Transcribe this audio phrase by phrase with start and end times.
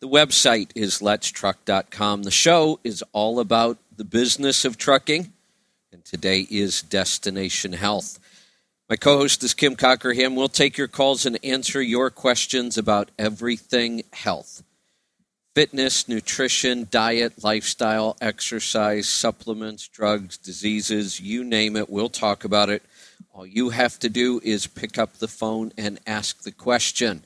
[0.00, 2.24] The website is letstruck.com.
[2.24, 5.32] The show is all about the business of trucking,
[5.90, 8.18] and today is Destination Health.
[8.90, 10.36] My co host is Kim Cockerham.
[10.36, 14.62] We'll take your calls and answer your questions about everything health
[15.54, 21.88] fitness, nutrition, diet, lifestyle, exercise, supplements, drugs, diseases you name it.
[21.88, 22.82] We'll talk about it.
[23.32, 27.24] All you have to do is pick up the phone and ask the question.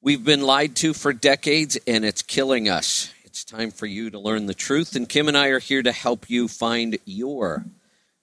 [0.00, 3.12] We've been lied to for decades, and it's killing us.
[3.24, 5.90] It's time for you to learn the truth, and Kim and I are here to
[5.90, 7.64] help you find your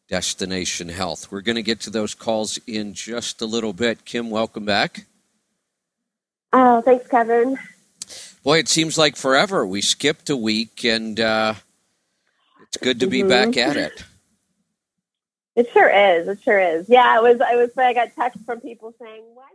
[0.08, 1.34] destination health.
[1.34, 4.06] We're going to get to those calls in just a little bit.
[4.06, 5.06] Kim, welcome back.
[6.54, 7.60] Oh, thanks, Kevin.
[8.42, 9.68] Boy, it seems like forever.
[9.68, 11.56] We skipped a week, and uh,
[12.68, 13.52] it's good to be mm-hmm.
[13.52, 14.06] back at it.
[15.58, 16.30] It sure is.
[16.30, 16.88] It sure is.
[16.88, 17.42] Yeah, it was.
[17.42, 17.72] I was.
[17.78, 19.48] I got texts from people saying, "Why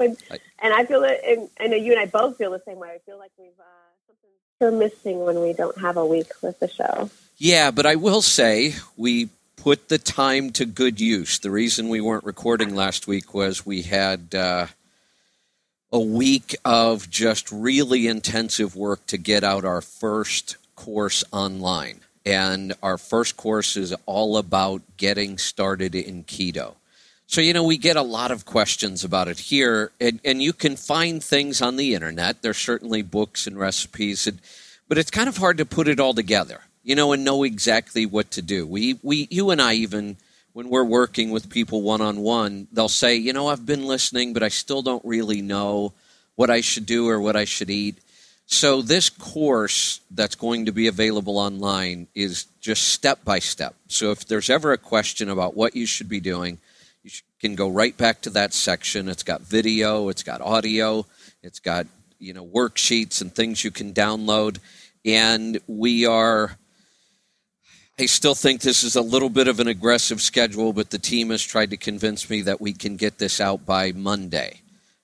[0.00, 0.16] and,
[0.60, 2.88] and I feel it, and I know you and I both feel the same way.
[2.88, 3.80] I feel like we've uh,
[4.60, 7.10] something missing when we don't have a week with the show.
[7.36, 11.38] Yeah, but I will say we put the time to good use.
[11.38, 14.66] The reason we weren't recording last week was we had uh,
[15.92, 22.00] a week of just really intensive work to get out our first course online.
[22.24, 26.74] And our first course is all about getting started in keto.
[27.30, 30.52] So, you know, we get a lot of questions about it here, and, and you
[30.52, 32.42] can find things on the internet.
[32.42, 34.40] There's certainly books and recipes, and,
[34.88, 38.04] but it's kind of hard to put it all together, you know, and know exactly
[38.04, 38.66] what to do.
[38.66, 40.16] We, we, you and I, even
[40.54, 44.32] when we're working with people one on one, they'll say, you know, I've been listening,
[44.32, 45.92] but I still don't really know
[46.34, 47.98] what I should do or what I should eat.
[48.46, 53.76] So, this course that's going to be available online is just step by step.
[53.86, 56.58] So, if there's ever a question about what you should be doing,
[57.40, 59.08] can go right back to that section.
[59.08, 61.06] It's got video, it's got audio,
[61.42, 61.86] it's got
[62.18, 64.58] you know worksheets and things you can download.
[65.04, 66.56] And we are.
[67.98, 71.28] I still think this is a little bit of an aggressive schedule, but the team
[71.30, 74.60] has tried to convince me that we can get this out by Monday.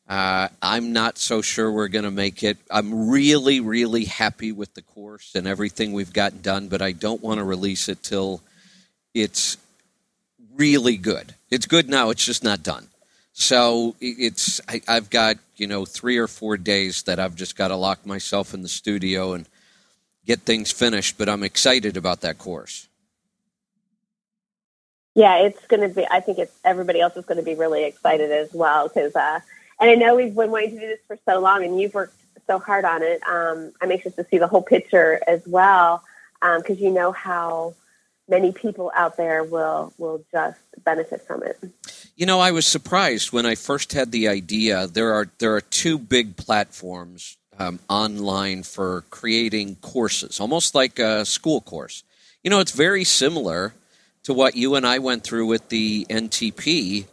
[0.09, 2.57] Uh, I'm not so sure we're going to make it.
[2.71, 7.23] I'm really, really happy with the course and everything we've gotten done, but I don't
[7.23, 8.41] want to release it till
[9.13, 9.59] it's
[10.55, 11.35] really good.
[11.51, 12.11] It's good now.
[12.11, 12.89] It's just not done.
[13.33, 17.69] So it's I, have got you know three or four days that I've just got
[17.69, 19.47] to lock myself in the studio and
[20.25, 21.19] get things finished.
[21.19, 22.89] But I'm excited about that course.
[25.15, 26.07] Yeah, it's going to be.
[26.11, 29.41] I think it's everybody else is going to be really excited as well because, uh,
[29.81, 32.17] and I know we've been wanting to do this for so long, and you've worked
[32.47, 33.21] so hard on it.
[33.29, 36.03] Um, I'm anxious to see the whole picture as well
[36.41, 37.75] because um, you know how
[38.29, 41.59] many people out there will will just benefit from it.
[42.17, 44.87] You know, I was surprised when I first had the idea.
[44.87, 51.25] There are there are two big platforms um, online for creating courses, almost like a
[51.25, 52.03] school course.
[52.43, 53.75] You know, it's very similar
[54.25, 57.07] to what you and I went through with the NTP,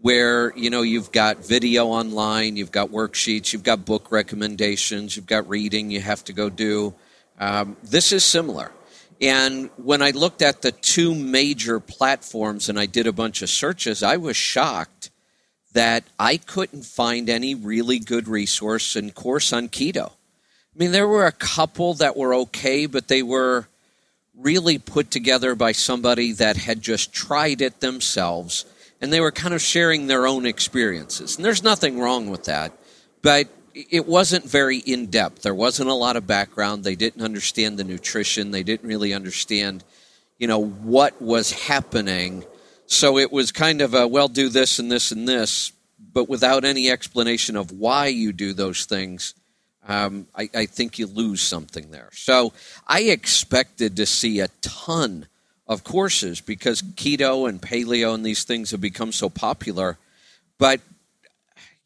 [0.00, 5.26] where you know you've got video online, you've got worksheets, you've got book recommendations, you've
[5.26, 6.94] got reading you have to go do.
[7.38, 8.70] Um, this is similar
[9.20, 13.50] and when I looked at the two major platforms and I did a bunch of
[13.50, 15.10] searches, I was shocked
[15.72, 20.10] that I couldn't find any really good resource and course on keto.
[20.10, 23.68] I mean, there were a couple that were okay, but they were
[24.34, 28.64] really put together by somebody that had just tried it themselves
[29.00, 31.36] and they were kind of sharing their own experiences.
[31.36, 32.72] And there's nothing wrong with that.
[33.22, 35.42] But it wasn't very in depth.
[35.42, 36.84] There wasn't a lot of background.
[36.84, 38.50] They didn't understand the nutrition.
[38.50, 39.84] They didn't really understand,
[40.38, 42.44] you know, what was happening.
[42.86, 45.72] So it was kind of a well, do this and this and this,
[46.12, 49.34] but without any explanation of why you do those things.
[49.88, 52.10] Um, I, I think you lose something there.
[52.12, 52.52] So
[52.86, 55.26] I expected to see a ton
[55.66, 59.96] of courses because keto and paleo and these things have become so popular.
[60.58, 60.80] But,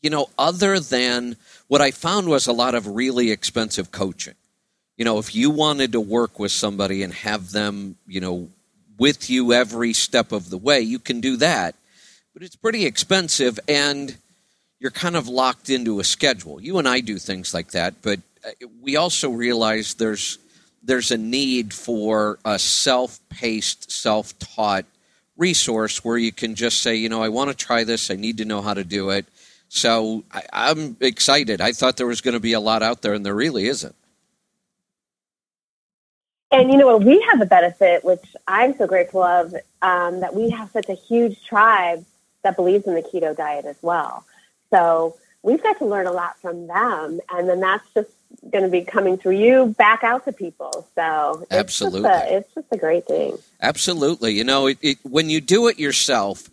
[0.02, 1.36] you know, other than
[1.68, 4.34] what I found was a lot of really expensive coaching.
[4.96, 8.48] You know, if you wanted to work with somebody and have them, you know,
[8.98, 11.74] with you every step of the way, you can do that.
[12.32, 14.16] But it's pretty expensive and
[14.78, 16.60] you're kind of locked into a schedule.
[16.60, 18.50] You and I do things like that, but uh,
[18.82, 20.38] we also realize there's
[20.82, 24.84] there's a need for a self paced, self taught
[25.36, 28.10] resource where you can just say, you know, I want to try this.
[28.10, 29.26] I need to know how to do it.
[29.74, 31.60] So I, am excited.
[31.60, 33.94] I thought there was going to be a lot out there, and there really isn't.
[36.52, 37.02] And you know what?
[37.02, 40.94] We have a benefit, which I'm so grateful of, um, that we have such a
[40.94, 42.04] huge tribe
[42.44, 44.24] that believes in the keto diet as well.
[44.70, 48.10] So we've got to learn a lot from them, and then that's just
[48.52, 50.86] going to be coming through you back out to people.
[50.94, 53.38] So it's absolutely, just a, it's just a great thing.
[53.60, 56.48] Absolutely, you know, it, it, when you do it yourself,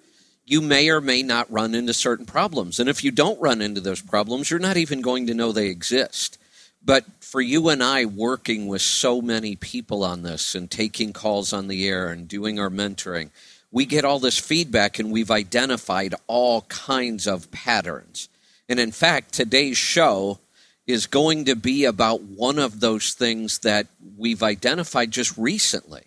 [0.51, 3.79] you may or may not run into certain problems, and if you don't run into
[3.79, 6.37] those problems, you're not even going to know they exist.
[6.83, 11.53] But for you and I working with so many people on this and taking calls
[11.53, 13.29] on the air and doing our mentoring,
[13.71, 18.27] we get all this feedback and we've identified all kinds of patterns.
[18.67, 20.39] And in fact, today's show
[20.85, 23.87] is going to be about one of those things that
[24.17, 26.03] we've identified just recently.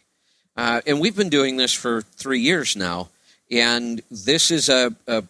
[0.55, 3.09] Uh, and we've been doing this for three years now.
[3.55, 5.23] And this is a, a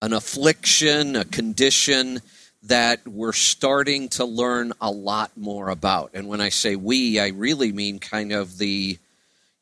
[0.00, 2.22] an affliction, a condition
[2.62, 6.12] that we're starting to learn a lot more about.
[6.14, 8.98] And when I say we, I really mean kind of the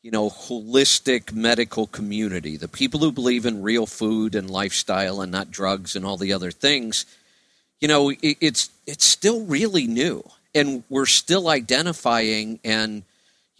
[0.01, 5.33] you know holistic medical community, the people who believe in real food and lifestyle and
[5.33, 7.05] not drugs and all the other things.
[7.81, 10.23] You know, it, it's it's still really new,
[10.55, 13.03] and we're still identifying and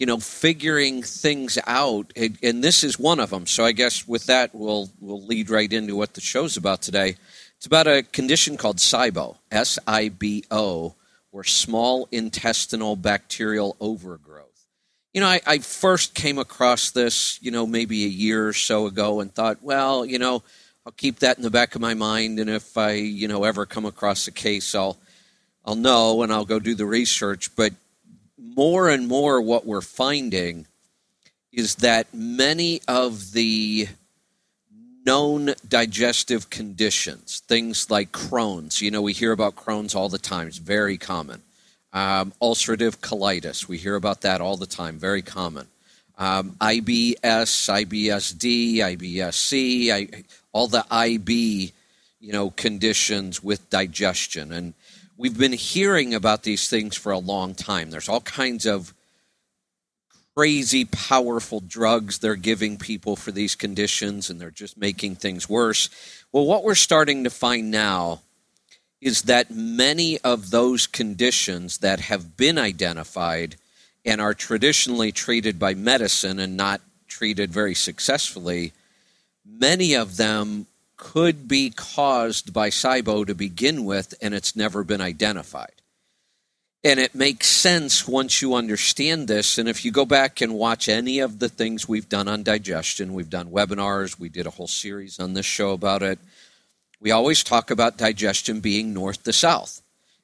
[0.00, 3.46] you know figuring things out, and, and this is one of them.
[3.46, 7.16] So I guess with that, we'll we'll lead right into what the show's about today.
[7.58, 10.94] It's about a condition called SIBO, S I B O,
[11.30, 14.46] or small intestinal bacterial overgrowth.
[15.12, 18.86] You know, I, I, first came across this, you know, maybe a year or so
[18.86, 20.44] ago and thought, well, you know,
[20.86, 23.66] I'll keep that in the back of my mind, and if I, you know, ever
[23.66, 24.96] come across a case, I'll,
[25.64, 27.54] I'll know and I'll go do the research.
[27.56, 27.74] But
[28.40, 30.66] more and more, what we're finding
[31.52, 33.88] is that many of the
[35.04, 38.80] known digestive conditions, things like Crohn's.
[38.80, 41.42] You know, we hear about Crohn's all the time, it's very common.
[41.92, 45.66] Um, ulcerative colitis, we hear about that all the time, very common.
[46.16, 50.22] Um, IBS, IBSD, IBSC, I,
[50.52, 51.72] all the IB,
[52.20, 54.52] you know, conditions with digestion.
[54.52, 54.74] And
[55.20, 57.90] we've been hearing about these things for a long time.
[57.90, 58.94] There's all kinds of
[60.34, 65.90] crazy powerful drugs they're giving people for these conditions and they're just making things worse.
[66.32, 68.22] Well, what we're starting to find now
[69.02, 73.56] is that many of those conditions that have been identified
[74.06, 78.72] and are traditionally treated by medicine and not treated very successfully,
[79.44, 80.66] many of them
[81.00, 85.72] could be caused by SIBO to begin with, and it's never been identified.
[86.84, 89.56] And it makes sense once you understand this.
[89.56, 93.14] And if you go back and watch any of the things we've done on digestion,
[93.14, 96.18] we've done webinars, we did a whole series on this show about it.
[97.00, 99.80] We always talk about digestion being north to south.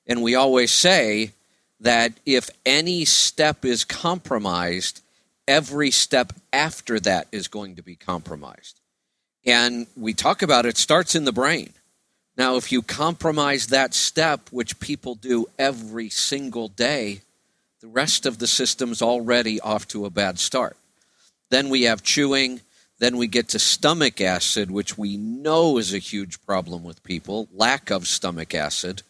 [0.06, 1.32] And we always say
[1.80, 5.02] that if any step is compromised,
[5.48, 8.78] every step after that is going to be compromised.
[9.46, 11.72] And we talk about it starts in the brain.
[12.36, 17.20] Now, if you compromise that step, which people do every single day,
[17.80, 20.76] the rest of the system's already off to a bad start.
[21.50, 22.60] Then we have chewing.
[22.98, 27.46] Then we get to stomach acid, which we know is a huge problem with people,
[27.54, 29.02] lack of stomach acid.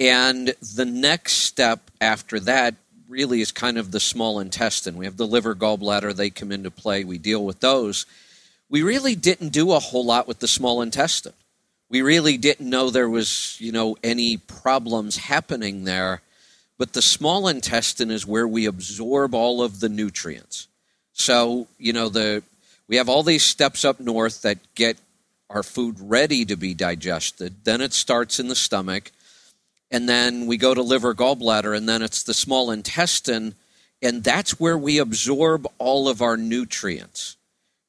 [0.00, 2.74] And the next step after that
[3.08, 4.96] really is kind of the small intestine.
[4.96, 7.04] We have the liver, gallbladder, they come into play.
[7.04, 8.06] We deal with those.
[8.70, 11.32] We really didn't do a whole lot with the small intestine
[11.88, 16.20] we really didn't know there was, you know, any problems happening there.
[16.76, 20.68] But the small intestine is where we absorb all of the nutrients.
[21.12, 22.42] So, you know, the
[22.86, 24.96] we have all these steps up north that get
[25.50, 27.64] our food ready to be digested.
[27.64, 29.10] Then it starts in the stomach.
[29.90, 33.54] And then we go to liver, gallbladder, and then it's the small intestine.
[34.02, 37.37] And that's where we absorb all of our nutrients.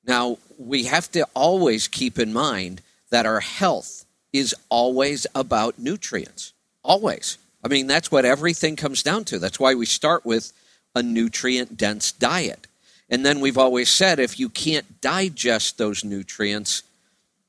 [0.10, 6.52] Now, we have to always keep in mind that our health is always about nutrients.
[6.84, 7.38] Always.
[7.64, 9.38] I mean, that's what everything comes down to.
[9.38, 10.52] That's why we start with
[10.96, 12.66] a nutrient dense diet.
[13.08, 16.82] And then we've always said if you can't digest those nutrients,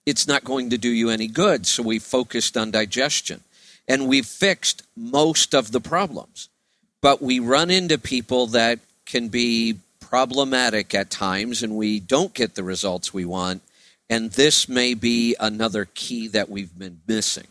[0.05, 1.67] it's not going to do you any good.
[1.67, 3.40] So we focused on digestion.
[3.88, 6.50] And we've fixed most of the problems.
[7.00, 9.79] But we run into people that can be
[10.11, 13.62] problematic at times and we don't get the results we want
[14.11, 17.47] and this may be another key that we've been missing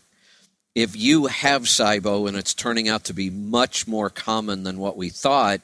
[0.75, 4.96] if you have SIBO and it's turning out to be much more common than what
[4.96, 5.62] we thought,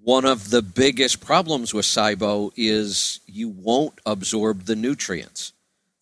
[0.00, 5.52] one of the biggest problems with SIBO is you won't absorb the nutrients.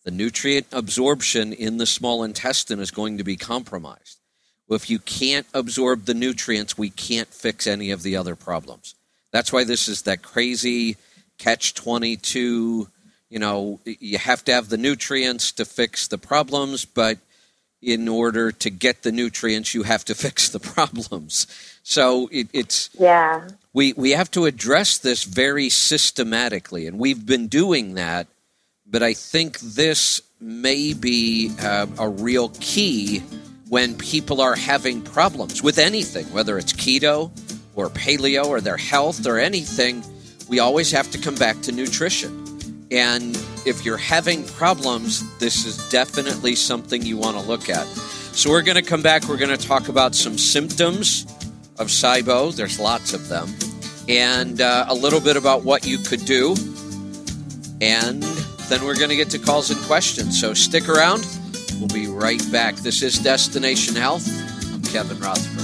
[0.03, 4.19] The nutrient absorption in the small intestine is going to be compromised.
[4.69, 8.95] If you can't absorb the nutrients, we can't fix any of the other problems.
[9.31, 10.97] That's why this is that crazy
[11.37, 12.87] catch 22.
[13.29, 17.17] You know, you have to have the nutrients to fix the problems, but
[17.81, 21.47] in order to get the nutrients, you have to fix the problems.
[21.83, 23.47] So it, it's yeah.
[23.73, 28.27] We we have to address this very systematically, and we've been doing that.
[28.85, 33.23] But I think this may be uh, a real key
[33.69, 37.31] when people are having problems with anything, whether it's keto
[37.81, 40.03] or paleo or their health or anything.
[40.47, 42.37] We always have to come back to nutrition.
[42.91, 43.35] And
[43.65, 47.87] if you're having problems, this is definitely something you want to look at.
[48.33, 49.27] So, we're going to come back.
[49.27, 51.25] We're going to talk about some symptoms
[51.77, 52.55] of SIBO.
[52.55, 53.49] There's lots of them.
[54.07, 56.55] And uh, a little bit about what you could do.
[57.81, 58.23] And
[58.69, 60.39] then we're going to get to calls and questions.
[60.39, 61.25] So, stick around.
[61.79, 62.75] We'll be right back.
[62.75, 64.27] This is Destination Health.
[64.73, 65.60] I'm Kevin Rutherford.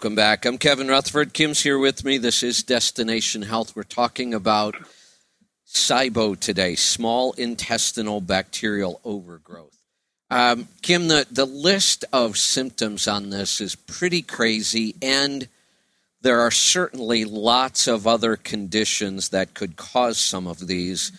[0.00, 0.46] Welcome back.
[0.46, 1.34] I'm Kevin Rutherford.
[1.34, 2.16] Kim's here with me.
[2.16, 3.76] This is Destination Health.
[3.76, 4.74] We're talking about
[5.68, 9.76] SIBO today, small intestinal bacterial overgrowth.
[10.30, 15.46] Um, Kim, the, the list of symptoms on this is pretty crazy, and
[16.22, 21.12] there are certainly lots of other conditions that could cause some of these.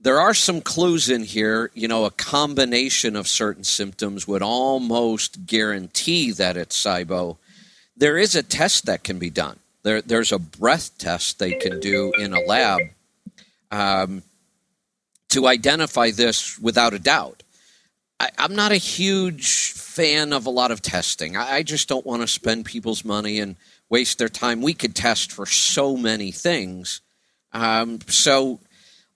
[0.00, 1.70] There are some clues in here.
[1.72, 7.36] You know, a combination of certain symptoms would almost guarantee that it's SIBO
[7.98, 9.58] there is a test that can be done.
[9.82, 12.80] There, there's a breath test they can do in a lab
[13.70, 14.22] um,
[15.30, 17.42] to identify this without a doubt.
[18.20, 21.36] I, am not a huge fan of a lot of testing.
[21.36, 23.56] I, I just don't want to spend people's money and
[23.88, 24.62] waste their time.
[24.62, 27.00] We could test for so many things.
[27.52, 28.60] Um, so,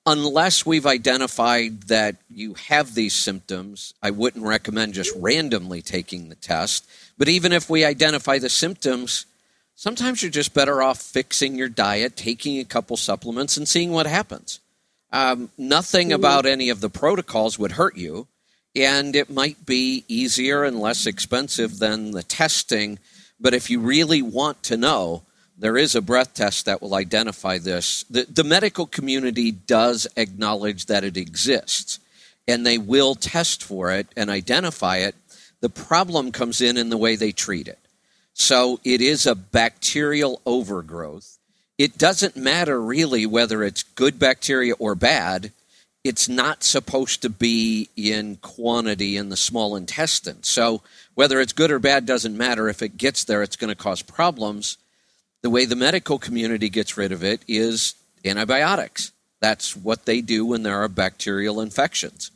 [0.07, 6.35] unless we've identified that you have these symptoms, I wouldn't recommend just randomly taking the
[6.35, 6.89] test.
[7.19, 9.27] But even if we identify the symptoms,
[9.75, 14.07] sometimes you're just better off fixing your diet, taking a couple supplements, and seeing what
[14.07, 14.61] happens.
[15.13, 16.15] Um, nothing mm-hmm.
[16.15, 18.27] about any of the protocols would hurt you,
[18.75, 22.99] and it might be easier and less expensive than the testing.
[23.39, 25.23] But if you really want to know,
[25.63, 28.05] there is a breath test that will identify this.
[28.11, 32.01] The, the medical community does acknowledge that it exists,
[32.49, 35.15] and they will test for it and identify it
[35.63, 37.79] the problem comes in in the way they treat it.
[38.35, 41.39] So it is a bacterial overgrowth.
[41.79, 45.53] It doesn't matter really whether it's good bacteria or bad.
[46.03, 50.43] It's not supposed to be in quantity in the small intestine.
[50.43, 50.83] So
[51.15, 52.69] whether it's good or bad doesn't matter.
[52.69, 54.79] If it gets there, it's going to cause problems.
[55.43, 57.95] The way the medical community gets rid of it is
[58.25, 59.13] antibiotics.
[59.41, 62.31] That's what they do when there are bacterial infections.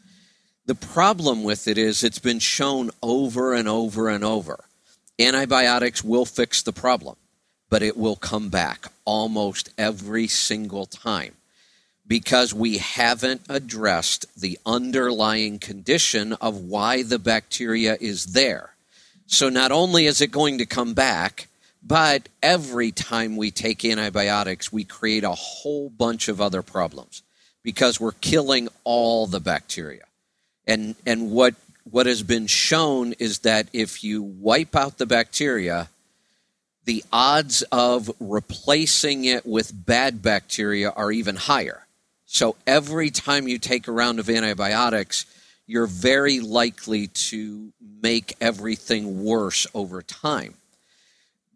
[0.67, 4.65] The problem with it is it's been shown over and over and over.
[5.19, 7.15] Antibiotics will fix the problem,
[7.71, 11.35] but it will come back almost every single time
[12.09, 18.71] because we haven't addressed the underlying condition of why the bacteria is there.
[19.27, 21.49] So not only is it going to come back,
[21.83, 27.23] but every time we take antibiotics, we create a whole bunch of other problems
[27.63, 30.05] because we're killing all the bacteria.
[30.67, 31.55] And and what
[31.91, 35.89] what has been shown is that if you wipe out the bacteria,
[36.85, 41.87] the odds of replacing it with bad bacteria are even higher.
[42.27, 45.27] So every time you take a round of antibiotics,
[45.67, 50.55] you're very likely to make everything worse over time.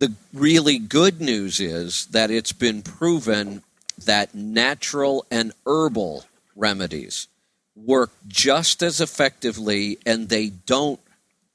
[0.00, 3.62] The really good news is that it's been proven
[4.02, 6.25] that natural and herbal
[6.57, 7.28] remedies
[7.76, 11.00] work just as effectively and they don't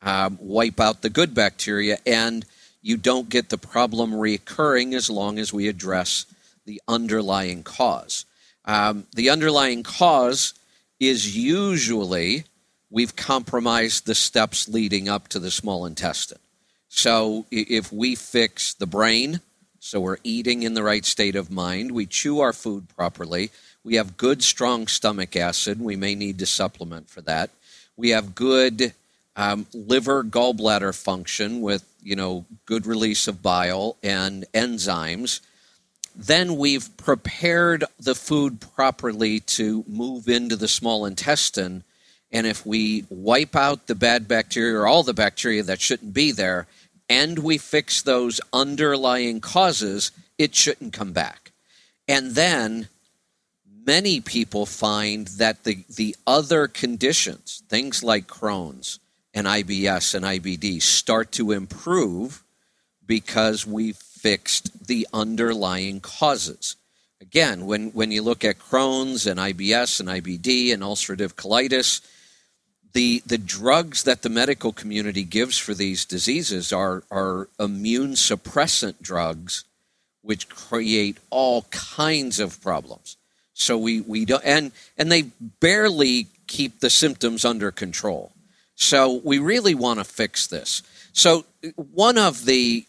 [0.03, 1.97] um, wipe out the good bacteria.
[2.05, 2.45] And
[2.83, 6.27] you don't get the problem reoccurring as long as we address
[6.67, 8.25] the underlying cause.
[8.63, 10.53] Um, the underlying cause
[10.99, 12.43] is usually
[12.91, 16.37] we've compromised the steps leading up to the small intestine.
[16.95, 19.41] So if we fix the brain,
[19.79, 23.51] so we're eating in the right state of mind, we chew our food properly,
[23.83, 27.49] we have good, strong stomach acid, we may need to supplement for that.
[27.97, 28.93] We have good
[29.35, 35.41] um, liver gallbladder function with you know good release of bile and enzymes
[36.15, 41.83] then we've prepared the food properly to move into the small intestine.
[42.31, 46.31] And if we wipe out the bad bacteria or all the bacteria that shouldn't be
[46.31, 46.67] there,
[47.09, 51.51] and we fix those underlying causes, it shouldn't come back.
[52.07, 52.89] And then
[53.85, 58.99] many people find that the, the other conditions, things like Crohn's
[59.33, 62.43] and IBS and IBD, start to improve
[63.05, 66.75] because we've fixed the underlying causes.
[67.21, 72.01] Again, when, when you look at Crohn's and IBS and IBD and ulcerative colitis,
[72.95, 79.01] the, the drugs that the medical community gives for these diseases are, are immune suppressant
[79.01, 79.65] drugs,
[80.21, 83.17] which create all kinds of problems.
[83.53, 85.23] So we, we don't, and, and they
[85.59, 88.31] barely keep the symptoms under control.
[88.75, 90.81] So we really want to fix this.
[91.11, 91.43] So
[91.75, 92.85] one of the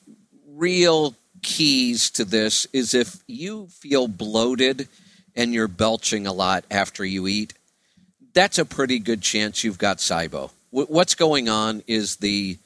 [0.47, 4.87] real keys to this is if you feel bloated
[5.35, 7.55] and you're belching a lot after you eat,
[8.37, 10.51] that's a pretty good chance you've got SIBO.
[10.71, 12.59] What's going on is the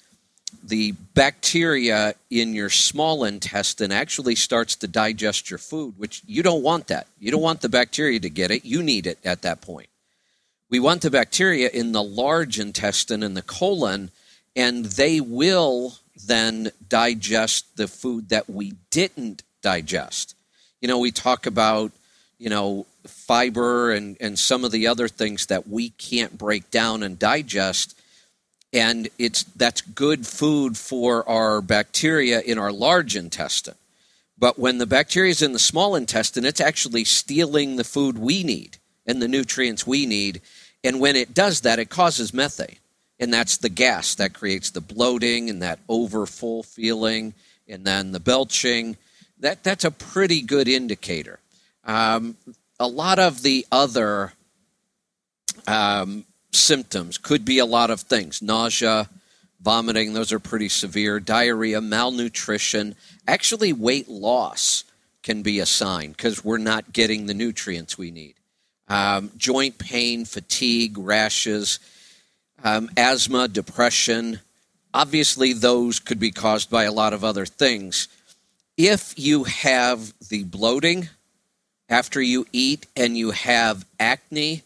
[0.65, 6.65] the bacteria in your small intestine actually starts to digest your food, which you don't
[6.65, 7.07] want that.
[7.21, 8.65] You don't want the bacteria to get it.
[8.65, 9.89] You need it at that point.
[10.69, 14.11] We want the bacteria in the large intestine and the colon,
[14.57, 15.95] and they will
[16.27, 20.35] then digest the food that we didn't digest.
[20.81, 21.93] You know, we talk about,
[22.39, 27.03] you know, fiber and, and some of the other things that we can't break down
[27.03, 27.99] and digest.
[28.73, 33.75] And it's that's good food for our bacteria in our large intestine.
[34.39, 38.43] But when the bacteria is in the small intestine, it's actually stealing the food we
[38.43, 40.41] need and the nutrients we need.
[40.83, 42.77] And when it does that, it causes methane
[43.21, 47.35] and that's the gas that creates the bloating and that overfull feeling,
[47.69, 48.97] and then the belching.
[49.39, 51.39] That that's a pretty good indicator.
[51.85, 52.37] Um,
[52.81, 54.33] a lot of the other
[55.69, 59.09] um, symptoms could be a lot of things: nausea,
[59.61, 60.13] vomiting.
[60.13, 61.21] Those are pretty severe.
[61.21, 62.97] Diarrhea, malnutrition.
[63.29, 64.83] Actually, weight loss
[65.23, 68.35] can be a sign because we're not getting the nutrients we need.
[68.89, 71.79] Um, joint pain, fatigue, rashes
[72.65, 74.41] um, asthma, depression.
[74.93, 78.09] Obviously, those could be caused by a lot of other things.
[78.77, 81.09] If you have the bloating
[81.91, 84.63] after you eat and you have acne,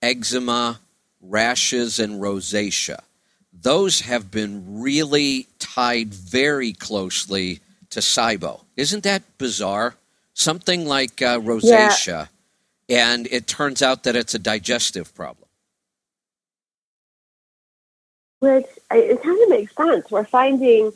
[0.00, 0.80] eczema,
[1.20, 3.00] rashes, and rosacea,
[3.52, 8.62] those have been really tied very closely to SIBO.
[8.76, 9.96] Isn't that bizarre?
[10.34, 12.28] Something like uh, rosacea,
[12.88, 13.12] yeah.
[13.12, 15.48] and it turns out that it's a digestive problem.
[18.40, 20.10] which it kind of makes sense.
[20.10, 20.92] We're finding,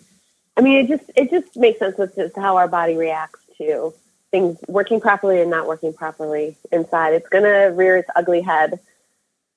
[0.57, 3.95] I mean, it just it just makes sense with just how our body reacts to
[4.35, 7.14] things working properly and not working properly inside.
[7.14, 8.81] It's going to rear its ugly head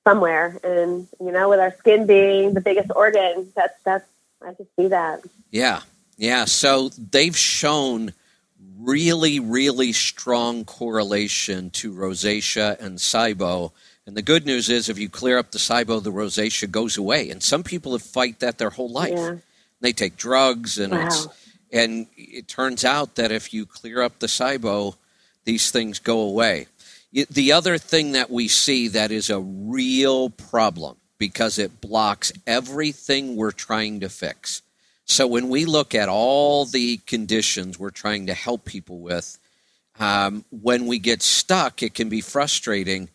[0.06, 4.06] somewhere, and you know, with our skin being the biggest organ, that's that's
[4.42, 5.22] I can see that.
[5.52, 5.82] Yeah,
[6.18, 6.46] yeah.
[6.46, 8.13] So they've shown
[8.78, 13.72] really, really strong correlation to rosacea and SIBO
[14.08, 17.30] and the good news is, if you clear up the SIBO, the rosacea goes away.
[17.30, 19.12] And some people have fight that their whole life.
[19.12, 19.36] Yeah.
[19.82, 21.06] They take drugs, and wow.
[21.06, 21.28] it's
[21.72, 24.96] and it turns out that if you clear up the SIBO,
[25.46, 26.68] these things go away.
[27.12, 33.36] The other thing that we see that is a real problem because it blocks everything
[33.36, 34.62] we're trying to fix.
[35.06, 39.40] So when we look at all the conditions we're trying to help people with,
[40.00, 43.10] um, when we get stuck, it can be frustrating.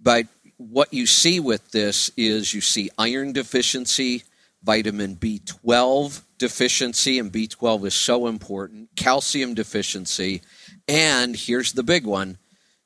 [0.00, 0.26] But
[0.58, 4.24] what you see with this is you see iron deficiency,
[4.62, 10.42] vitamin B12 deficiency, and B12 is so important, calcium deficiency,
[10.88, 12.38] and here's the big one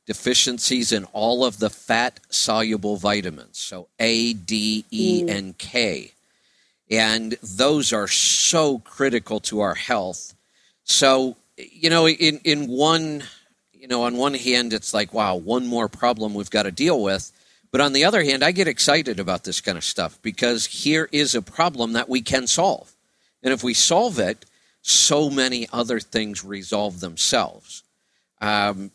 [0.07, 5.31] deficiencies in all of the fat soluble vitamins, so A, D, E, mm.
[5.31, 6.13] and K.
[6.91, 10.35] And those are so critical to our health.
[10.83, 13.23] So, you know, in, in one,
[13.73, 17.01] you know, on one hand, it's like, wow, one more problem we've got to deal
[17.01, 17.31] with.
[17.71, 21.09] But on the other hand, I get excited about this kind of stuff because here
[21.13, 22.93] is a problem that we can solve.
[23.43, 24.45] And if we solve it,
[24.83, 27.83] so many other things resolve themselves.
[28.41, 28.91] Um,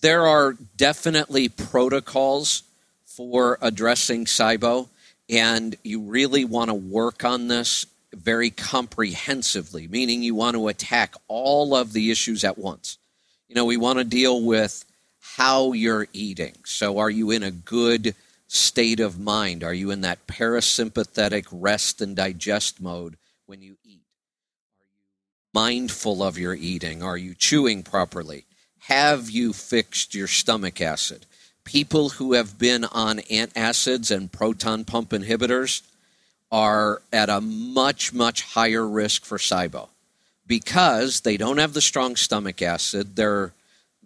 [0.00, 2.62] there are definitely protocols
[3.04, 4.88] for addressing SIBO,
[5.28, 11.14] and you really want to work on this very comprehensively, meaning you want to attack
[11.28, 12.98] all of the issues at once.
[13.48, 14.84] You know, we want to deal with
[15.20, 16.54] how you're eating.
[16.64, 18.14] So, are you in a good
[18.46, 19.64] state of mind?
[19.64, 23.16] Are you in that parasympathetic rest and digest mode
[23.46, 24.02] when you eat?
[24.80, 25.00] Are you
[25.52, 27.02] mindful of your eating?
[27.02, 28.44] Are you chewing properly?
[28.88, 31.26] Have you fixed your stomach acid?
[31.64, 35.82] People who have been on antacids and proton pump inhibitors
[36.52, 39.88] are at a much, much higher risk for SIBO
[40.46, 43.16] because they don't have the strong stomach acid.
[43.16, 43.52] They're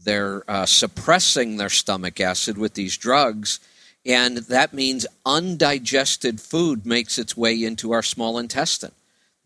[0.00, 3.58] they're uh, suppressing their stomach acid with these drugs,
[4.06, 8.92] and that means undigested food makes its way into our small intestine.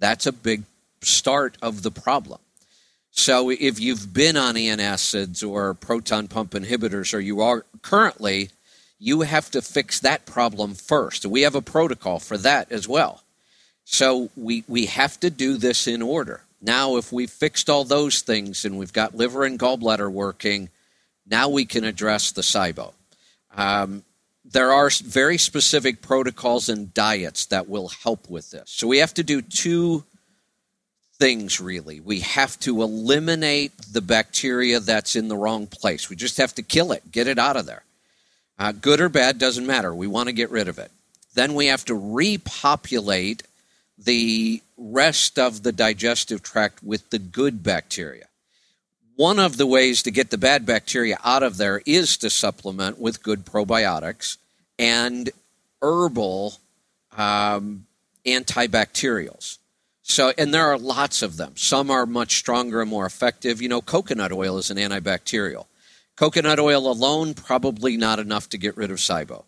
[0.03, 0.65] That's a big
[1.01, 2.41] start of the problem.
[3.13, 8.51] So, if you've been on antacids or proton pump inhibitors, or you are currently,
[8.99, 11.25] you have to fix that problem first.
[11.25, 13.23] We have a protocol for that as well.
[13.85, 16.41] So, we, we have to do this in order.
[16.61, 20.69] Now, if we've fixed all those things and we've got liver and gallbladder working,
[21.29, 22.93] now we can address the SIBO.
[23.55, 24.03] Um,
[24.45, 28.65] there are very specific protocols and diets that will help with this.
[28.67, 30.05] So we have to do two
[31.15, 32.01] things really.
[32.01, 36.11] We have to eliminate the bacteria that's in the wrong place.
[36.11, 37.85] We just have to kill it, get it out of there.
[38.59, 39.95] Uh, good or bad doesn't matter.
[39.95, 40.91] We want to get rid of it.
[41.35, 43.45] Then we have to repopulate
[43.97, 48.27] the rest of the digestive tract with the good bacteria.
[49.17, 52.99] One of the ways to get the bad bacteria out of there is to supplement
[52.99, 54.39] with good probiotics
[54.79, 55.31] and
[55.81, 56.55] herbal
[57.17, 57.87] um,
[58.27, 59.59] antibacterials.
[60.03, 61.53] So, and there are lots of them.
[61.57, 63.63] Some are much stronger and more effective.
[63.63, 65.67] You know, coconut oil is an antibacterial.
[66.17, 69.45] Coconut oil alone, probably not enough to get rid of SIBO.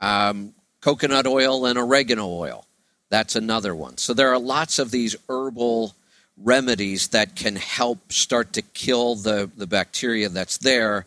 [0.00, 2.66] Um, coconut oil and oregano oil
[3.14, 3.96] that's another one.
[3.96, 5.94] So there are lots of these herbal
[6.36, 11.06] remedies that can help start to kill the, the bacteria that's there.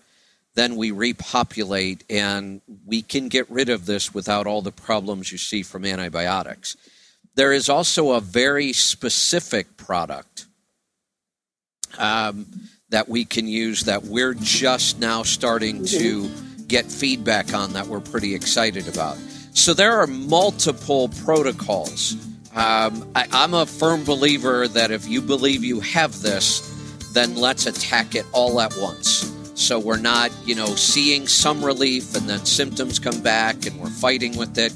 [0.55, 5.37] Then we repopulate and we can get rid of this without all the problems you
[5.37, 6.75] see from antibiotics.
[7.35, 10.47] There is also a very specific product
[11.99, 12.47] um,
[12.89, 16.29] that we can use that we're just now starting to
[16.67, 19.17] get feedback on that we're pretty excited about.
[19.53, 22.15] So there are multiple protocols.
[22.57, 26.61] Um, I, I'm a firm believer that if you believe you have this,
[27.13, 29.31] then let's attack it all at once.
[29.53, 33.91] So we're not, you know, seeing some relief and then symptoms come back and we're
[33.91, 34.73] fighting with it.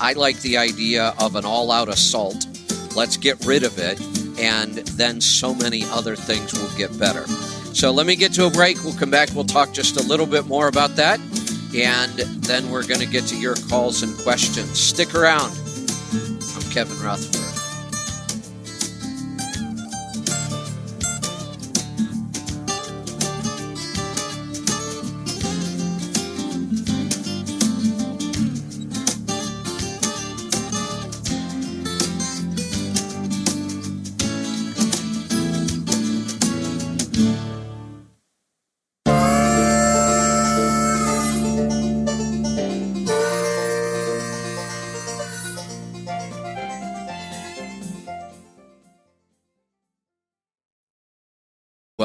[0.00, 2.46] I like the idea of an all out assault.
[2.94, 3.98] Let's get rid of it,
[4.38, 7.26] and then so many other things will get better.
[7.72, 8.84] So let me get to a break.
[8.84, 9.30] We'll come back.
[9.34, 11.18] We'll talk just a little bit more about that
[11.74, 14.78] and then we're going to get to your calls and questions.
[14.78, 15.52] Stick around.
[16.14, 17.53] I'm Kevin Rutherford.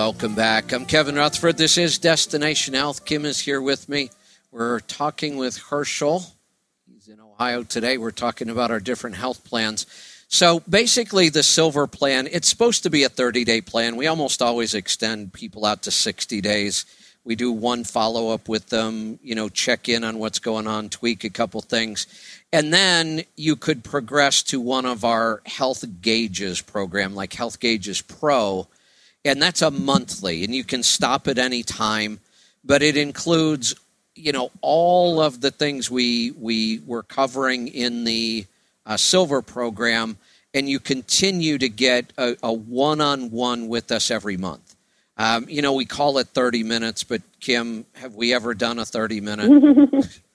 [0.10, 0.74] Welcome back.
[0.74, 1.58] I'm Kevin Rutherford.
[1.58, 3.06] This is Destination Health.
[3.06, 4.10] Kim is here with me.
[4.52, 6.24] We're talking with Herschel.
[6.92, 8.00] He's in Ohio today.
[8.00, 9.86] We're talking about our different health plans.
[10.28, 13.98] So basically, the silver plan, it's supposed to be a 30 day plan.
[13.98, 16.86] We almost always extend people out to 60 days.
[17.24, 20.90] We do one follow up with them, you know, check in on what's going on,
[20.90, 22.08] tweak a couple things.
[22.52, 28.02] And then you could progress to one of our health gauges program, like Health Gauges
[28.02, 28.68] Pro
[29.30, 32.20] and that's a monthly, and you can stop at any time.
[32.64, 33.76] But it includes,
[34.16, 38.46] you know, all of the things we we were covering in the
[38.86, 40.18] uh, silver program,
[40.54, 44.76] and you continue to get a one on one with us every month.
[45.18, 48.86] Um, you know, we call it 30 minutes, but Kim, have we ever done a
[48.86, 50.20] 30 minute?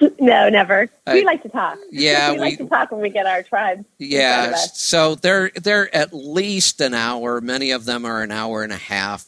[0.20, 0.88] no, never.
[1.06, 1.78] We like to talk.
[1.90, 3.84] Yeah, we, we, like to talk when we get our tribe.
[3.98, 7.40] Yeah, so they're they're at least an hour.
[7.40, 9.26] Many of them are an hour and a half.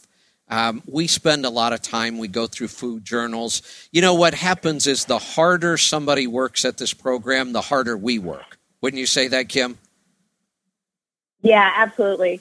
[0.49, 2.17] Um, we spend a lot of time.
[2.17, 3.61] We go through food journals.
[3.91, 8.19] You know what happens is the harder somebody works at this program, the harder we
[8.19, 8.57] work.
[8.81, 9.77] Wouldn't you say that, Kim?
[11.41, 12.39] Yeah, absolutely.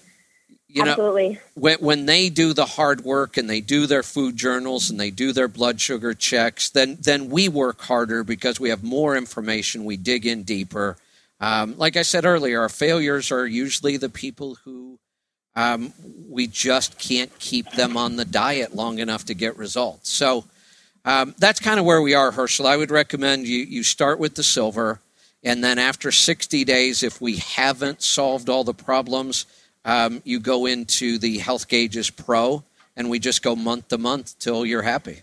[0.73, 1.39] You know, Absolutely.
[1.55, 5.11] when when they do the hard work and they do their food journals and they
[5.11, 9.85] do their blood sugar checks, then then we work harder because we have more information.
[9.85, 10.97] We dig in deeper.
[11.41, 14.99] Um, like I said earlier, our failures are usually the people who
[15.55, 15.93] um,
[16.27, 20.11] we just can't keep them on the diet long enough to get results.
[20.11, 20.45] So
[21.05, 22.67] um, that's kind of where we are, Herschel.
[22.67, 25.01] I would recommend you you start with the silver,
[25.45, 29.45] and then after 60 days, if we haven't solved all the problems,
[29.85, 32.65] um, you go into the Health Gauges Pro,
[32.97, 35.23] and we just go month to month till you're happy.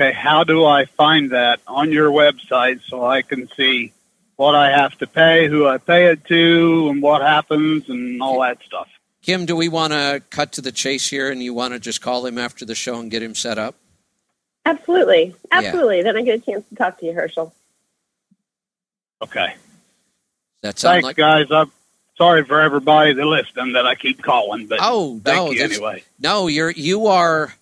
[0.00, 3.92] Okay, how do I find that on your website so I can see
[4.36, 8.40] what I have to pay, who I pay it to, and what happens, and all
[8.40, 8.88] that stuff?
[9.22, 12.02] Kim, do we want to cut to the chase here, and you want to just
[12.02, 13.76] call him after the show and get him set up?
[14.66, 15.34] Absolutely.
[15.52, 16.02] Absolutely.
[16.02, 17.54] Then I get a chance to talk to you, Herschel.
[19.22, 19.54] Okay.
[20.62, 21.50] That sound Thanks, like guys.
[21.50, 21.70] I'm
[22.16, 26.04] sorry for everybody that listening that I keep calling, but oh thank no, you anyway.
[26.18, 27.54] No, you're you are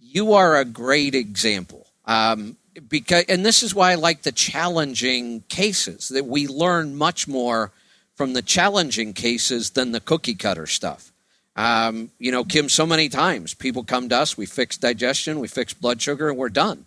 [0.00, 1.86] you are a great example.
[2.06, 2.56] Um,
[2.88, 7.72] because and this is why I like the challenging cases that we learn much more
[8.14, 11.12] from the challenging cases than the cookie cutter stuff.
[11.56, 15.48] Um, you know, Kim, so many times people come to us, we fix digestion, we
[15.48, 16.84] fix blood sugar, and we're done.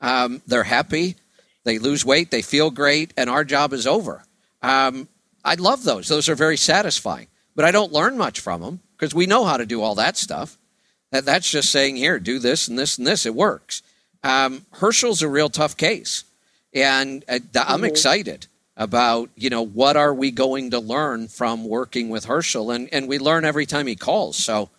[0.00, 1.16] Um, they're happy,
[1.64, 4.24] they lose weight, they feel great, and our job is over.
[4.62, 5.08] Um,
[5.44, 7.28] I love those; those are very satisfying.
[7.54, 10.16] But I don't learn much from them because we know how to do all that
[10.16, 10.58] stuff.
[11.10, 13.26] That, that's just saying, here, do this and this and this.
[13.26, 13.82] It works.
[14.24, 16.24] Um, Herschel's a real tough case,
[16.72, 22.08] and uh, I'm excited about you know what are we going to learn from working
[22.08, 24.36] with Herschel, and and we learn every time he calls.
[24.36, 24.70] So,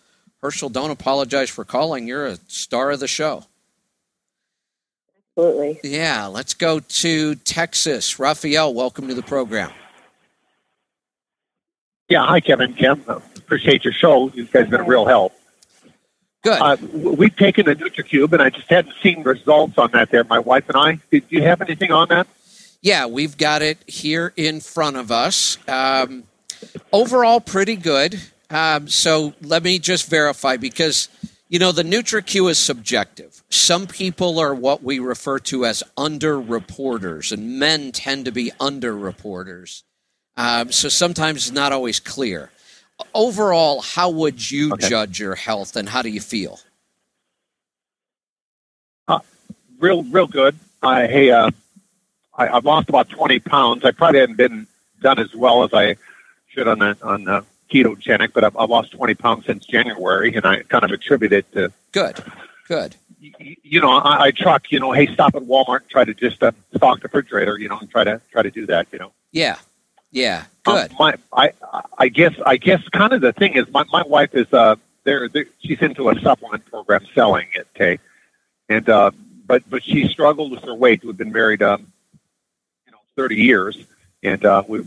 [0.42, 2.08] Herschel, don't apologize for calling.
[2.08, 3.46] You're a star of the show.
[5.38, 5.80] Absolutely.
[5.84, 8.20] Yeah, let's go to Texas.
[8.20, 9.72] Raphael, welcome to the program.
[12.14, 12.76] Yeah, hi, Kevin.
[12.76, 14.30] Kim, appreciate your show.
[14.36, 15.34] You guys have been a real help.
[16.44, 16.62] Good.
[16.62, 20.38] Uh, we've taken the NutriQ, and I just hadn't seen results on that there, my
[20.38, 21.00] wife and I.
[21.10, 22.28] Did you have anything on that?
[22.84, 25.58] Yeah, we've got it here in front of us.
[25.68, 26.26] Um,
[26.92, 28.22] overall, pretty good.
[28.52, 31.10] Um, so let me just verify because
[31.50, 33.42] you know the NutriQ is subjective.
[33.50, 39.82] Some people are what we refer to as underreporters, and men tend to be underreporters.
[40.36, 42.50] Um, so sometimes it's not always clear.
[43.14, 44.88] Overall, how would you Okay.
[44.90, 46.60] judge your health, and how do you feel?
[49.80, 50.56] Real, real good.
[50.82, 51.52] I, hey, uh,
[52.38, 53.84] I, I've lost about 20 pounds.
[53.84, 54.66] I probably haven't been
[55.02, 55.98] done as well as I
[56.48, 60.46] should on the, on the ketogenic, but I've, I've lost 20 pounds since January, and
[60.46, 62.24] I kind of attribute it to Good,
[62.70, 62.96] good.
[63.20, 66.42] you know, I, I truck, you know, hey, stop at Walmart and try to just
[66.42, 69.12] uh, stock the refrigerator, you know, and try to try to do that, you know.
[69.34, 69.58] Yeah,
[70.14, 70.92] yeah, Um, good.
[70.98, 71.52] my, I,
[71.98, 75.28] I guess, I guess, kind of the thing is, my, my wife is, uh, there,
[75.60, 78.00] she's into a supplement program selling it, okay,
[78.70, 79.12] and, uh,
[79.46, 81.04] but, but she struggled with her weight.
[81.04, 81.92] We've been married, um,
[82.86, 83.78] you know, thirty years,
[84.24, 84.86] and uh, we,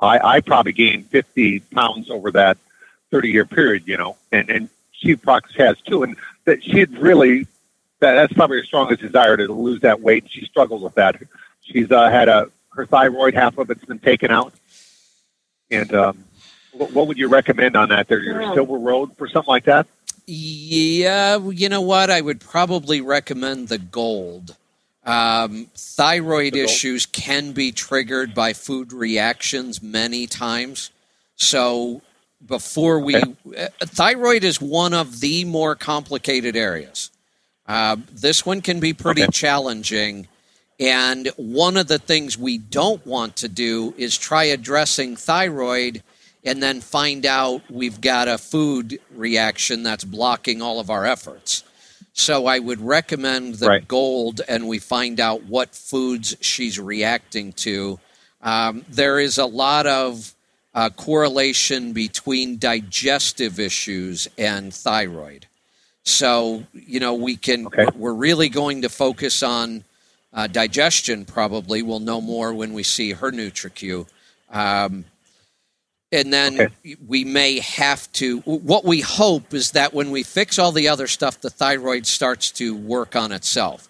[0.00, 2.56] I, I probably gained fifty pounds over that
[3.10, 7.46] thirty-year period, you know, and and she probably has too, and that she'd really,
[8.00, 10.24] that, that's probably her strongest desire to lose that weight.
[10.30, 11.20] She struggles with that.
[11.60, 14.52] She's uh, had a her thyroid, half of it's been taken out.
[15.70, 16.24] And um,
[16.72, 18.08] what, what would you recommend on that?
[18.08, 18.54] There, your Yeah.
[18.54, 19.86] Silver Road for something like that?
[20.26, 22.10] Yeah, you know what?
[22.10, 24.56] I would probably recommend the gold.
[25.04, 26.70] Um, thyroid The gold?
[26.70, 30.90] issues can be triggered by food reactions many times.
[31.36, 32.02] So
[32.44, 33.34] before we, Okay.
[33.56, 37.10] uh, thyroid is one of the more complicated areas.
[37.66, 39.30] Uh, this one can be pretty Okay.
[39.32, 40.28] challenging.
[40.78, 46.02] And one of the things we don't want to do is try addressing thyroid
[46.44, 51.64] and then find out we've got a food reaction that's blocking all of our efforts.
[52.12, 53.88] So I would recommend the Right.
[53.88, 57.98] gold and we find out what foods she's reacting to.
[58.42, 60.34] Um, there is a lot of
[60.74, 65.46] uh, correlation between digestive issues and thyroid.
[66.04, 67.86] So, you know, we can, Okay.
[67.96, 69.84] we're really going to focus on
[70.36, 71.82] uh, digestion probably.
[71.82, 74.06] We'll know more when we see her NutriQ.
[74.50, 75.04] Um,
[76.12, 76.96] and then Okay.
[77.04, 81.08] we may have to, what we hope is that when we fix all the other
[81.08, 83.88] stuff, the thyroid starts to work on itself.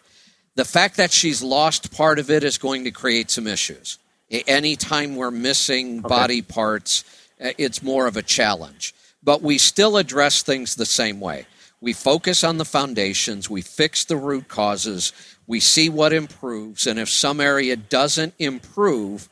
[0.55, 3.99] The fact that she's lost part of it is going to create some issues.
[4.31, 7.05] Anytime we're missing body parts,
[7.45, 8.95] uh, it's more of a challenge.
[9.23, 11.47] But we still address things the same way.
[11.81, 15.13] We focus on the foundations, we fix the root causes,
[15.47, 19.29] we see what improves, and if some area doesn't improve,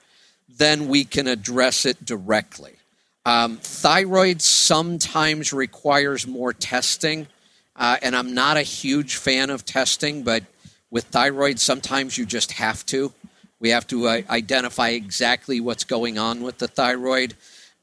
[0.49, 2.75] then we can address it directly.
[3.27, 7.27] Um, thyroid sometimes requires more testing,
[7.77, 10.45] uh, and I'm not a huge fan of testing, but
[10.91, 13.13] with thyroid, sometimes you just have to.
[13.59, 17.35] We have to uh, identify exactly what's going on with the thyroid.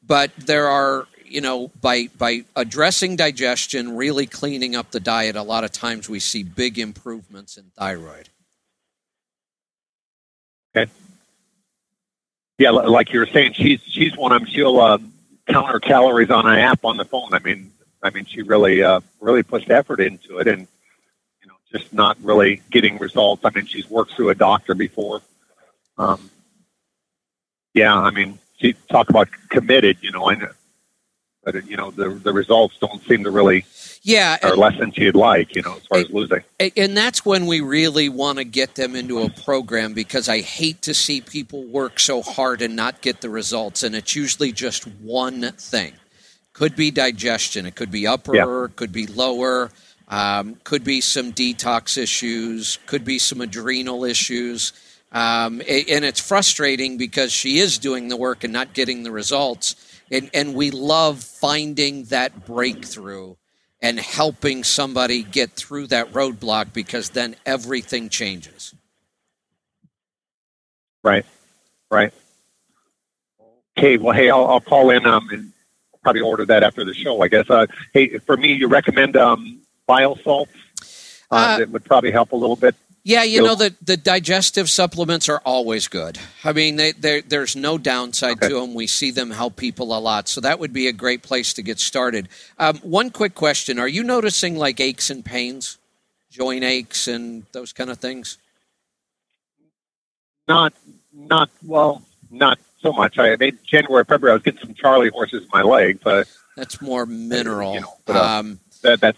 [0.05, 5.43] But there are, you know, by by addressing digestion, really cleaning up the diet, a
[5.43, 8.29] lot of times we see big improvements in thyroid.
[10.75, 10.91] Okay.
[12.57, 14.49] Yeah, like you were saying, she's she's one of them.
[14.49, 14.99] She'll uh,
[15.47, 17.33] count her calories on an app on the phone.
[17.33, 17.71] I mean,
[18.03, 20.67] I mean, she really uh, really puts effort into it, and
[21.41, 23.43] you know, just not really getting results.
[23.45, 25.21] I mean, she's worked through a doctor before.
[25.97, 26.29] Um,
[27.73, 29.97] yeah, I mean, she talk about committed.
[30.01, 30.47] You know, and
[31.43, 33.65] but you know, the the results don't seem to really
[34.03, 36.41] yeah, or less than she'd like, you know, as far as losing.
[36.75, 40.81] And that's when we really want to get them into a program because I hate
[40.83, 43.83] to see people work so hard and not get the results.
[43.83, 45.93] And it's usually just one thing.
[46.53, 48.67] Could be digestion, it could be upper, yeah.
[48.75, 49.71] could be lower,
[50.07, 54.73] um, could be some detox issues, could be some adrenal issues.
[55.11, 59.90] Um, and it's frustrating because she is doing the work and not getting the results.
[60.11, 63.35] And, and we love finding that breakthrough
[63.81, 68.75] and helping somebody get through that roadblock because then everything changes.
[71.03, 71.25] Right,
[71.89, 72.13] right.
[73.77, 75.51] Okay, well, hey, I'll, I'll call in um, and
[76.03, 77.49] probably order that after the show, I guess.
[77.49, 80.51] Uh, hey, for me, you recommend um, bile salts?
[81.31, 82.75] Uh, uh, that would probably help a little bit.
[83.03, 86.19] Yeah, you know the the digestive supplements are always good.
[86.43, 88.49] I mean, they, there's no downside okay.
[88.49, 88.75] to them.
[88.75, 91.63] We see them help people a lot, so that would be a great place to
[91.63, 92.29] get started.
[92.59, 95.79] Um, one quick question: Are you noticing like aches and pains,
[96.29, 98.37] joint aches, and those kind of things?
[100.47, 100.73] Not,
[101.11, 103.17] not well, not so much.
[103.17, 104.33] I made January, February.
[104.33, 107.73] I was getting some Charlie horses in my leg, but that's more mineral.
[107.73, 109.17] You know, but, uh, um, that, that's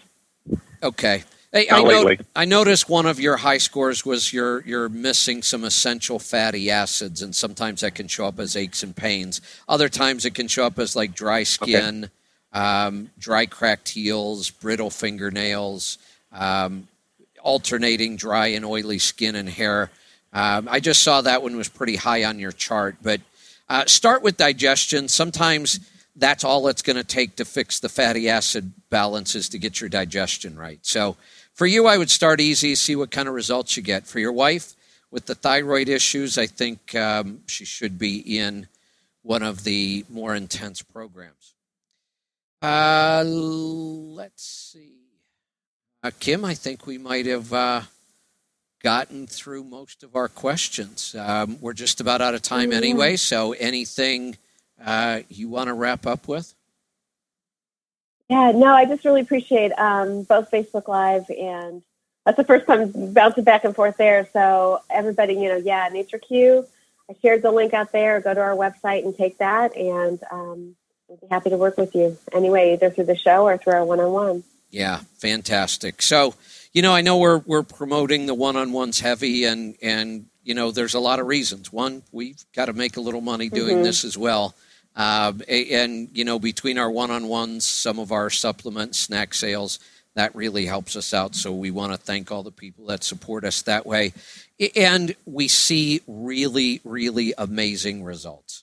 [0.82, 1.24] okay.
[1.54, 5.62] Hey, I, know, I, noticed one of your high scores was you're you're missing some
[5.62, 9.40] essential fatty acids, and sometimes that can show up as aches and pains.
[9.68, 12.10] Other times it can show up as like dry skin,
[12.52, 12.60] okay.
[12.60, 15.98] um, dry cracked heels, brittle fingernails,
[16.32, 16.88] um,
[17.40, 19.92] alternating dry and oily skin and hair.
[20.32, 23.20] Um, I just saw that one was pretty high on your chart, but
[23.68, 25.06] uh, start with digestion.
[25.06, 25.78] Sometimes
[26.16, 29.88] that's all it's going to take to fix the fatty acid balances to get your
[29.88, 30.78] digestion right.
[30.82, 31.16] So
[31.54, 34.06] for you, I would start easy, see what kind of results you get.
[34.06, 34.74] For your wife,
[35.10, 38.66] with the thyroid issues, I think um, she should be in
[39.22, 41.54] one of the more intense programs.
[42.60, 44.96] Uh, let's see.
[46.02, 47.82] Uh, Kim, I think we might have uh,
[48.82, 51.14] gotten through most of our questions.
[51.18, 54.36] Um, we're just about out of time anyway, so anything
[54.84, 56.54] uh, you want to wrap up with?
[58.28, 61.82] Yeah, no, I just really appreciate um, both Facebook Live and
[62.24, 64.28] that's the first time bouncing back and forth there.
[64.32, 66.66] So everybody, you know, yeah, NutriQ.
[67.10, 68.20] I shared the link out there.
[68.20, 70.74] Go to our website and take that, and um,
[71.06, 73.84] we'll be happy to work with you anyway, either through the show or through our
[73.84, 74.42] one-on-one.
[74.70, 76.00] Yeah, fantastic.
[76.00, 76.34] So,
[76.72, 80.94] you know, I know we're we're promoting the one-on-ones heavy, and and you know, there's
[80.94, 81.70] a lot of reasons.
[81.70, 83.84] One, we've got to make a little money doing mm-hmm.
[83.84, 84.54] this as well.
[84.96, 89.78] Uh, and, you know, between our one on ones, some of our supplement snack sales,
[90.14, 91.34] that really helps us out.
[91.34, 94.12] So we want to thank all the people that support us that way.
[94.76, 98.62] And we see really, really amazing results.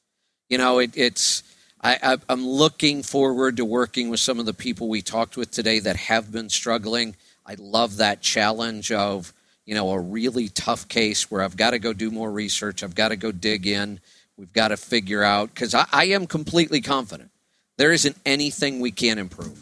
[0.50, 1.44] You know, it, it's,
[1.84, 5.80] I, I'm looking forward to working with some of the people we talked with today
[5.80, 7.16] that have been struggling.
[7.46, 9.34] I love that challenge of,
[9.66, 12.96] you know, a really tough case where I've got to go do more research, I've
[12.96, 14.00] got to go dig in
[14.42, 17.30] We've got to figure out because I, I, am completely confident
[17.78, 19.62] there isn't anything we can't improve.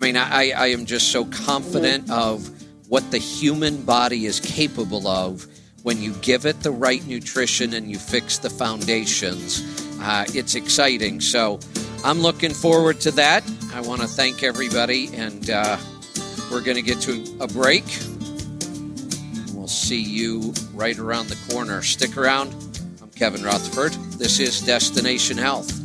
[0.00, 2.48] I mean, I, I am just so confident of
[2.88, 5.48] what the human body is capable of
[5.82, 9.64] when you give it the right nutrition and you fix the foundations.
[10.00, 11.20] Uh, it's exciting.
[11.20, 11.58] So
[12.04, 13.42] I'm looking forward to that.
[13.74, 15.76] I want to thank everybody, and uh,
[16.52, 17.84] we're going to get to a break.
[19.54, 21.82] We'll see you right around the corner.
[21.82, 22.69] Stick around.
[23.20, 23.92] Kevin Rutherford.
[24.18, 25.79] This is Destination Health.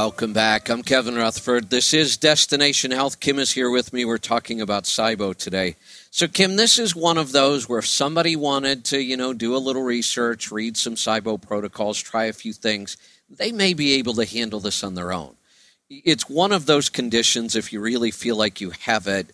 [0.00, 0.68] Welcome back.
[0.68, 1.70] I'm Kevin Rutherford.
[1.70, 3.18] This is Destination Health.
[3.18, 4.04] Kim is here with me.
[4.04, 5.74] We're talking about SIBO today.
[6.12, 9.56] So, Kim, this is one of those where if somebody wanted to, you know, do
[9.56, 12.96] a little research, read some SIBO protocols, try a few things,
[13.28, 15.34] they may be able to handle this on their own.
[15.90, 19.32] It's one of those conditions, if you really feel like you have it,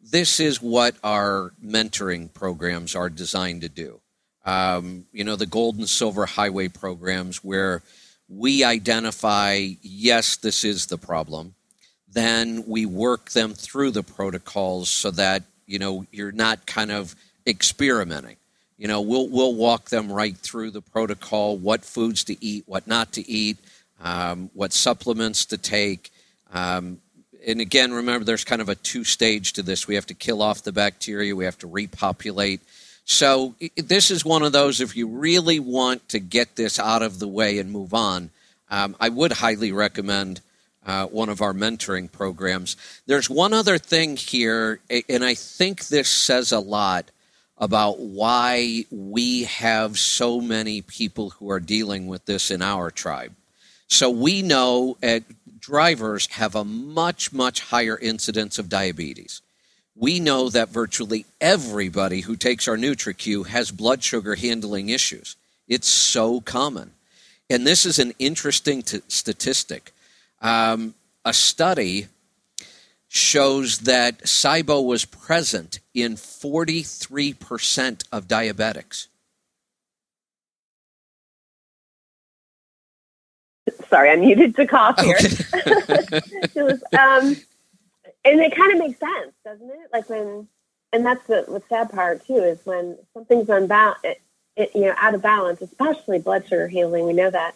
[0.00, 4.00] this is what our mentoring programs are designed to do.
[4.44, 7.82] Um, you know, the gold and silver highway programs where
[8.36, 11.54] we identify, yes, this is the problem.
[12.12, 17.14] Then we work them through the protocols so that, you know, you're not kind of
[17.46, 18.36] experimenting.
[18.76, 22.86] You know, we'll, we'll walk them right through the protocol what foods to eat, what
[22.86, 23.58] not to eat,
[24.00, 26.10] um, what supplements to take.
[26.52, 26.98] Um,
[27.46, 29.86] and again, remember, there's kind of a two stage to this.
[29.86, 32.60] We have to kill off the bacteria, we have to repopulate
[33.04, 37.18] so this is one of those, if you really want to get this out of
[37.18, 38.30] the way and move on,
[38.70, 40.40] um, I would highly recommend
[40.86, 42.76] uh, one of our mentoring programs.
[43.06, 47.10] There's one other thing here, and I think this says a lot
[47.58, 53.34] about why we have so many people who are dealing with this in our tribe.
[53.86, 55.20] So we know uh,
[55.60, 59.40] drivers have a much, much higher incidence of diabetes
[59.96, 65.36] we know that virtually everybody who takes our NutriQ has blood sugar handling issues.
[65.68, 66.92] It's so common.
[67.48, 69.92] And this is an interesting t- statistic.
[70.40, 72.08] Um, a study
[73.08, 79.06] shows that SIBO was present in 43% of diabetics.
[83.88, 85.16] Sorry, I needed to cough here.
[85.16, 85.28] Okay.
[86.54, 87.36] it was, um,
[88.24, 89.88] and it kind of makes sense, doesn't it?
[89.92, 90.48] Like when,
[90.92, 94.20] and that's the, the sad part too is when something's unbalanced, it,
[94.56, 97.06] it, you know, out of balance, especially blood sugar healing.
[97.06, 97.54] We know that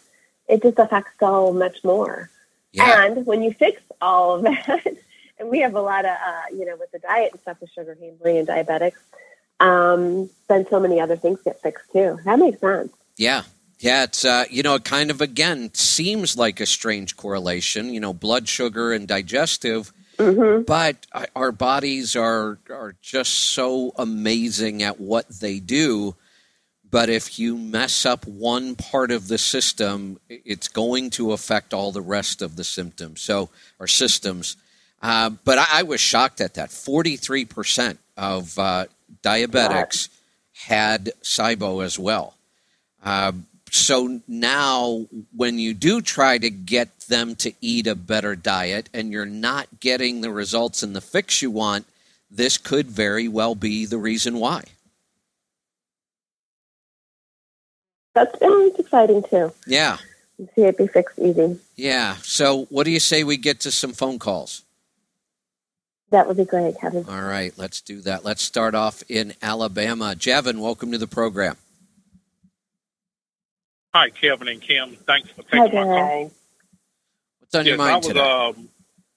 [0.49, 2.31] it just affects so much more.
[2.73, 3.05] Yeah.
[3.05, 4.87] And when you fix all of that,
[5.39, 7.71] and we have a lot of, uh, you know, with the diet and stuff, with
[7.71, 8.99] sugar handling and diabetics,
[9.61, 12.19] um, then so many other things get fixed too.
[12.25, 12.93] That makes sense.
[13.17, 13.43] Yeah.
[13.81, 17.95] Yeah, it's uh, you know, it kind of again seems like a strange correlation.
[17.95, 20.63] You know, blood sugar and digestive Mm-hmm.
[20.63, 26.17] But our bodies are are just so amazing at what they do.
[26.91, 31.93] But if you mess up one part of the system, it's going to affect all
[31.93, 33.21] the rest of the symptoms.
[33.21, 34.57] So our systems.
[35.01, 36.73] Uh, but I, I, was shocked at that.
[36.73, 38.87] Forty three percent of uh,
[39.23, 40.09] diabetics
[40.53, 42.35] had SIBO as well.
[43.05, 43.33] Uh,
[43.71, 49.13] so now when you do try to get them to eat a better diet and
[49.13, 51.87] you're not getting the results and the fix you want
[52.31, 54.63] this could very well be the reason why.
[58.15, 59.53] That's it's exciting too.
[59.67, 59.99] Yeah.
[60.55, 61.59] See it be fixed easy.
[61.77, 62.17] Yeah.
[62.23, 64.63] So what do you say we get to some phone calls?
[66.11, 67.05] That would be great kevin.
[67.09, 68.25] All right let's do that.
[68.25, 70.15] Let's start off in alabama.
[70.17, 71.57] Javin welcome to the program
[73.95, 74.97] Hi, Kevin and Kim.
[75.07, 76.33] Thanks for taking Hi, my call.
[77.41, 78.21] What's on yes, your mind I was today?
[78.21, 78.69] Um,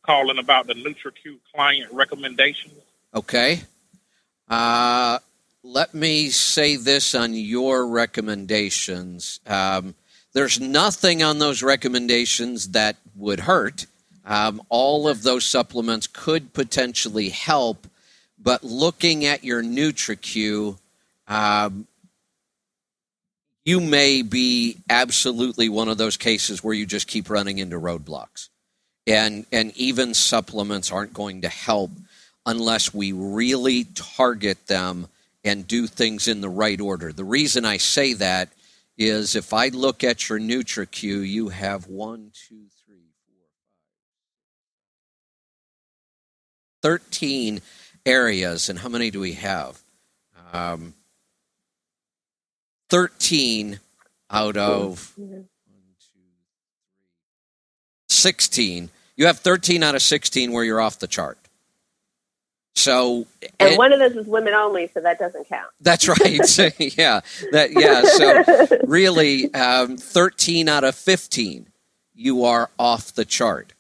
[0.04, 2.74] calling about the NutriQ client recommendations.
[3.14, 3.62] Okay.
[4.50, 5.20] Uh,
[5.64, 9.42] let me say this on your recommendations.
[9.46, 9.96] Um,
[10.34, 13.86] there's nothing on those recommendations that would hurt.
[14.26, 17.88] Um, all of those supplements could potentially help,
[18.40, 20.78] but looking at your NutriQ,
[21.28, 21.88] um,
[23.66, 28.50] you may be absolutely one of those cases where you just keep running into roadblocks.
[29.06, 31.92] And, and even supplements aren't going to help
[32.46, 35.08] unless we really target them
[35.44, 37.12] and do things in the right order.
[37.12, 38.50] The reason I say that
[38.98, 43.44] is if I look at your NutriQ, you have one, two, three, four,
[46.84, 47.62] five, 13
[48.06, 48.70] areas.
[48.70, 49.80] And how many do we have?
[50.54, 50.94] Um,
[52.92, 53.80] 13
[54.30, 55.14] out of
[58.10, 58.90] 16.
[59.16, 61.38] You have 13 out of 16 where you're off the chart.
[62.76, 63.28] So
[63.62, 65.70] and, one of those is women only, so that doesn't count.
[65.80, 66.46] That's right.
[66.46, 67.22] so, yeah,
[67.52, 68.04] that yeah.
[68.04, 71.68] So really, um, thirteen out of fifteen,
[72.14, 73.74] you are off the chart.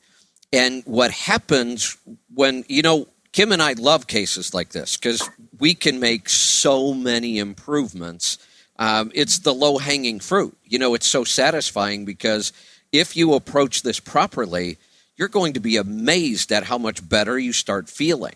[0.52, 1.98] And what happens
[2.34, 6.94] when you know Kim and I love cases like this because we can make so
[6.94, 8.38] many improvements
[8.82, 10.58] um, it's the low hanging fruit.
[10.66, 12.52] You know, it's so satisfying because
[12.92, 14.80] if you approach this properly,
[15.16, 18.34] you're going to be amazed at how much better you start feeling.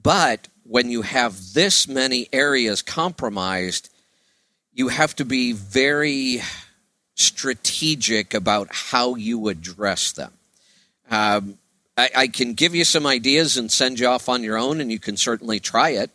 [0.00, 3.90] But when you have this many areas compromised,
[4.72, 6.42] you have to be very
[7.16, 10.32] strategic about how you address them.
[11.10, 11.58] Um,
[11.96, 14.92] I, I, can give you some ideas and send you off on your own, and
[14.92, 16.10] you can certainly try it.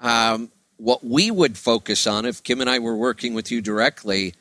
[0.00, 4.34] Um, what we would focus on, if Kim and I were working with you directly,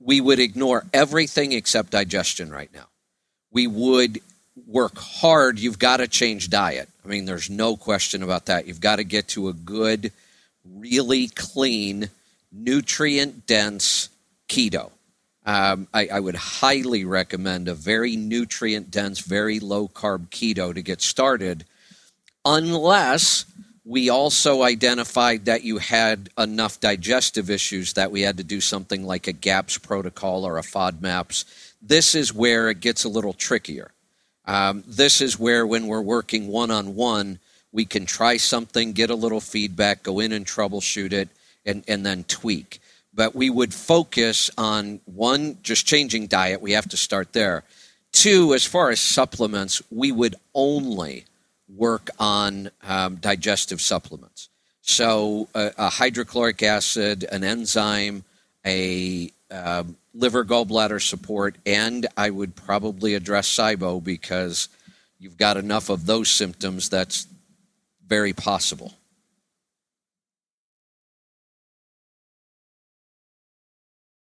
[0.00, 2.86] we would ignore everything except digestion right now.
[3.50, 4.20] We would
[4.66, 5.58] work hard.
[5.58, 6.88] You've got to change diet.
[7.04, 8.66] I mean, there's no question about that.
[8.66, 10.12] You've got to get to a good,
[10.64, 12.08] really clean,
[12.52, 14.08] nutrient dense
[14.48, 14.90] keto.
[15.46, 20.80] Um, I, I, would highly recommend a very nutrient dense, very low carb keto to
[20.80, 21.66] get started,
[22.46, 23.44] unless
[23.84, 29.04] we also identified that you had enough digestive issues that we had to do something
[29.04, 31.44] like a GAPS protocol or a FODMAPs.
[31.82, 33.90] This is where it gets a little trickier.
[34.46, 37.38] Um, this is where, when we're working one on one,
[37.72, 41.28] we can try something, get a little feedback, go in and troubleshoot it,
[41.66, 42.80] and, and then tweak.
[43.12, 46.62] But we would focus on one, just changing diet.
[46.62, 47.64] We have to start there.
[48.12, 51.24] Two, as far as supplements, we would only
[51.68, 54.48] work on um, digestive supplements.
[54.82, 58.24] So, uh, a hydrochloric acid, an enzyme,
[58.66, 64.68] a um, liver gallbladder support, and I would probably address SIBO because
[65.18, 67.26] you've got enough of those symptoms that's
[68.06, 68.92] very possible.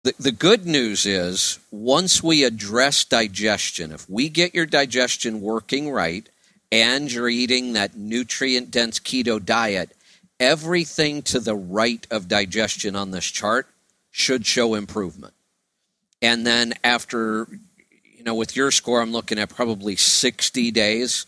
[0.04, 5.90] The, the good news is once we address digestion, if we get your digestion working
[5.90, 6.28] right
[6.70, 9.90] and you're eating that nutrient dense keto diet,
[10.38, 13.66] everything to the right of digestion on this chart
[14.10, 15.34] should show improvement.
[16.20, 17.46] And then after,
[18.16, 21.26] you know, with your score, I'm looking at probably 60 days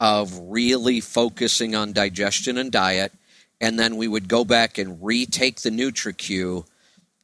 [0.00, 3.12] of really focusing on digestion and diet.
[3.60, 6.64] And then we would go back and retake the NutriQ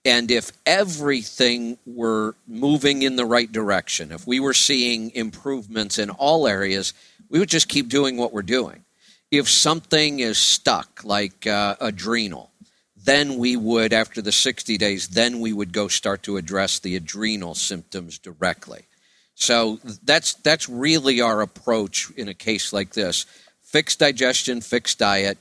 [0.09, 6.09] and if everything were moving in the right direction, if we were seeing improvements in
[6.09, 6.95] all areas,
[7.31, 8.85] we would just keep doing what we're doing.
[9.31, 12.51] If something is stuck, like uh, adrenal,
[12.97, 16.97] then we would, after the 60 days, then we would go start to address the
[16.97, 18.87] adrenal symptoms directly.
[19.35, 23.24] So that's that's really our approach in a case like this.
[23.62, 25.39] Fix digestion, fix diet,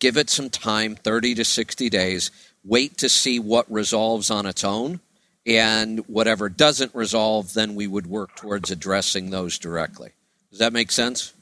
[0.00, 2.30] give it some time, 30 to 60 days
[2.64, 5.00] wait to see what resolves on its own.
[5.46, 10.10] And whatever doesn't resolve, then we would work towards addressing those directly.
[10.50, 11.32] Does that make sense?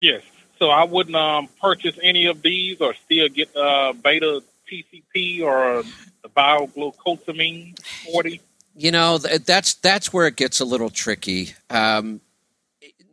[0.00, 0.22] Yes.
[0.58, 5.82] So I wouldn't um, purchase any of these or still get uh, beta TCP or
[6.22, 7.78] the bioglucosamine
[8.12, 8.40] 40?
[8.76, 11.54] You know, that's that's where it gets a little tricky.
[11.70, 12.20] Um,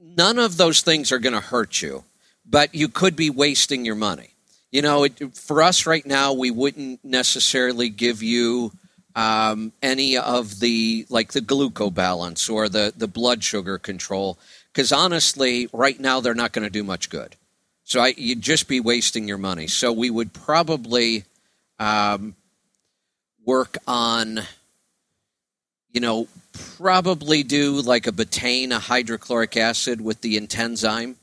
[0.01, 2.03] none of those things are going to hurt you,
[2.45, 4.31] but you could be wasting your money
[4.71, 8.71] you know, it, for us right now, we wouldn't necessarily give you
[9.15, 14.37] um, any of the like the glucose balance or the the blood sugar control
[14.71, 17.35] because honestly, right now they're not going to do much good.
[17.83, 19.67] So I, you'd just be wasting your money.
[19.67, 21.25] So we would probably
[21.79, 22.35] um,
[23.45, 24.41] work on,
[25.91, 26.27] you know,
[26.77, 31.15] probably do like a betaine, a hydrochloric acid with the intenzyme.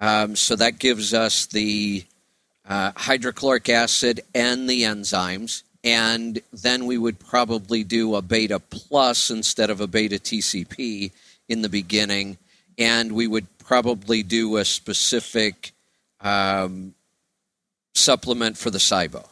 [0.00, 2.04] Um, so that gives us the
[2.66, 5.62] uh, hydrochloric acid and the enzymes.
[5.84, 11.12] And then we would probably do a beta plus instead of a beta TCP
[11.48, 12.36] in the beginning.
[12.76, 15.72] And we would probably do a specific
[16.20, 16.94] um,
[17.94, 19.26] supplement for the SIBO.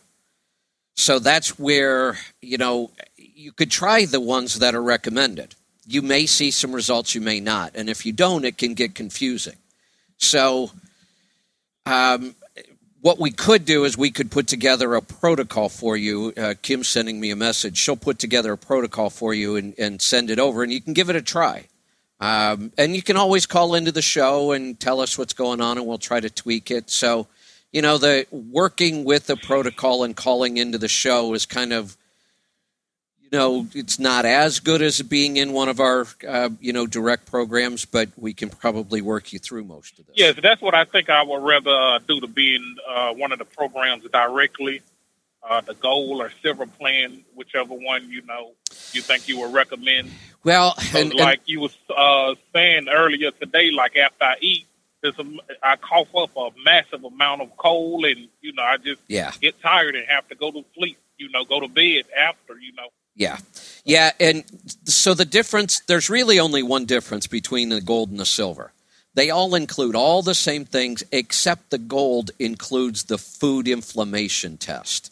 [0.94, 5.54] So that's where, you know, you could try the ones that are recommended.
[5.86, 7.72] You may see some results, you may not.
[7.74, 9.56] And if you don't, it can get confusing.
[10.16, 10.70] So,
[11.84, 12.34] um,
[13.06, 16.32] what we could do is we could put together a protocol for you.
[16.36, 17.78] Uh, Kim's sending me a message.
[17.78, 20.92] She'll put together a protocol for you and, and send it over, and you can
[20.92, 21.68] give it a try.
[22.18, 25.78] Um, and you can always call into the show and tell us what's going on,
[25.78, 26.90] and we'll try to tweak it.
[26.90, 27.28] So,
[27.70, 31.96] you know, the working with the protocol and calling into the show is kind of
[33.32, 36.86] you know, it's not as good as being in one of our, uh, you know,
[36.86, 40.14] direct programs, but we can probably work you through most of this.
[40.16, 43.32] Yes, that's what I think I would rather uh, do to be in uh, one
[43.32, 44.82] of the programs directly.
[45.48, 48.50] Uh, the goal or silver plan, whichever one you know
[48.90, 50.10] you think you would recommend.
[50.42, 54.66] Well, and, like and, you was uh, saying earlier today, like after I eat,
[55.02, 55.24] there's a,
[55.62, 59.30] I cough up a massive amount of cold, and you know I just yeah.
[59.40, 60.98] get tired and have to go to sleep.
[61.16, 62.58] You know, go to bed after.
[62.58, 62.88] You know.
[63.16, 63.38] Yeah.
[63.84, 64.12] Yeah.
[64.20, 64.44] And
[64.84, 68.72] so the difference, there's really only one difference between the gold and the silver.
[69.14, 75.10] They all include all the same things, except the gold includes the food inflammation test.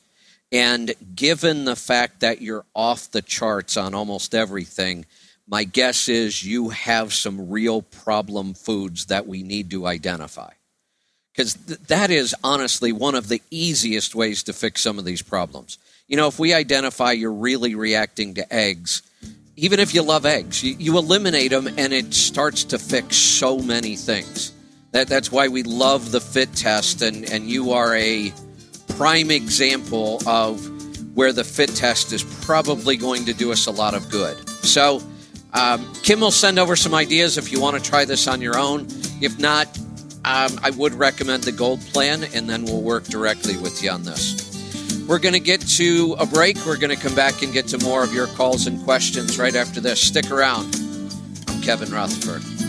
[0.53, 5.07] And given the fact that you're off the charts on almost everything,
[5.49, 10.53] my guess is you have some real problem foods that we need to identify.
[11.33, 15.23] Because th- that is honestly one of the easiest ways to fix some of these
[15.23, 15.79] problems.
[16.07, 19.01] You know, if we identify you're really reacting to eggs,
[19.57, 23.59] even if you love eggs, you, you eliminate them and it starts to fix so
[23.59, 24.53] many things.
[24.93, 28.33] That, that's why we love the fit test, and, and you are a
[28.97, 30.63] prime example of
[31.17, 34.37] where the fit test is probably going to do us a lot of good.
[34.65, 35.03] So,
[35.55, 38.59] um, Kim will send over some ideas if you want to try this on your
[38.59, 38.87] own.
[39.21, 39.67] If not,
[40.25, 44.03] um, I would recommend the gold plan, and then we'll work directly with you on
[44.03, 44.54] this.
[45.07, 46.57] We're going to get to a break.
[46.65, 49.55] We're going to come back and get to more of your calls and questions right
[49.55, 50.01] after this.
[50.01, 50.75] Stick around.
[51.47, 52.64] I'm Kevin Rutherford.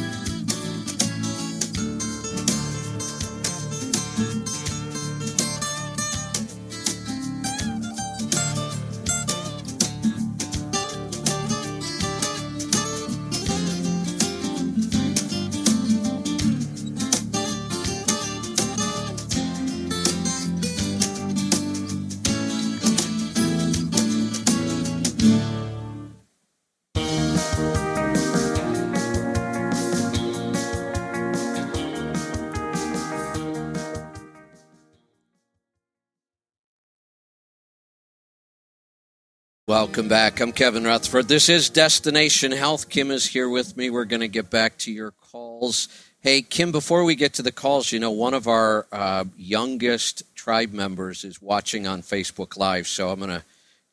[39.76, 40.40] Welcome back.
[40.40, 41.28] I'm Kevin Rutherford.
[41.28, 42.88] This is Destination Health.
[42.88, 43.90] Kim is here with me.
[43.90, 45.90] We're going to get back to your calls.
[46.22, 50.34] Hey, Kim, before we get to the calls, you know, one of our uh, youngest
[50.34, 53.44] tribe members is watching on Facebook Live, so I'm going to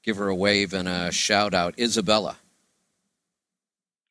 [0.05, 1.77] give her a wave and a shout out.
[1.81, 2.37] Isabella.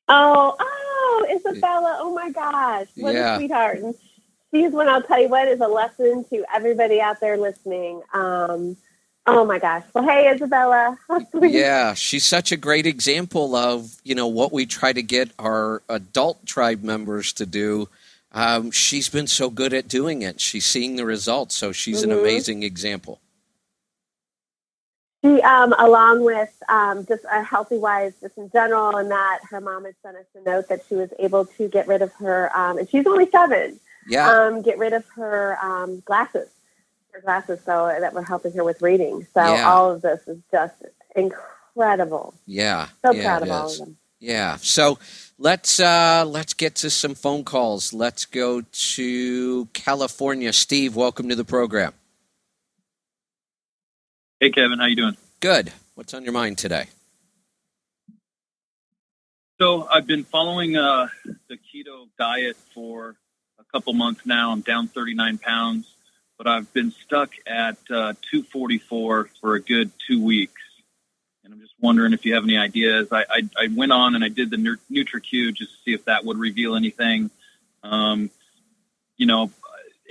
[0.10, 2.00] Oh, oh, Isabella.
[2.02, 2.88] Oh my gosh.
[2.98, 3.36] What Yeah.
[3.36, 3.78] a sweetheart.
[3.80, 3.96] And
[4.54, 8.02] she's one, I'll tell you what, is a lesson to everybody out there listening.
[8.14, 8.76] Um,
[9.28, 9.84] oh my gosh.
[9.94, 10.98] Well, hey, Isabella.
[11.42, 15.82] Yeah, she's such a great example of you know what we try to get our
[15.90, 17.90] adult tribe members to do.
[18.34, 20.40] Um, she's been so good at doing it.
[20.40, 22.22] She's seeing the results, so she's an Mhm.
[22.22, 23.20] amazing example.
[25.24, 29.62] She, um, along with um, just a healthy wise, just in general, and that her
[29.62, 32.50] mom had sent us a note that she was able to get rid of her,
[32.58, 36.50] um, and she's only seven, Yeah, um, get rid of her um, glasses,
[37.14, 39.28] her glasses, so that were helping her with reading.
[39.34, 39.70] So Yeah.
[39.72, 40.76] all of this is just
[41.16, 42.34] incredible.
[42.45, 43.80] yeah, So yeah, proud of all is.
[43.80, 43.97] of them.
[44.20, 44.57] Yeah.
[44.57, 44.99] So
[45.39, 47.91] let's uh, let's get to some phone calls.
[47.93, 50.53] Let's go to California.
[50.53, 51.93] Steve, welcome to the program.
[54.39, 55.18] Hey, Kevin, how you doing?
[55.39, 55.72] Good.
[55.95, 56.88] What's on your mind today?
[59.59, 61.07] So I've been following uh,
[61.47, 63.16] the keto diet for
[63.59, 64.51] a couple months now.
[64.51, 65.86] I'm down 39 pounds,
[66.42, 70.60] but I've been stuck at uh, 244 for a good two weeks.
[71.44, 73.10] And I'm just wondering if you have any ideas.
[73.12, 76.06] I, I, I went on and I did the Nu- NutriQ just to see if
[76.06, 77.30] that would reveal anything.
[77.84, 78.32] Um,
[79.18, 79.52] you know,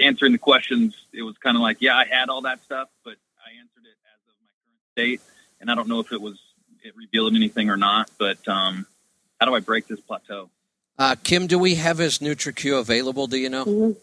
[0.01, 3.17] answering the questions, it was kind of like, yeah, I had all that stuff, but
[3.45, 5.21] I answered it as of my current state,
[5.61, 6.39] and I don't know if it was
[6.85, 8.09] it revealed anything or not.
[8.21, 8.87] But um,
[9.41, 10.49] how do I break this plateau?
[10.97, 13.27] Uh, Kim, do we have his NutriQ available?
[13.27, 13.65] Do you know?
[13.65, 13.97] Mhm.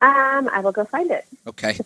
[0.00, 1.24] Um, I will go find it.
[1.46, 1.78] Okay.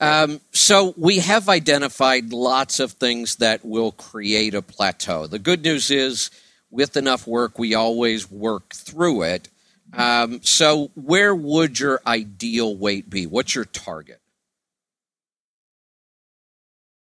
[0.00, 5.26] Um, so we have identified lots of things that will create a plateau.
[5.26, 6.30] The good news is,
[6.70, 9.48] with enough work, we always work through it.
[9.92, 13.26] Um, so, where would your ideal weight be?
[13.26, 14.20] What's your target?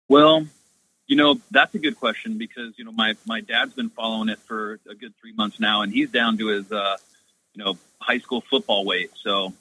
[0.08, 0.46] Well,
[1.06, 4.38] you know that's a good question because you know my my dad's been following it
[4.40, 6.96] for a good three months now, and he's down to his uh,
[7.54, 9.10] you know high school football weight.
[9.22, 9.52] So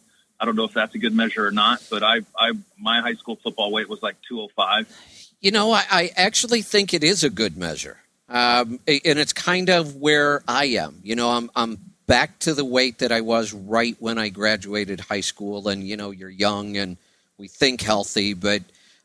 [0.43, 3.13] I don't know if that's a good measure or not, but I I my high
[3.13, 4.93] school football weight was like 205.
[5.39, 7.95] You know, I, I actually think it is a good measure,
[8.27, 10.99] um, and it's kind of where I am.
[11.01, 11.77] You know, I'm I'm
[12.07, 15.95] back to the weight that I was right when I graduated high school, and you
[15.95, 16.97] know, you're young and
[17.37, 18.63] we think healthy, but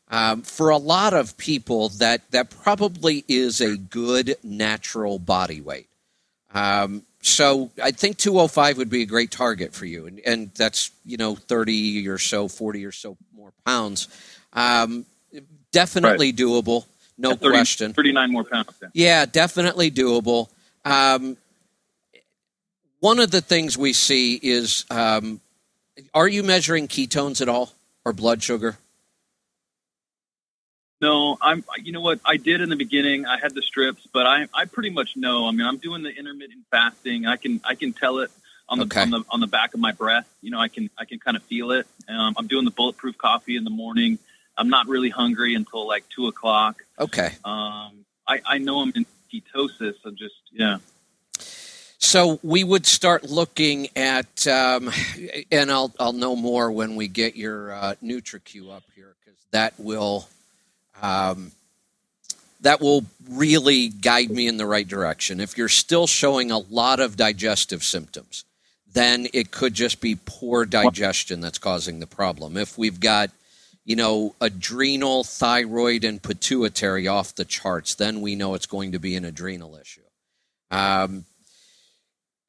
[0.09, 5.87] um, for a lot of people, that that probably is a good natural body weight.
[6.53, 10.91] Um, so I think 205 would be a great target for you, and, and that's
[11.05, 14.07] you know 30 or so, 40 or so more pounds.
[14.53, 15.05] Um,
[15.71, 16.85] definitely doable,
[17.17, 17.93] no 30 question.
[17.93, 18.69] 39 more pounds.
[18.81, 18.87] Yeah.
[18.93, 20.49] Yeah, definitely doable.
[20.85, 21.37] Um,
[22.99, 25.39] one of the things we see is um,
[26.13, 27.73] are you measuring ketones at all
[28.05, 28.77] or blood sugar?
[31.01, 31.63] No, I'm.
[31.81, 32.19] You know what?
[32.25, 33.25] I did in the beginning.
[33.25, 35.47] I had the strips, but I I pretty much know.
[35.47, 37.25] I mean, I'm doing the intermittent fasting.
[37.25, 38.31] I can I can tell it
[38.67, 39.01] on the Okay.
[39.01, 40.27] on the on the back of my breath.
[40.41, 41.87] You know, I can I can kind of feel it.
[42.09, 44.19] Um, I'm doing the bulletproof coffee in the morning.
[44.57, 46.83] I'm not really hungry until like two o'clock.
[46.99, 47.31] Okay.
[47.45, 49.93] Um, I I know I'm in ketosis.
[50.03, 50.79] So just yeah.
[52.01, 54.89] So we would start looking at, um,
[55.51, 59.73] and I'll I'll know more when we get your uh, NutriQ up here because that
[59.77, 60.27] will
[61.01, 61.51] um,
[62.61, 65.39] that will really guide me in the right direction.
[65.39, 68.43] If you're still showing a lot of digestive symptoms,
[68.91, 72.57] then it could just be poor digestion that's causing the problem.
[72.57, 73.29] If we've got
[73.89, 78.99] you know, adrenal, thyroid, and pituitary off the charts, then we know it's going to
[78.99, 80.03] be an adrenal issue.
[80.69, 81.25] Um,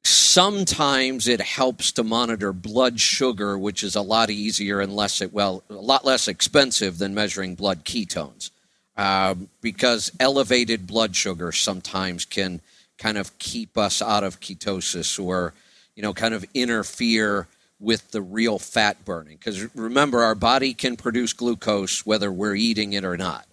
[0.03, 5.63] sometimes it helps to monitor blood sugar, which is a lot easier and less well,
[5.69, 8.49] a lot less expensive than measuring blood ketones,
[8.97, 12.61] um, because elevated blood sugar sometimes can
[12.97, 15.53] kind of keep us out of ketosis or,
[15.95, 17.47] you know, kind of interfere
[17.79, 19.37] with the real fat burning.
[19.37, 23.45] Because remember, our body can produce glucose whether we're eating it or not.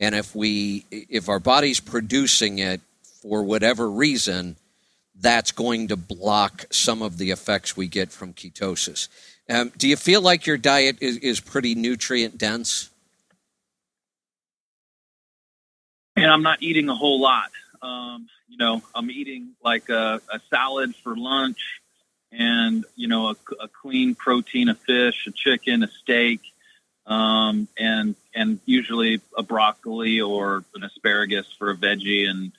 [0.00, 2.80] And if we, if our body's producing it
[3.22, 4.56] for whatever reason,
[5.20, 9.08] that's going to block some of the effects we get from ketosis.
[9.50, 12.90] Um, do you feel like your diet is, is pretty nutrient dense?
[16.16, 17.50] And I'm not eating a whole lot.
[17.80, 21.58] Um, you know, I'm eating like a, a salad for lunch
[22.32, 26.40] and you know a, a, clean protein, a fish, a chicken, a steak,
[27.06, 32.28] um, and and usually a broccoli or an asparagus for a veggie.
[32.28, 32.52] And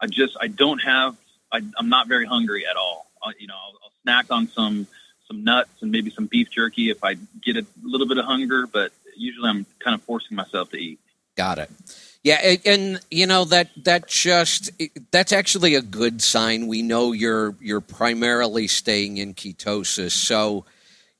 [0.00, 1.16] I just I don't have
[1.52, 3.10] I, am not very hungry at all.
[3.22, 4.86] Uh, you know, I'll, I'll snack on some
[5.26, 8.66] some nuts and maybe some beef jerky if I get a little bit of hunger,
[8.66, 10.98] but usually I'm kind of forcing myself to eat.
[11.36, 11.70] Got it.
[12.24, 14.70] Yeah, and, and, you know that that just
[15.10, 16.68] that's actually a good sign.
[16.68, 20.64] We know you're you're primarily staying in ketosis, so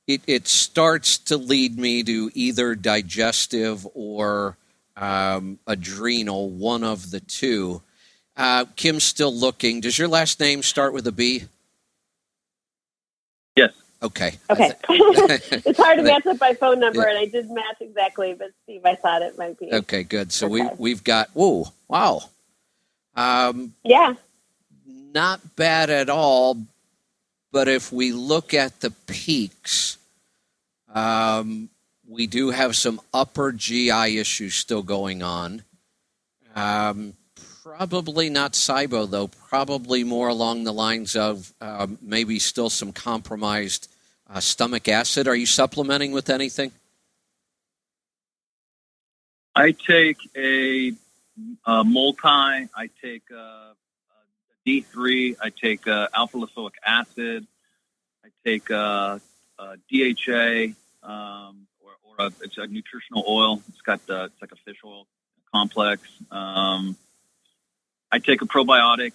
[0.07, 4.57] it it starts to lead me to either digestive or
[4.97, 7.83] um, adrenal, one of the two.
[8.37, 9.81] Uh, Kim's still looking.
[9.81, 11.45] Does your last name start with a B?
[13.57, 13.73] Yes.
[14.03, 14.39] Okay.
[14.51, 14.73] Okay.
[14.89, 17.11] it's hard to match up by phone number, yeah.
[17.11, 19.73] and I did match exactly, but Steve, I thought it might be.
[19.73, 20.33] Okay, good.
[20.33, 20.63] So okay.
[20.63, 21.31] we we've got.
[21.35, 21.67] Whoa!
[21.89, 22.23] Wow.
[23.15, 24.15] Um, yeah.
[24.87, 26.57] Not bad at all,
[27.51, 29.99] but if we look at the peaks,
[30.95, 31.69] um,
[32.09, 35.63] we do have some upper GI issues still going on.
[36.55, 37.13] Um,
[37.63, 39.29] probably not SIBO, though.
[39.29, 43.89] Probably more along the lines of um, maybe still some compromised
[44.29, 45.29] uh, stomach acid.
[45.29, 46.73] Are you supplementing with anything?
[49.55, 50.93] I take a,
[51.67, 52.19] a multi.
[52.25, 53.75] I take a, a
[54.67, 55.37] D3.
[55.41, 57.47] I take a alpha lipoic acid.
[58.25, 59.21] I take a,
[59.59, 63.63] a DHA um, or, or a, it's a nutritional oil.
[63.69, 65.07] It's got the, it's like a fish oil
[65.53, 66.03] complex.
[66.31, 66.97] Um,
[68.13, 69.15] I take a probiotic.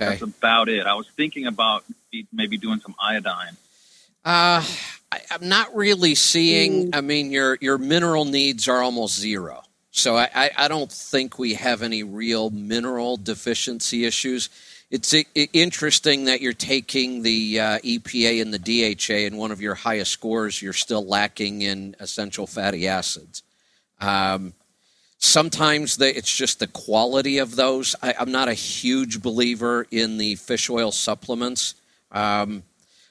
[0.00, 0.10] Okay.
[0.10, 0.86] That's about it.
[0.86, 1.84] I was thinking about
[2.32, 3.56] maybe doing some iodine.
[4.24, 4.64] Uh,
[5.12, 6.90] I, am not really seeing.
[6.90, 6.96] Mm.
[6.96, 9.62] I mean, your your mineral needs are almost zero,
[9.92, 14.50] so I, I, I don't think we have any real mineral deficiency issues.
[14.90, 19.60] It's it, interesting that you're taking the uh, EPA and the DHA, and one of
[19.60, 23.42] your highest scores, you're still lacking in essential fatty acids.
[24.00, 24.54] Um,
[25.24, 27.96] Sometimes they, it's just the quality of those.
[28.02, 31.76] I, am not a huge believer in the fish oil supplements.
[32.12, 32.62] Um,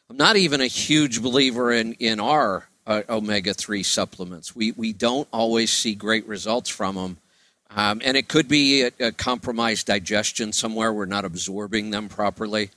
[0.07, 4.55] I'm not even a huge believer in in our uh, omega three supplements.
[4.55, 7.17] We we don't always see great results from them,
[7.71, 10.93] um, and it could be a, a, compromised digestion somewhere.
[10.93, 12.69] We're not absorbing them properly.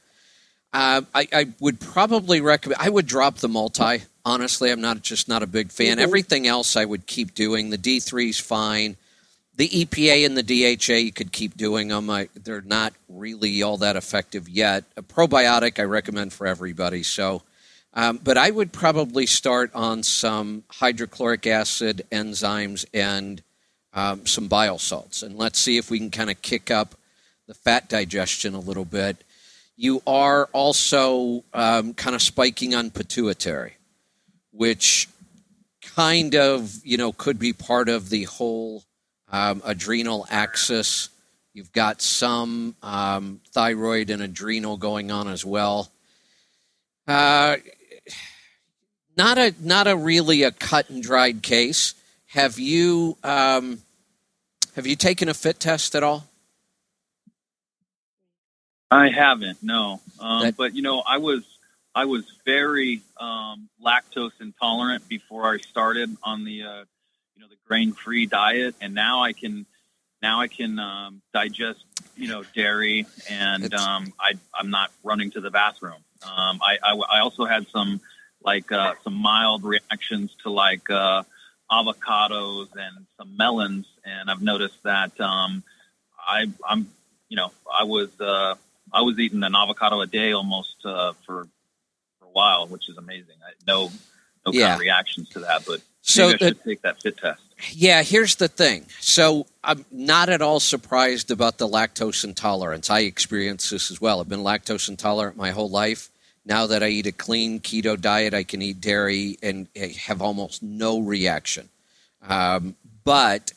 [0.72, 2.80] Uh, I, I, would probably recommend.
[2.80, 4.04] I would drop the multi.
[4.24, 5.98] Honestly, I'm not just not a big fan.
[5.98, 6.00] Mm-hmm.
[6.00, 7.68] Everything else I would keep doing.
[7.68, 8.96] The D3 is fine
[9.56, 12.10] the EPA and the DHA, you could keep doing them.
[12.10, 14.84] I, they're not really all that effective yet.
[14.96, 17.02] A probiotic I recommend for everybody.
[17.02, 17.42] So,
[17.94, 23.42] um, but I would probably start on some hydrochloric acid enzymes and
[23.94, 26.94] um, some bile salts, and let's see if we can kind of kick up
[27.46, 29.24] the fat digestion a little bit.
[29.74, 33.78] You are also um, kind of spiking on pituitary,
[34.50, 35.08] which
[35.80, 38.84] kind of you know could be part of the whole
[39.30, 41.08] um, adrenal axis.
[41.52, 45.90] You've got some um, thyroid and adrenal going on as well.
[47.08, 47.56] Uh,
[49.16, 51.94] not a not a really a cut and dried case.
[52.26, 53.78] Have you um,
[54.74, 56.26] have you taken a fit test at all?
[58.90, 60.00] I haven't, no.
[60.20, 61.42] Um, that, but you know, I was
[61.94, 66.84] I was very um, lactose intolerant before I started on the uh,
[67.46, 69.66] know the grain free diet, and now I can
[70.22, 71.84] now I can um, digest,
[72.16, 76.02] you know, dairy, and um, I, I'm not running to the bathroom.
[76.22, 78.00] Um, I, I, I also had some
[78.42, 81.22] like uh, some mild reactions to like uh,
[81.70, 85.62] avocados and some melons, and I've noticed that um,
[86.18, 86.90] I, I'm,
[87.28, 88.54] you know, I was uh,
[88.92, 91.46] I was eating an avocado a day almost uh, for
[92.18, 93.36] for a while, which is amazing.
[93.46, 93.90] I, no,
[94.46, 97.16] no kind of reactions to that, but So maybe I the- should take that fit
[97.18, 97.42] test.
[97.72, 98.86] Yeah, here's the thing.
[99.00, 102.90] So I'm not at all surprised about the lactose intolerance.
[102.90, 104.20] I experienced this as well.
[104.20, 106.10] I've been lactose intolerant my whole life.
[106.44, 109.68] Now that I eat a clean keto diet, I can eat dairy and
[110.06, 111.70] have almost no reaction.
[112.22, 113.52] Um, but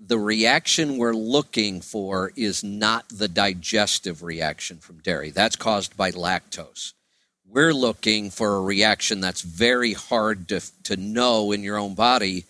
[0.00, 5.30] the reaction we're looking for is not the digestive reaction from dairy.
[5.30, 6.92] That's caused by lactose.
[7.54, 12.46] We're looking for a reaction that's very hard to, to know in your own body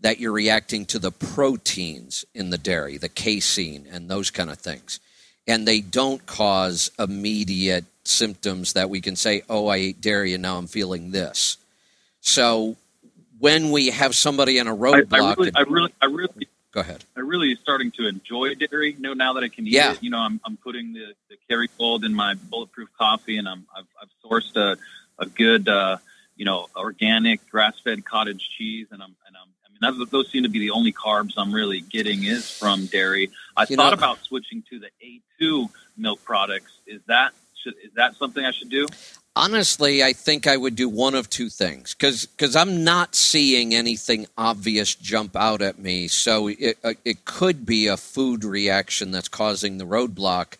[0.00, 4.56] that you're reacting to the proteins in the dairy, the casein, and those kind of
[4.56, 4.98] things.
[5.46, 10.40] And they don't cause immediate symptoms that we can say, oh, I ate dairy and
[10.42, 11.58] now I'm feeling this.
[12.22, 12.76] So
[13.38, 16.32] when we have somebody in a roadblock, I really, I really, I really,
[16.76, 17.02] go ahead.
[17.16, 18.92] I really is starting to enjoy dairy.
[18.92, 19.92] You know, now that I can eat Yeah.
[19.92, 23.66] it, you know, I'm, I'm putting the, the Kerrygold in my bulletproof coffee, and I'm,
[23.74, 24.76] I've, I've sourced a,
[25.18, 25.96] a good, uh,
[26.36, 30.42] you know, organic grass-fed cottage cheese, and I'm, and I'm, I mean, that, those seem
[30.42, 33.30] to be the only carbs I'm really getting is from dairy.
[33.56, 34.90] I You thought know- about switching to the
[35.40, 36.72] A2 milk products.
[36.86, 37.32] Is that
[37.64, 38.86] should, is that something I should do?
[39.38, 43.74] Honestly, I think I would do one of two things because because I'm not seeing
[43.74, 46.08] anything obvious jump out at me.
[46.08, 50.54] So it, uh, it could be a food reaction that's causing the roadblock.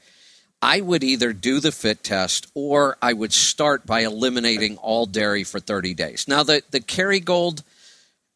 [0.61, 5.45] I would either do the fit test or I would start by eliminating all dairy
[5.45, 6.29] for 30 days.
[6.29, 7.63] Now, the, the Kerrygold,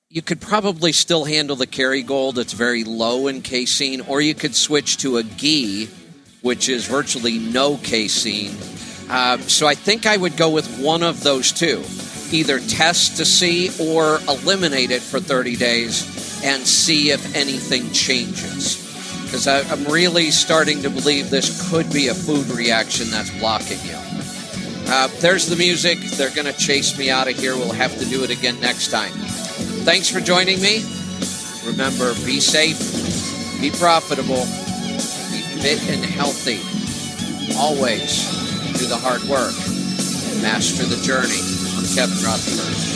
[0.09, 2.39] you could probably still handle the Kerrygold.
[2.39, 5.91] It's very low in casein, or you could switch to a ghee,
[6.41, 8.57] which is virtually no casein.
[9.11, 11.83] Uh, so I think I would go with one of those two.
[12.31, 18.87] Either test to see or eliminate it for 30 days and see if anything changes.
[19.25, 23.97] Because I'm really starting to believe this could be a food reaction that's blocking you.
[24.87, 25.99] Uh, there's the music.
[26.17, 27.57] They're going to chase me out of here.
[27.57, 29.13] We'll have to do it again next time.
[29.83, 30.85] Thanks for joining me.
[31.67, 32.79] Remember, be safe,
[33.61, 34.45] be profitable,
[35.31, 36.61] be fit and healthy.
[37.59, 38.50] Always
[38.81, 39.53] do the hard work
[40.33, 41.37] and master the journey.
[41.77, 42.90] I'm Kevin Rutherford.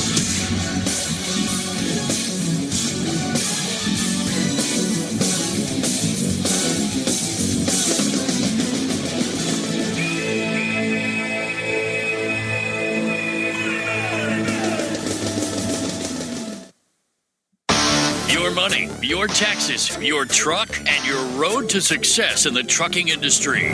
[18.65, 23.69] Money, your taxes, your truck, and your road to success in the trucking industry.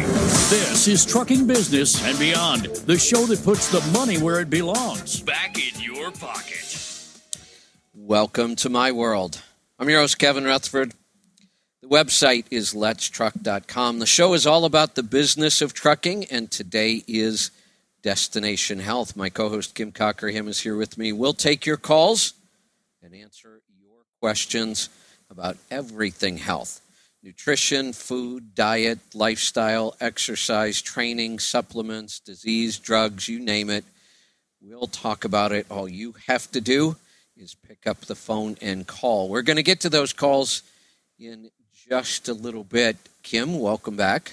[0.51, 5.21] This is Trucking Business and Beyond, the show that puts the money where it belongs.
[5.21, 6.77] Back in your pocket.
[7.95, 9.41] Welcome to my world.
[9.79, 10.93] I'm your host, Kevin Rutherford.
[11.83, 14.01] The website is letstruck.com.
[14.01, 17.53] The show is all about the business of trucking, and today is
[18.03, 19.15] Destination Health.
[19.15, 21.13] My co host, Kim Cockerham, is here with me.
[21.13, 22.33] We'll take your calls
[23.05, 23.40] and answer
[24.21, 24.89] questions
[25.31, 26.81] about everything health
[27.23, 33.85] nutrition, food, diet, lifestyle, exercise, training, supplements, disease, drugs, you name it.
[34.63, 35.67] We'll talk about it.
[35.71, 36.97] All you have to do
[37.37, 39.29] is pick up the phone and call.
[39.29, 40.63] We're going to get to those calls
[41.19, 41.51] in
[41.89, 42.97] just a little bit.
[43.23, 44.33] Kim, welcome back.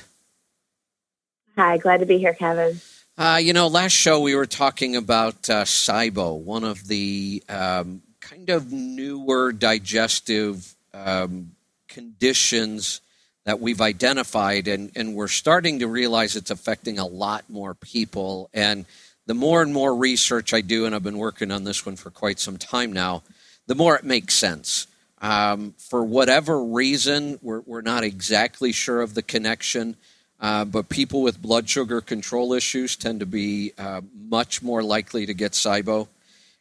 [1.58, 2.80] Hi, glad to be here, Kevin.
[3.18, 8.02] Uh, you know, last show we were talking about uh, SIBO, one of the um,
[8.30, 11.52] kind of newer digestive um,
[11.88, 13.00] conditions
[13.46, 18.50] that we've identified, and, and we're starting to realize it's affecting a lot more people.
[18.54, 18.86] And
[19.28, 22.10] the more and more research I do, and I've been working on this one for
[22.10, 23.24] quite some time now,
[23.68, 24.88] the more it makes sense.
[25.22, 29.96] Um, for whatever reason, we're, we're not exactly sure of the connection.
[30.40, 35.26] Uh, but people with blood sugar control issues tend to be uh, much more likely
[35.26, 36.08] to get SIBO.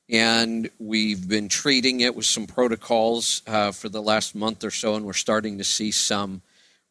[0.08, 4.94] And we've been treating it with some protocols uh, for the last month or so,
[4.94, 6.42] and we're starting to see some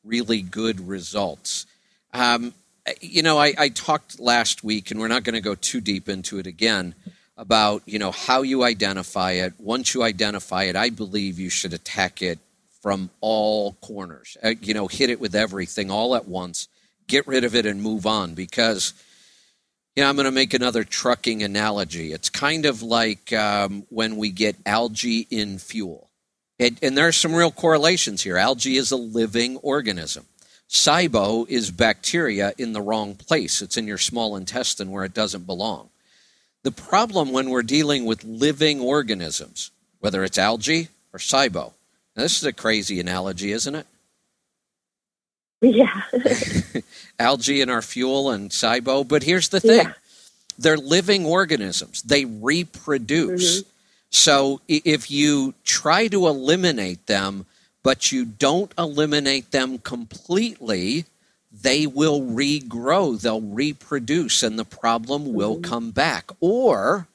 [0.03, 1.65] really good results.
[2.13, 2.53] Um,
[3.01, 6.09] you know, I, I talked last week, and we're not going to go too deep
[6.09, 6.93] into it again,
[7.37, 9.53] about you know how you identify it.
[9.59, 12.39] Once you identify it, I believe you should attack it
[12.81, 14.37] from all corners.
[14.43, 16.67] Uh, you know, hit it with everything all at once.
[17.07, 18.93] Get rid of it and move on because,
[19.95, 22.11] you know, I'm going to make another trucking analogy.
[22.11, 26.09] It's kind of like um, when we get algae in fuel.
[26.59, 28.37] And, and there are some real correlations here.
[28.37, 30.25] Algae is a living organism.
[30.69, 33.61] SIBO is bacteria in the wrong place.
[33.61, 35.89] It's in your small intestine where it doesn't belong.
[36.63, 41.71] The problem when we're dealing with living organisms, whether it's algae or SIBO,
[42.15, 43.87] now this is a crazy analogy, isn't it?
[45.65, 46.01] Yeah.
[47.19, 49.07] algae in our fuel and SIBO.
[49.07, 49.93] But here's the thing Yeah.
[50.57, 53.61] they're living organisms, they reproduce.
[53.61, 53.69] Mm-hmm.
[54.11, 57.45] So if you try to eliminate them,
[57.83, 61.05] but you don't eliminate them completely,
[61.51, 65.69] they will regrow, they'll reproduce, and the problem will mm-hmm.
[65.69, 66.31] come back.
[66.39, 67.07] Or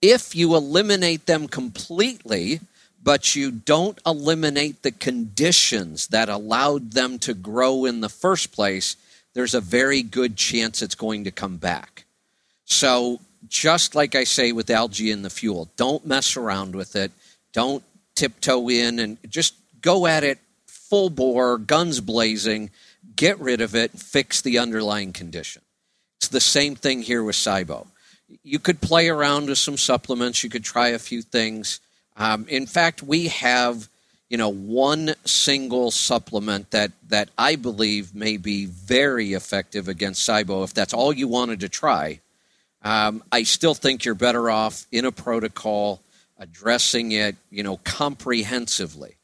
[0.00, 2.60] if you eliminate them completely,
[3.02, 8.96] but you don't eliminate the conditions that allowed them to grow in the first place,
[9.34, 12.04] there's a very good chance it's going to come back.
[12.64, 17.10] So, just like I say with algae in the fuel, don't mess around with it.
[17.52, 17.82] Don't
[18.14, 22.70] tiptoe in and just go at it full bore, guns blazing,
[23.16, 25.62] get rid of it, fix the underlying condition.
[26.18, 27.86] It's the same thing here with SIBO.
[28.44, 31.80] You could play around with some supplements, you could try a few things.
[32.16, 33.88] Um, in fact, we have
[34.28, 40.64] you know one single supplement that that I believe may be very effective against SIBO
[40.64, 42.20] if that's all you wanted to try.
[42.82, 46.00] Um, I still think you're better off in a protocol
[46.38, 49.14] addressing it, you know, comprehensively.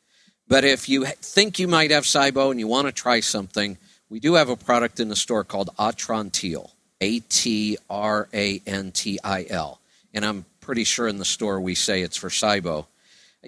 [0.47, 3.77] But if you think you might have SIBO and you want to try something,
[4.09, 6.71] we do have a product in the store called Atrantil,
[7.01, 9.81] A T R A N T I L.
[10.15, 12.85] And I'm pretty sure in the store we say it's for SIBO.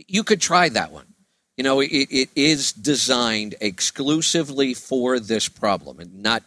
[0.08, 1.04] You could try that one.
[1.54, 6.42] You know, it, it is designed exclusively for this problem and not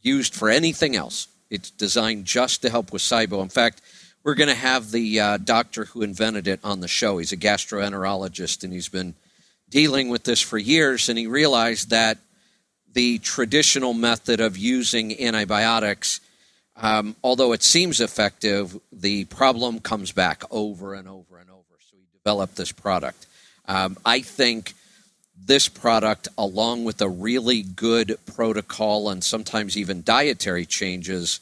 [0.00, 1.28] used for anything else.
[1.50, 3.42] It's designed just to help with SIBO.
[3.42, 3.82] In fact,
[4.24, 7.18] we're going to have the uh, doctor who invented it on the show.
[7.18, 9.14] He's a gastroenterologist and he's been
[9.68, 11.10] dealing with this for years.
[11.10, 12.16] And he realized that
[12.94, 16.22] the traditional method of using antibiotics,
[16.80, 21.64] um, although it seems effective, the problem comes back over and over and over.
[21.80, 23.26] So we developed this product.
[23.66, 24.74] Um, I think
[25.36, 31.40] this product, along with a really good protocol and sometimes even dietary changes,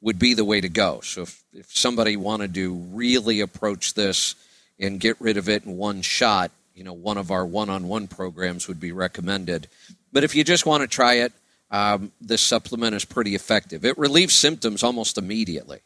[0.00, 1.00] would be the way to go.
[1.00, 4.34] So if, if somebody wanted to really approach this
[4.78, 8.68] and get rid of it in one shot, you know, one of our one-on-one programs
[8.68, 9.68] would be recommended.
[10.12, 11.32] But if you just want to try it,
[11.70, 13.84] um, this supplement is pretty effective.
[13.84, 15.80] It relieves symptoms almost immediately.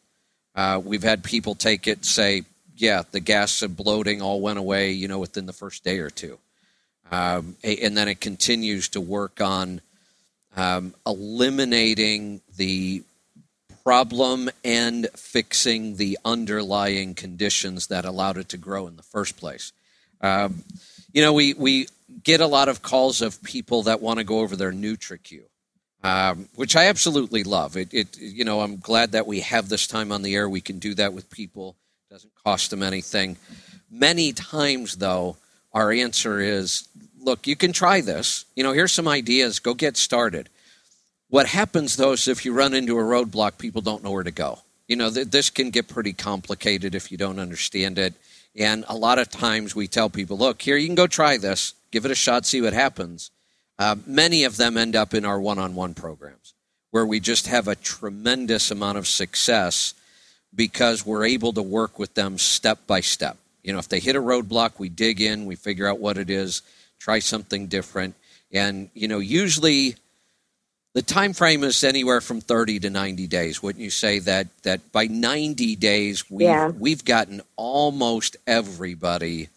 [0.55, 2.43] Uh, we've had people take it, say,
[2.77, 6.11] yeah, the gas and bloating all went away, you know, within the first day or
[6.11, 6.39] two.
[7.11, 9.81] Um, and then it continues to work on
[10.57, 13.03] um, eliminating the
[13.83, 19.73] problem and fixing the underlying conditions that allowed it to grow in the first place.
[20.21, 20.63] Um,
[21.13, 21.89] you know, we, we
[22.23, 25.43] get a lot of calls of people that want to go over their NutriQ,
[26.03, 27.77] um, which I absolutely love.
[27.77, 30.49] It, it, you know, I'm glad that we have this time on the air.
[30.49, 31.77] We can do that with people.
[32.09, 33.37] It doesn't cost them anything.
[33.91, 35.37] Many times, though,
[35.73, 36.89] our answer is,
[37.19, 38.45] look, you can try this.
[38.57, 39.59] You know, here's some ideas.
[39.59, 40.49] Go get started.
[41.31, 44.33] What happens though is if you run into a roadblock, people don't know where to
[44.33, 44.59] go.
[44.89, 48.15] You know, th- this can get pretty complicated if you don't understand it.
[48.57, 51.75] And a lot of times we tell people, look, here, you can go try this,
[51.93, 53.31] give it a shot, see what happens.
[53.81, 56.53] Uh, many of them end up in our one on one programs
[56.91, 59.95] where we just have a tremendous amount of success
[60.55, 63.39] because we're able to work with them step by step.
[63.63, 66.29] You know, if they hit a roadblock, we dig in, we figure out what it
[66.29, 66.61] is,
[66.99, 68.17] try something different.
[68.53, 69.97] And, you know, usually
[70.93, 74.93] the time frame is anywhere from 30 to 90 days wouldn't you say that that
[74.93, 76.69] by 90 days we've, Yeah.
[76.69, 79.49] we've gotten almost everybody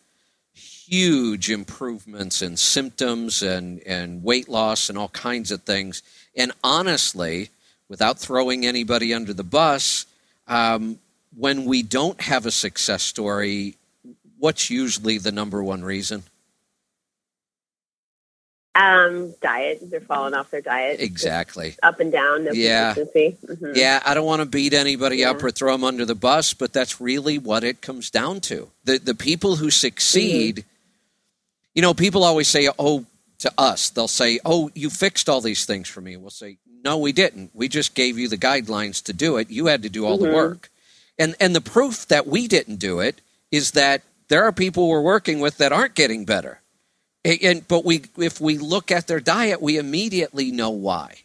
[0.94, 6.04] huge improvements in symptoms and, and weight loss and all kinds of things
[6.38, 7.50] and honestly
[7.90, 10.06] without throwing anybody under the bus
[10.48, 11.00] um,
[11.36, 13.76] when we don't have a success story
[14.38, 16.22] what's usually the number one reason
[18.76, 19.80] Um, diet.
[19.90, 21.00] They're falling off their diet.
[21.00, 22.46] exactly Up and down.
[22.46, 22.96] No Yeah.
[22.96, 23.76] Mhm.
[23.76, 26.74] Yeah, I don't want to beat anybody up or throw them under the bus, but
[26.74, 28.70] that's really what it comes down to.
[28.84, 30.73] The the people who succeed, Mm-hmm.
[31.76, 33.06] You know, people always say, "Oh,"
[33.40, 36.98] to us, they'll say, "Oh, you fixed all these things for me." We'll say, "No,
[36.98, 37.52] we didn't.
[37.54, 39.50] We just gave you the guidelines to do it.
[39.50, 40.34] You had to do all the Mhm.
[40.34, 40.72] work."
[41.18, 43.22] And and the proof that we didn't do it
[43.52, 46.62] is that there are people we're working with that aren't getting better.
[47.26, 51.18] And, and but we if we look at their diet, we immediately know why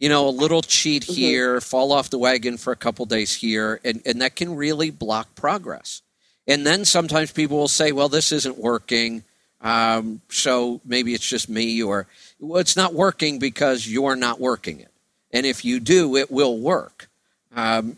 [0.00, 3.80] you know, a little cheat here, fall off the wagon for a couple days here,
[3.84, 6.02] and, and that can really block progress.
[6.46, 9.22] And then sometimes people will say, well, this isn't working.
[9.64, 12.06] Um, so maybe it's just me, or
[12.38, 14.90] well, it's not working because you're not working it.
[15.32, 17.08] And if you do, it will work.
[17.56, 17.96] Um,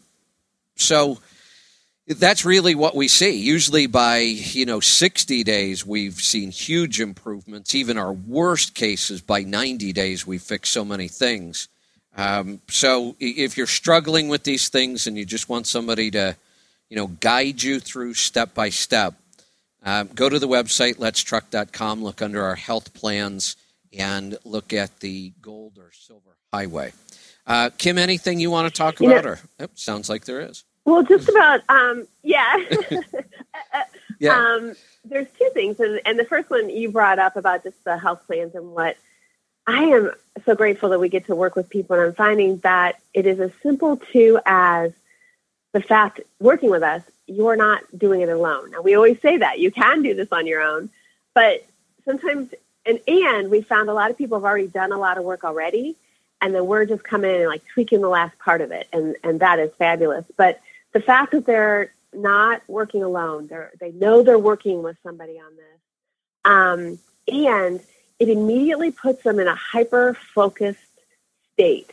[0.77, 1.19] so
[2.07, 3.37] that's really what we see.
[3.37, 7.75] Usually by, you know, 60 days, we've seen huge improvements.
[7.75, 11.69] Even our worst cases, by 90 days, we fix so many things.
[12.17, 16.37] Um, so if you're struggling with these things and you just want somebody to,
[16.89, 19.15] you know, guide you through step by step,
[19.87, 23.57] um, go to the website, letstruck.com, look under our health plans,
[23.97, 26.93] and look at the gold or silver highway.
[27.47, 29.25] Uh, Kim, anything you want to talk about?
[29.25, 30.65] or oh, sounds like there is.
[30.85, 32.57] Well, just about, um, yeah.
[34.19, 34.37] yeah.
[34.37, 34.75] Um,
[35.05, 38.27] there's two things, and, and the first one you brought up about just the health
[38.27, 38.97] plans and what
[39.69, 40.11] I am
[40.45, 43.39] so grateful that we get to work with people, and I'm finding that it is
[43.39, 44.93] as simple too as
[45.73, 48.71] the fact working with us, you're not doing it alone.
[48.71, 50.91] Now we always say that you can do this on your own,
[51.35, 51.65] but
[52.05, 52.51] sometimes
[52.85, 55.45] and and we found a lot of people have already done a lot of work
[55.45, 55.97] already,
[56.41, 59.17] and then we're just coming in and like tweaking the last part of it, and
[59.25, 60.25] and that is fabulous.
[60.37, 60.61] But
[60.93, 65.57] the fact that they're not working alone, they're, they know they're working with somebody on
[65.57, 65.81] this,
[66.45, 66.99] um,
[67.29, 67.81] and
[68.19, 70.79] it immediately puts them in a hyper focused
[71.53, 71.91] state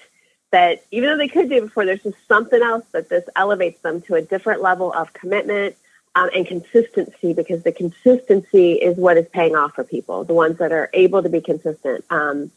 [0.53, 4.01] that even though they could do before, there's just something else that this elevates them
[4.03, 5.75] to a different level of commitment
[6.13, 10.59] um, and consistency because the consistency is what is paying off for people, the ones
[10.59, 12.51] that are able to be consistent um,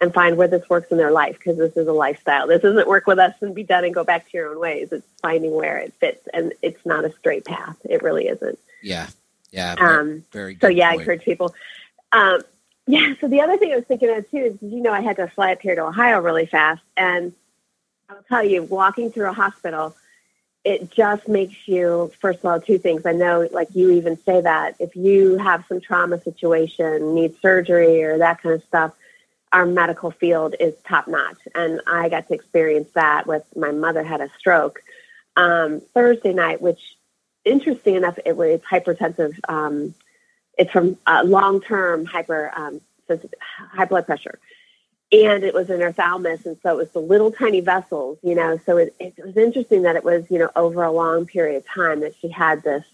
[0.00, 2.48] and find where this works in their life because this is a lifestyle.
[2.48, 4.88] This isn't work with us and be done and go back to your own ways.
[4.90, 7.76] It's finding where it fits and it's not a straight path.
[7.84, 8.58] It really isn't.
[8.82, 9.06] Yeah.
[9.52, 9.76] Yeah.
[9.78, 10.98] Um, very So yeah, point.
[10.98, 11.54] I encourage people.
[12.10, 12.40] Um,
[12.86, 13.14] yeah.
[13.20, 15.28] So the other thing I was thinking of too is, you know, I had to
[15.28, 17.32] fly up here to Ohio really fast, and
[18.08, 19.96] I'll tell you, walking through a hospital,
[20.64, 23.06] it just makes you, first of all, two things.
[23.06, 28.02] I know, like you even say that if you have some trauma situation, need surgery
[28.02, 28.92] or that kind of stuff,
[29.52, 31.38] our medical field is top notch.
[31.54, 34.82] And I got to experience that with my mother had a stroke
[35.36, 36.80] um, Thursday night, which
[37.44, 39.38] interesting enough, it was hypertensive.
[39.48, 39.94] Um,
[40.56, 42.80] it's from uh, long term hyper um,
[43.40, 44.38] high blood pressure,
[45.12, 48.58] and it was an ophthalmos, and so it was the little tiny vessels, you know.
[48.64, 51.66] So it, it was interesting that it was you know over a long period of
[51.66, 52.84] time that she had this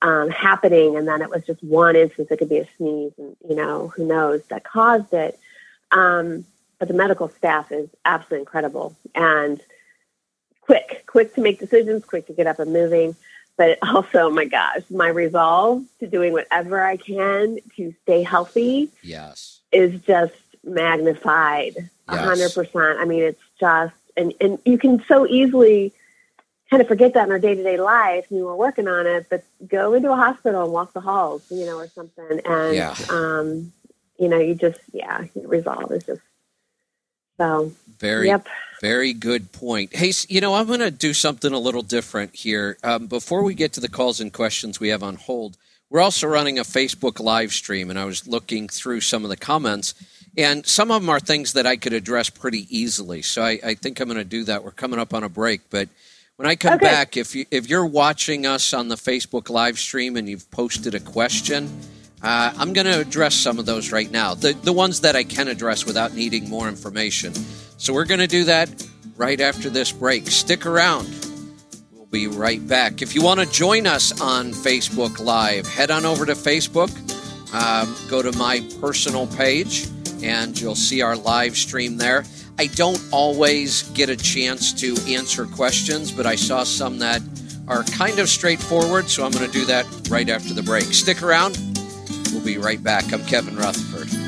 [0.00, 2.30] um, happening, and then it was just one instance.
[2.30, 5.38] It could be a sneeze, and you know who knows that caused it.
[5.90, 6.46] Um,
[6.78, 9.60] but the medical staff is absolutely incredible and
[10.62, 13.14] quick, quick to make decisions, quick to get up and moving
[13.56, 19.60] but also, my gosh, my resolve to doing whatever I can to stay healthy Yes.
[19.70, 20.34] is just
[20.64, 22.98] magnified a hundred percent.
[22.98, 25.92] I mean, it's just, and, and you can so easily
[26.70, 28.26] kind of forget that in our day to day life.
[28.30, 31.66] You were working on it, but go into a hospital and walk the halls, you
[31.66, 32.40] know, or something.
[32.44, 32.96] And, Yeah.
[33.08, 33.72] um,
[34.18, 36.20] you know, you just, yeah, your resolve is just
[37.42, 38.46] so, Very, yep.
[38.80, 39.94] very good point.
[39.94, 42.76] Hey, you know, I'm going to do something a little different here.
[42.84, 45.56] Um, before we get to the calls and questions we have on hold,
[45.90, 49.36] we're also running a Facebook live stream, and I was looking through some of the
[49.36, 49.94] comments,
[50.38, 53.22] and some of them are things that I could address pretty easily.
[53.22, 54.64] So I, I think I'm going to do that.
[54.64, 55.88] We're coming up on a break, but
[56.36, 56.86] when I come Okay.
[56.86, 60.94] back, if you if you're watching us on the Facebook live stream and you've posted
[60.94, 61.68] a question,
[62.22, 64.34] uh, I'm going to address some of those right now.
[64.34, 67.34] The the ones that I can address without needing more information.
[67.78, 68.70] So we're going to do that
[69.16, 70.28] right after this break.
[70.28, 71.08] Stick around.
[71.92, 73.02] We'll be right back.
[73.02, 76.90] If you want to join us on Facebook Live, head on over to Facebook.
[77.52, 79.88] Um, go to my personal page,
[80.22, 82.24] and you'll see our live stream there.
[82.58, 87.20] I don't always get a chance to answer questions, but I saw some that
[87.68, 90.84] are kind of straightforward, so I'm going to do that right after the break.
[90.84, 91.71] Stick around.
[92.32, 93.12] We'll be right back.
[93.12, 94.21] I'm Kevin Rutherford.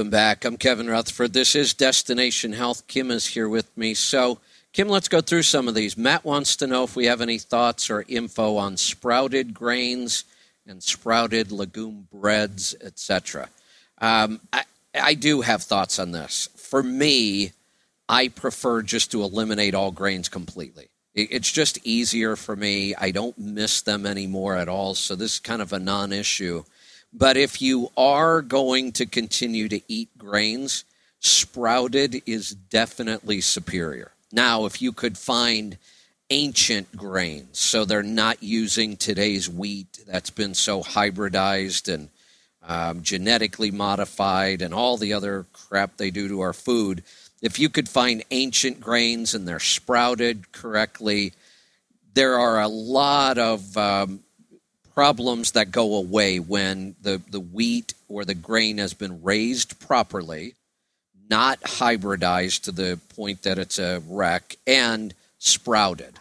[0.00, 0.46] Welcome back.
[0.46, 1.34] I'm Kevin Rutherford.
[1.34, 2.86] This is Destination Health.
[2.86, 3.92] Kim is here with me.
[3.92, 4.38] So,
[4.72, 5.94] Kim, let's go through some of these.
[5.98, 10.24] Matt wants to know if we have any thoughts or info on sprouted grains
[10.66, 13.50] and sprouted legume breads, etc.
[13.98, 14.64] Um, I,
[14.94, 16.48] I do have thoughts on this.
[16.56, 17.52] For me,
[18.08, 20.88] I prefer just to eliminate all grains completely.
[21.14, 22.94] It's just easier for me.
[22.94, 24.94] I don't miss them anymore at all.
[24.94, 26.64] So this is kind of a non issue.
[27.12, 30.84] But if you are going to continue to eat grains,
[31.18, 34.12] sprouted is definitely superior.
[34.32, 35.76] Now, if you could find
[36.30, 42.08] ancient grains, so they're not using today's wheat that's been so hybridized and
[42.62, 47.02] um, genetically modified and all the other crap they do to our food,
[47.42, 51.32] if you could find ancient grains and they're sprouted correctly,
[52.14, 54.20] there are a lot of um,
[55.00, 60.54] problems that go away when the, the wheat or the grain has been raised properly,
[61.30, 66.18] not hybridized to the point that it's a wreck, and sprouted.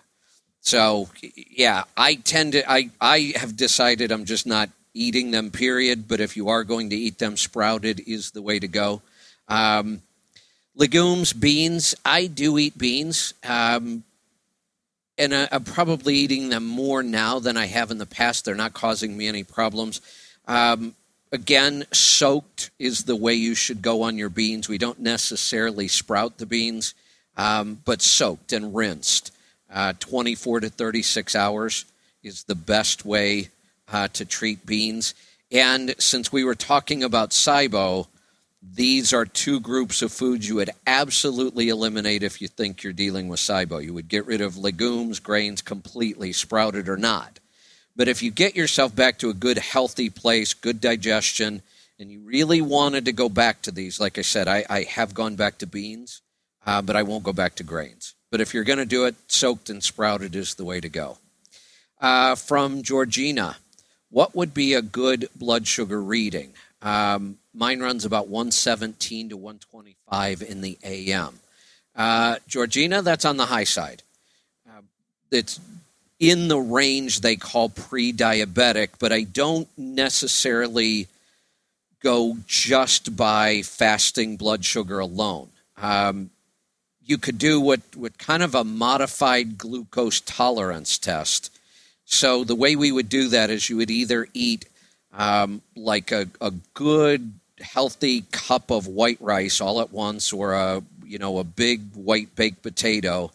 [0.62, 6.08] So yeah, I tend to I, I have decided I'm just not eating them, period.
[6.08, 9.02] But if you are going to eat them, sprouted is the way to go.
[9.50, 10.04] Um,
[10.74, 11.96] legumes, beans.
[12.06, 13.34] I do eat beans.
[13.44, 14.06] Um,
[15.20, 18.46] and I, am probably eating them more now than I have in the past.
[18.46, 20.02] They're not causing me any problems.
[20.48, 20.96] Um,
[21.32, 24.70] again, soaked is the way you should go on your beans.
[24.70, 26.96] We don't necessarily sprout the beans,
[27.38, 29.32] um, but soaked and rinsed.
[29.72, 31.86] Uh, 24 to 36 hours
[32.24, 33.50] is the best way
[33.92, 35.14] uh, to treat beans.
[35.52, 38.08] And since we were talking about SIBO,
[38.62, 43.30] these are two groups of foods you would absolutely eliminate if you think you're dealing
[43.30, 43.84] with SIBO.
[43.84, 47.40] You would get rid of legumes, grains completely, sprouted or not.
[47.96, 51.62] But if you get yourself back to a good, healthy place, good digestion,
[51.98, 55.14] and you really wanted to go back to these, like I said, I, I have
[55.14, 56.22] gone back to beans,
[56.66, 58.14] uh, but I won't go back to grains.
[58.30, 61.18] But if you're going to do it, soaked and sprouted is the way to go.
[62.00, 63.58] Uh, from Georgina,
[64.10, 66.54] what would be a good blood sugar reading?
[66.82, 71.40] Um, mine runs about 117 to 125 in the AM.
[71.96, 74.04] Uh, Georgina, that's on the high side.
[74.68, 74.82] Uh,
[75.32, 75.60] it's
[76.20, 81.08] in the range they call pre diabetic, but I don't necessarily
[82.02, 85.50] go just by fasting blood sugar alone.
[85.78, 86.30] Um,
[87.04, 91.52] you could do what, what kind of a modified glucose tolerance test.
[92.06, 94.66] So the way we would do that is you would either eat
[95.14, 100.82] um, like a, a good healthy cup of white rice all at once or a
[101.06, 103.32] you know a big white baked potato.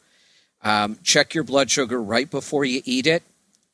[0.63, 3.23] Um, check your blood sugar right before you eat it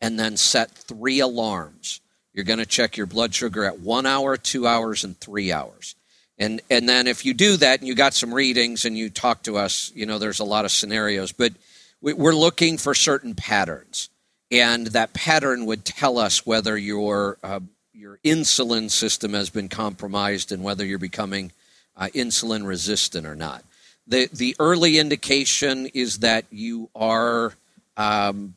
[0.01, 2.01] and then set three alarms.
[2.33, 5.95] You're going to check your blood sugar at one hour two hours and three hours.
[6.39, 9.43] And and then if you do that and you got some readings and you talk
[9.45, 11.53] to us you know there's a lot of scenarios but
[12.01, 14.09] we're looking for certain patterns.
[14.51, 17.61] And that pattern would tell us whether your uh,
[17.93, 21.53] your insulin system has been compromised and whether you're becoming
[21.97, 23.65] uh, insulin resistant or not.
[24.07, 27.55] The, the early indication is that you are
[27.97, 28.55] um,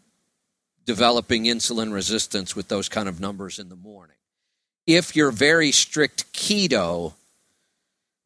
[0.85, 4.15] developing insulin resistance with those kind of numbers in the morning.
[4.85, 7.13] If you're very strict keto,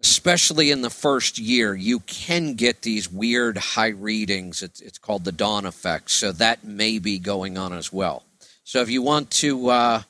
[0.01, 4.61] especially in the first year, you can get these weird high readings.
[4.61, 6.11] It's, it's called the dawn effect.
[6.11, 8.23] So that may be going on as well.
[8.63, 10.01] So if you want to uh,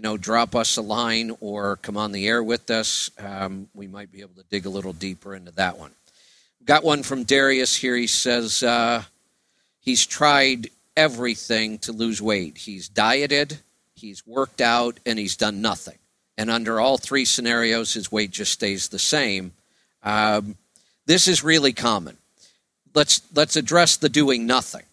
[0.00, 3.10] you know, drop us a line or come on the air with us.
[3.18, 5.90] Um, we might be able to dig a little deeper into that one.
[6.64, 7.94] Got one from Darius here.
[7.94, 9.02] He says uh,
[9.78, 12.56] he's tried everything to lose weight.
[12.56, 13.58] He's dieted,
[13.92, 15.98] he's worked out, and he's done nothing.
[16.38, 19.52] And under all three scenarios, his weight just stays the same.
[20.02, 20.56] Um,
[21.04, 22.16] this is really common.
[22.94, 24.84] Let's let's address the doing nothing.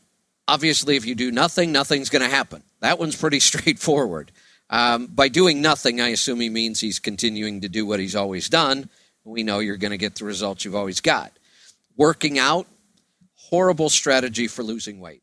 [0.49, 2.61] Obviously, if you do nothing, nothing's going to happen.
[2.81, 4.33] That one's pretty straightforward.
[4.69, 8.49] Um, by doing nothing, I assume he means he's continuing to do what he's always
[8.49, 8.89] done.
[9.23, 11.31] We know you're going to get the results you've always got.
[11.95, 12.67] Working out,
[13.35, 15.21] horrible strategy for losing weight.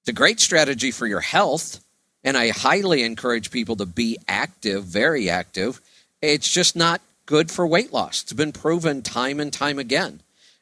[0.00, 1.80] It's a great strategy for your health,
[2.24, 5.80] and I highly encourage people to be active, very active.
[6.22, 8.22] It's just not good for weight loss.
[8.22, 10.20] It's been proven time and time again.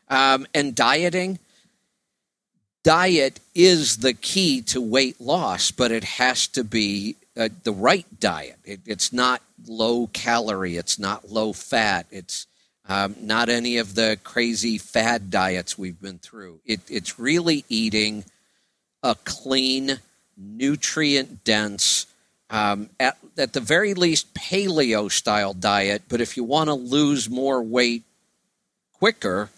[0.09, 1.39] Um, and dieting,
[2.83, 8.07] diet is the key to weight loss, but it has to be uh, the right
[8.21, 8.59] diet.
[8.65, 10.77] It, it's not low calorie.
[10.77, 12.07] It's not low fat.
[12.11, 12.47] It's
[12.89, 16.61] um, not any of the crazy fad diets we've been through.
[16.65, 18.25] It, it's really eating
[19.03, 20.01] a clean,
[20.37, 22.07] nutrient dense,
[22.51, 26.03] um, at, at the very least, paleo style diet.
[26.09, 28.03] But if you want to lose more weight
[28.93, 29.51] quicker,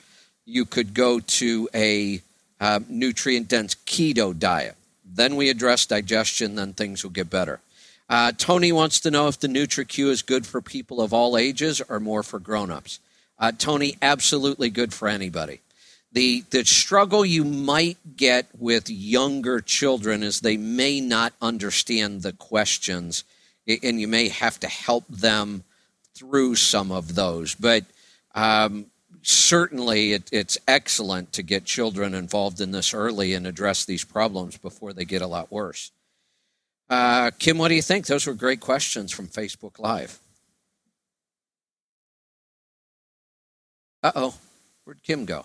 [0.45, 2.23] you could go to a
[2.61, 4.77] uh, nutrient dense keto diet.
[5.05, 7.61] Then we address digestion, then things will get better.
[8.09, 11.83] Uh, Tony wants to know if the NutriQ is good for people of all ages
[11.89, 13.01] or more for grown-ups.
[13.39, 15.61] Uh, Tony, absolutely good for anybody.
[16.13, 22.33] The, the struggle you might get with younger children is they may not understand the
[22.33, 23.25] questions,
[23.67, 25.65] and you may have to help them
[26.15, 27.55] through some of those.
[27.55, 27.85] But
[28.35, 28.87] um,
[29.21, 34.57] certainly, it, it's excellent to get children involved in this early and address these problems
[34.57, 35.91] before they get a lot worse.
[36.89, 38.07] Uh, Kim, what do you think?
[38.07, 40.21] Those were great questions from Facebook Live.
[44.03, 44.35] Uh oh,
[44.85, 45.45] where'd Kim go?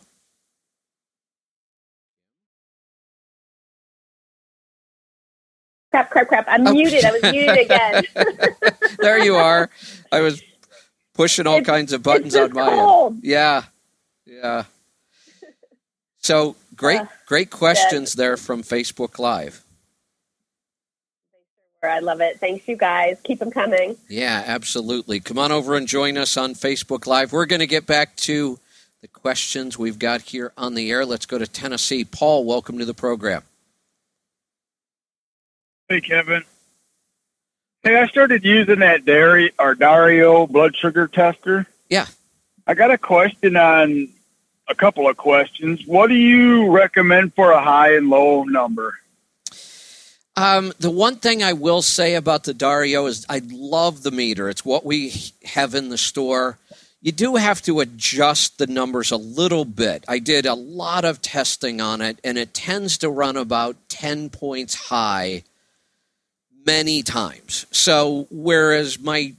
[5.92, 6.46] Crap, crap, crap.
[6.48, 6.72] I'm oh.
[6.72, 7.04] muted.
[7.04, 8.04] I was muted again.
[9.00, 9.70] there you are.
[10.12, 10.42] I was
[11.14, 13.14] pushing all it's, kinds of buttons on my cold.
[13.14, 13.24] end.
[13.24, 13.64] Yeah.
[14.26, 14.64] Yeah.
[16.20, 19.64] So great, uh, great questions there from Facebook Live.
[21.84, 22.40] I love it.
[22.40, 23.18] Thanks, you guys.
[23.24, 23.98] Keep them coming.
[24.08, 25.20] Yeah, absolutely.
[25.20, 27.34] Come on over and join us on Facebook Live.
[27.34, 28.60] We're going to get back to
[29.02, 31.06] the questions we've got here on the air.
[31.06, 32.06] Let's go to Tennessee.
[32.06, 33.42] Paul, welcome to the program.
[35.90, 36.44] Hey, Kevin.
[37.82, 41.66] Hey, I started using that dairy or Dario blood sugar tester.
[41.90, 42.06] Yeah.
[42.68, 44.08] I got a question on
[44.68, 45.82] a couple of questions.
[45.88, 49.00] What do you recommend for a high and low number?
[50.36, 54.50] Um, the one thing I will say about the Dario is I love the meter.
[54.50, 55.14] It's what we
[55.44, 56.58] have in the store.
[57.02, 60.06] You do have to adjust the numbers a little bit.
[60.08, 64.30] I did a lot of testing on it, and it tends to run about 10
[64.30, 65.44] points high
[66.66, 67.66] many times.
[67.72, 69.34] So, whereas my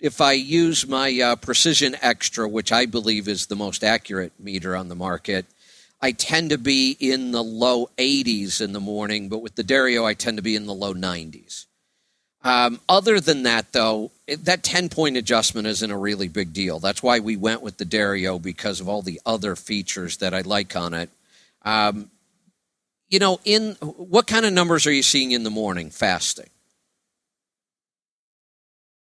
[0.00, 4.76] if I use my uh, Precision Xtra, which I believe is the most accurate meter
[4.76, 5.44] on the market,
[6.00, 10.04] I tend to be in the low 80s in the morning, but with the Dario,
[10.04, 11.66] I tend to be in the low 90s.
[12.44, 16.78] Um, other than that, though, it, that 10 point adjustment isn't a really big deal.
[16.78, 20.42] That's why we went with the Dario because of all the other features that I
[20.42, 21.10] like on it.
[21.62, 22.10] Um,
[23.08, 26.50] you know, in what kind of numbers are you seeing in the morning fasting?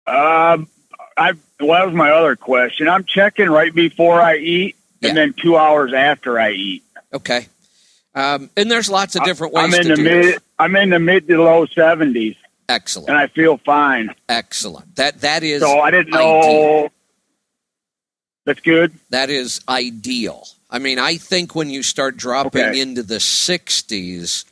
[0.06, 0.68] Um,
[1.16, 2.88] I well, that was my other question.
[2.88, 6.82] I'm checking right before I eat, and then two hours after I eat.
[7.12, 7.48] Okay.
[8.14, 9.74] Um, and there's lots of different ways.
[9.74, 10.24] I'm in the mid.
[10.24, 10.40] This.
[10.58, 12.36] I'm in the mid to low seventies.
[12.68, 13.08] Excellent.
[13.08, 14.14] And I feel fine.
[14.28, 14.96] Excellent.
[14.96, 15.62] That that is.
[15.62, 16.40] So I didn't know.
[16.40, 16.92] Ideal.
[18.44, 18.92] That's good.
[19.10, 20.46] That is ideal.
[20.70, 22.80] I mean, I think when you start dropping okay.
[22.80, 24.44] into the 60s,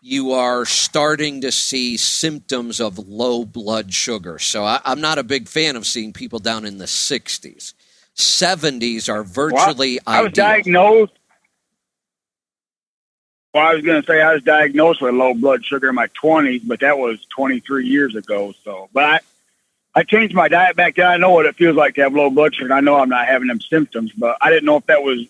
[0.00, 4.38] you are starting to see symptoms of low blood sugar.
[4.38, 7.74] So I, am not a big fan of seeing people down in the 60s.
[8.16, 11.12] 70s are virtually well, I, I was diagnosed.
[13.52, 16.08] Well, I was going to say I was diagnosed with low blood sugar in my
[16.08, 18.52] 20s, but that was 23 years ago.
[18.64, 19.20] So, but I,
[19.94, 21.06] I changed my diet back then.
[21.06, 22.66] I know what it feels like to have low blood sugar.
[22.66, 25.26] And I know I'm not having them symptoms, but I didn't know if that was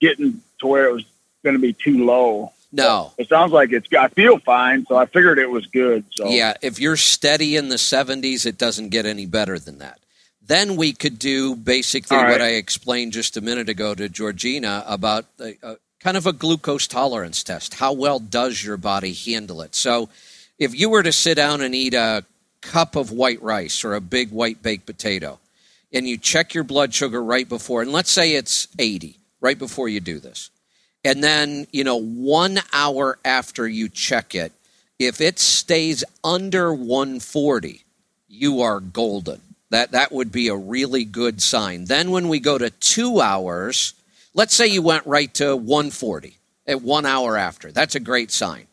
[0.00, 1.04] getting to where it was
[1.44, 2.52] going to be too low.
[2.72, 3.88] No, it sounds like it's.
[3.92, 6.04] I feel fine, so I figured it was good.
[6.12, 9.98] So yeah, if you're steady in the 70s, it doesn't get any better than that.
[10.50, 12.28] Then we could do basically right.
[12.32, 16.26] what I explained just a minute ago to Georgina about a, a, uh, kind of
[16.26, 17.74] a glucose tolerance test.
[17.74, 19.76] How well does your body handle it?
[19.76, 20.08] So,
[20.58, 22.24] if you were to sit down and eat a
[22.62, 25.38] cup of white rice or a big white baked potato,
[25.92, 29.88] and you check your blood sugar right before, and let's say it's 80 right before
[29.88, 30.50] you do this,
[31.04, 34.50] and then you know one hour after you check it,
[34.98, 37.84] if it stays under 140,
[38.26, 39.40] you are golden
[39.70, 41.86] that that would be a really good sign.
[41.86, 43.94] Then when we go to 2 hours,
[44.34, 46.36] let's say you went right to 140
[46.66, 47.72] at 1 hour after.
[47.72, 48.66] That's a great sign.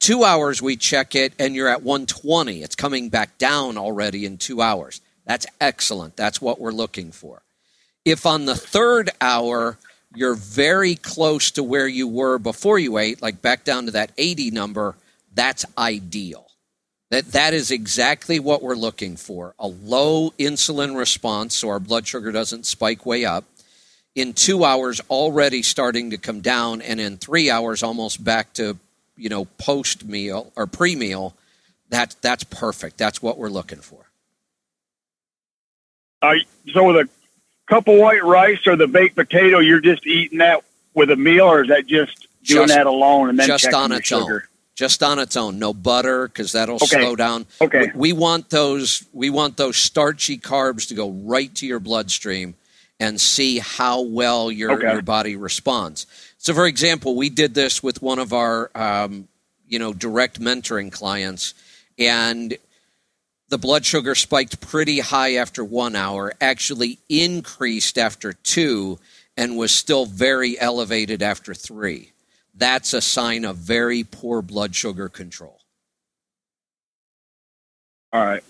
[0.00, 2.62] 2 hours we check it and you're at 120.
[2.62, 5.00] It's coming back down already in 2 hours.
[5.24, 6.16] That's excellent.
[6.16, 7.42] That's what we're looking for.
[8.04, 9.78] If on the third hour
[10.14, 14.12] you're very close to where you were before you ate, like back down to that
[14.18, 14.96] 80 number,
[15.34, 16.48] that's ideal.
[17.12, 22.06] That, that is exactly what we're looking for a low insulin response so our blood
[22.06, 23.44] sugar doesn't spike way up.
[24.14, 28.78] In two hours, already starting to come down, and in three hours, almost back to
[29.18, 31.34] you know post meal or pre meal.
[31.90, 32.96] That that's perfect.
[32.96, 34.06] That's what we're looking for.
[36.22, 36.36] Uh,
[36.72, 37.08] so with a
[37.66, 40.64] cup of white rice or the baked potato, you're just eating that
[40.94, 43.92] with a meal, or is that just doing just, that alone and then just on
[43.92, 44.44] its sugar?
[44.44, 44.51] own?
[44.82, 46.86] Just on its own, no butter because that'll okay.
[46.86, 47.46] slow down.
[47.60, 47.92] Okay.
[47.94, 52.56] We, we, want those we want those starchy carbs to go right to your bloodstream
[52.98, 54.92] and see how well your okay.
[54.92, 56.08] your body responds.
[56.36, 59.28] So, for example, we did this with one of our um,
[59.68, 61.54] you know direct mentoring clients,
[61.96, 62.58] and
[63.50, 68.98] the blood sugar spiked pretty high after one hour, actually increased after two,
[69.36, 72.10] and was still very elevated after three.
[72.54, 75.58] That's a sign of very poor blood sugar control.
[78.12, 78.44] All right.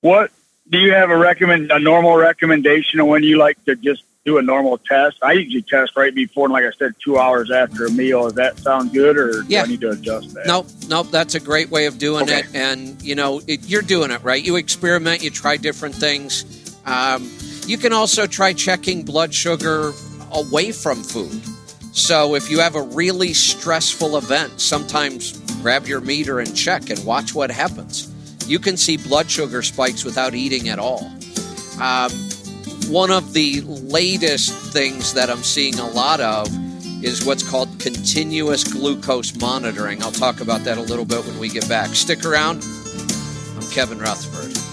[0.00, 0.32] What
[0.68, 4.38] do you have a recommend a normal recommendation of when you like to just do
[4.38, 5.18] a normal test?
[5.22, 8.24] I usually test right before, and like I said, two hours after a meal.
[8.24, 9.60] Does that sound good, or Yeah.
[9.60, 10.46] do I need to adjust that?
[10.46, 11.10] Nope, nope.
[11.12, 12.40] That's a great way of doing Okay.
[12.40, 14.42] it, and you know it, you're doing it right.
[14.44, 16.44] You experiment, you try different things.
[16.84, 17.30] Um,
[17.66, 19.92] you can also try checking blood sugar
[20.32, 21.40] away from food.
[21.96, 25.32] So if you have a really stressful event, sometimes
[25.62, 28.12] grab your meter and check and watch what happens.
[28.46, 31.10] You can see blood sugar spikes without eating at all.
[31.80, 32.10] Um,
[32.88, 36.48] one of the latest things that I'm seeing a lot of
[37.02, 40.02] is what's called continuous glucose monitoring.
[40.02, 41.88] I'll talk about that a little bit when we get back.
[41.94, 42.62] Stick around.
[43.56, 44.65] I'm Kevin Rutherford.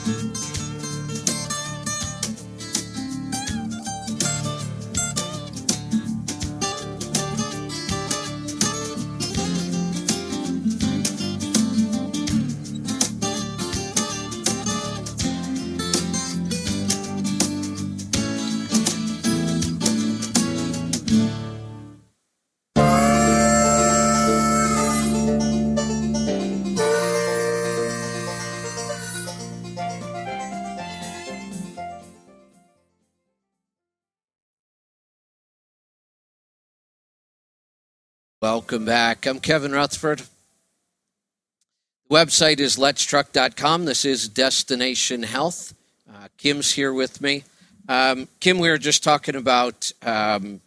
[38.43, 39.25] Welcome back.
[39.25, 40.19] I'm Kevin Rutherford.
[40.19, 43.85] The website is letstruck.com.
[43.85, 45.73] This is Destination Health.
[46.13, 47.45] Uh, Kim's here with me.
[47.87, 50.59] Um, Kim, we were just talking about um,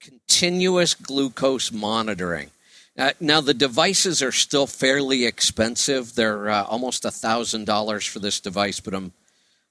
[0.00, 2.52] continuous glucose monitoring.
[2.96, 6.14] Uh, now, the devices are still fairly expensive.
[6.14, 9.12] They're uh, almost $1,000 for this device, but I'm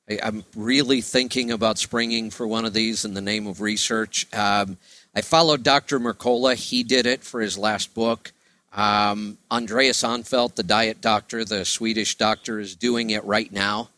[0.10, 4.28] I, I'm really thinking about springing for one of these in the name of research.
[4.34, 4.78] Um,
[5.16, 6.00] I followed Dr.
[6.00, 6.56] Mercola.
[6.56, 8.32] He did it for his last book.
[8.74, 13.90] Um, Andreas Eenfeldt, the diet doctor, the Swedish doctor, is doing it right now.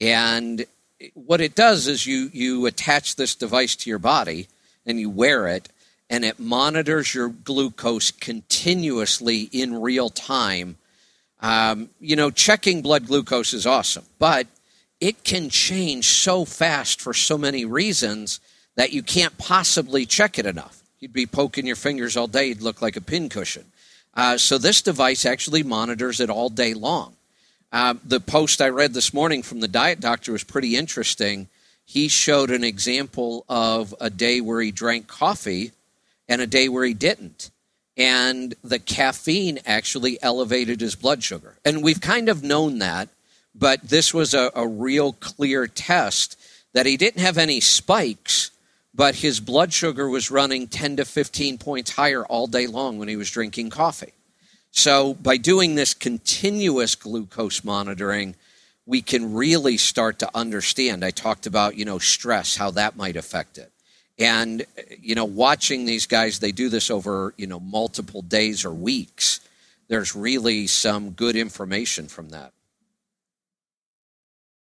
[0.00, 0.66] And
[1.14, 4.48] what it does is you, you attach this device to your body
[4.84, 5.68] and you wear it,
[6.10, 10.76] and it monitors your glucose continuously in real time.
[11.40, 14.46] Um, you know, checking blood glucose is awesome, but
[15.00, 18.40] it can change so fast for so many reasons
[18.76, 20.82] that you can't possibly check it enough.
[21.00, 23.64] You'd be poking your fingers all day, you'd look like a pincushion.
[24.14, 27.14] Uh, so this device actually monitors it all day long.
[27.72, 31.48] Uh, the post I read this morning from the diet doctor was pretty interesting.
[31.86, 35.72] He showed an example of a day where he drank coffee
[36.28, 37.50] and a day where he didn't.
[37.96, 41.56] And the caffeine actually elevated his blood sugar.
[41.64, 43.08] And we've kind of known that,
[43.54, 46.38] but this was a, a real clear test
[46.72, 48.50] that he didn't have any spikes,
[48.94, 53.08] but his blood sugar was running 10 to 15 points higher all day long when
[53.08, 54.12] he was drinking coffee.
[54.70, 58.34] So, by doing this continuous glucose monitoring,
[58.86, 61.04] we can really start to understand.
[61.04, 63.70] I talked about, you know, stress, how that might affect it.
[64.18, 64.64] And,
[65.00, 69.40] you know, watching these guys, they do this over, you know, multiple days or weeks.
[69.88, 72.52] There's really some good information from that.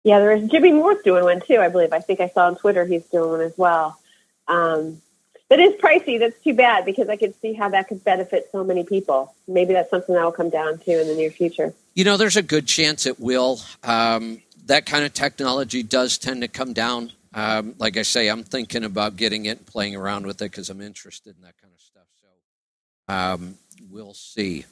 [0.03, 1.93] Yeah, there's Jimmy Moore's doing one too, I believe.
[1.93, 3.99] I think I saw on Twitter he's doing one as well.
[4.47, 5.01] Um,
[5.49, 6.19] that is pricey.
[6.19, 9.33] That's too bad because I could see how that could benefit so many people.
[9.47, 11.73] Maybe that's something that will come down to in the near future.
[11.93, 13.59] You know, there's a good chance it will.
[13.83, 17.11] Um, that kind of technology does tend to come down.
[17.35, 20.69] Um, like I say, I'm thinking about getting it and playing around with it because
[20.69, 22.07] I'm interested in that kind of stuff.
[22.19, 23.55] So um,
[23.91, 24.65] we'll see.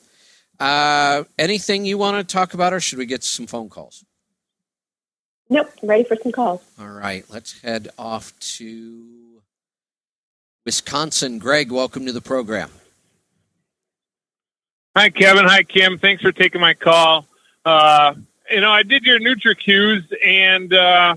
[0.60, 4.06] Uh, anything you want to talk about, or should we get some phone calls?
[5.49, 6.61] Nope, ready for some calls.
[6.80, 9.20] All right, let's head off to
[10.65, 11.39] Wisconsin.
[11.39, 12.69] Greg, welcome to the program.
[14.95, 15.45] Hi, Kevin.
[15.45, 15.97] Hi, Kim.
[15.97, 17.25] Thanks for taking my call.
[17.65, 18.13] Uh,
[18.49, 21.15] you know, I did your NutriQs, and uh,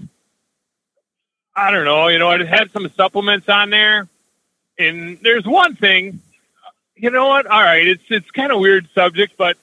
[1.54, 2.08] I don't know.
[2.08, 4.08] You know, I had some supplements on there,
[4.78, 6.20] and there's one thing.
[6.96, 7.46] You know what?
[7.46, 9.56] All right, it's it's kind of weird subject, but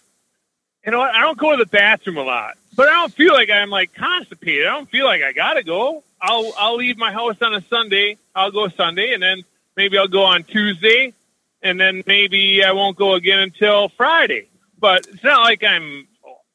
[0.85, 1.15] you know what?
[1.15, 3.93] I don't go to the bathroom a lot, but I don't feel like I'm like
[3.93, 4.67] constipated.
[4.67, 6.03] I don't feel like I gotta go.
[6.21, 8.17] I'll I'll leave my house on a Sunday.
[8.35, 9.43] I'll go Sunday, and then
[9.75, 11.13] maybe I'll go on Tuesday,
[11.61, 14.47] and then maybe I won't go again until Friday.
[14.79, 16.07] But it's not like I'm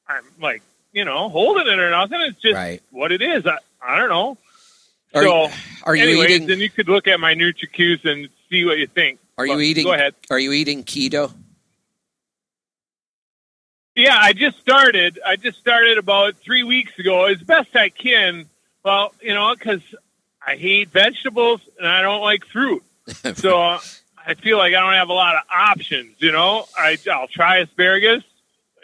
[0.08, 0.62] I'm like
[0.92, 2.20] you know holding it or nothing.
[2.22, 2.82] It's just Right.
[2.90, 3.46] what it is.
[3.46, 4.38] I I don't know.
[5.14, 5.48] Are so,
[5.84, 8.86] are you anyways, eating- Then you could look at my NutriQs and see what you
[8.86, 9.18] think.
[9.38, 9.84] Are you But eating?
[9.84, 10.14] Go ahead.
[10.30, 11.32] Are you eating keto?
[13.94, 15.18] Yeah, I just started.
[15.24, 18.48] I just started about three weeks ago as best I can.
[18.84, 19.80] Well, you know, because
[20.46, 22.82] I hate vegetables and I don't like fruit.
[23.34, 23.80] so uh,
[24.26, 26.16] I feel like I don't have a lot of options.
[26.18, 28.24] You know, I, I'll try asparagus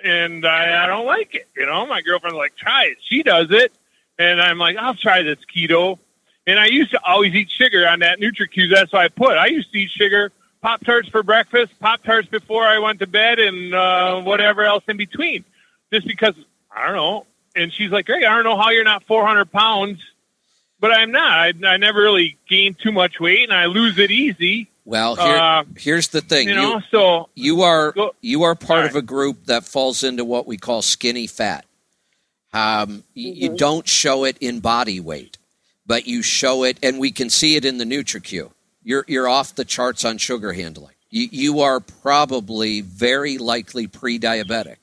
[0.05, 1.49] and I, I don't like it.
[1.57, 2.99] You know, my girlfriend's like, try it.
[3.09, 3.73] She does it.
[4.19, 5.99] And I'm like, I'll try this keto.
[6.47, 8.73] And I used to always eat sugar on that NutriQ.
[8.73, 9.36] That's what I put.
[9.36, 13.07] I used to eat sugar Pop Tarts for breakfast, Pop Tarts before I went to
[13.07, 15.44] bed, and uh, whatever else in between.
[15.93, 16.35] Just because
[16.70, 17.27] I don't know.
[17.55, 20.01] And she's like, "Great, I don't know how you're not 400 pounds,
[20.83, 21.31] but I'm not.
[21.31, 25.37] I, I never really gained too much weight, and I lose it easy." Well, here,
[25.37, 26.49] uh, here's the thing.
[26.49, 28.91] You know, you, so you are go, you are part right.
[28.91, 31.65] of a group that falls into what we call skinny fat.
[32.53, 33.03] Um, mm-hmm.
[33.15, 35.39] You don't show it in body weight,
[35.87, 38.51] but you show it, and we can see it in the NutriQ
[38.85, 40.95] you're you're off the charts on sugar handling.
[41.11, 44.77] You, you are probably very likely pre-diabetic.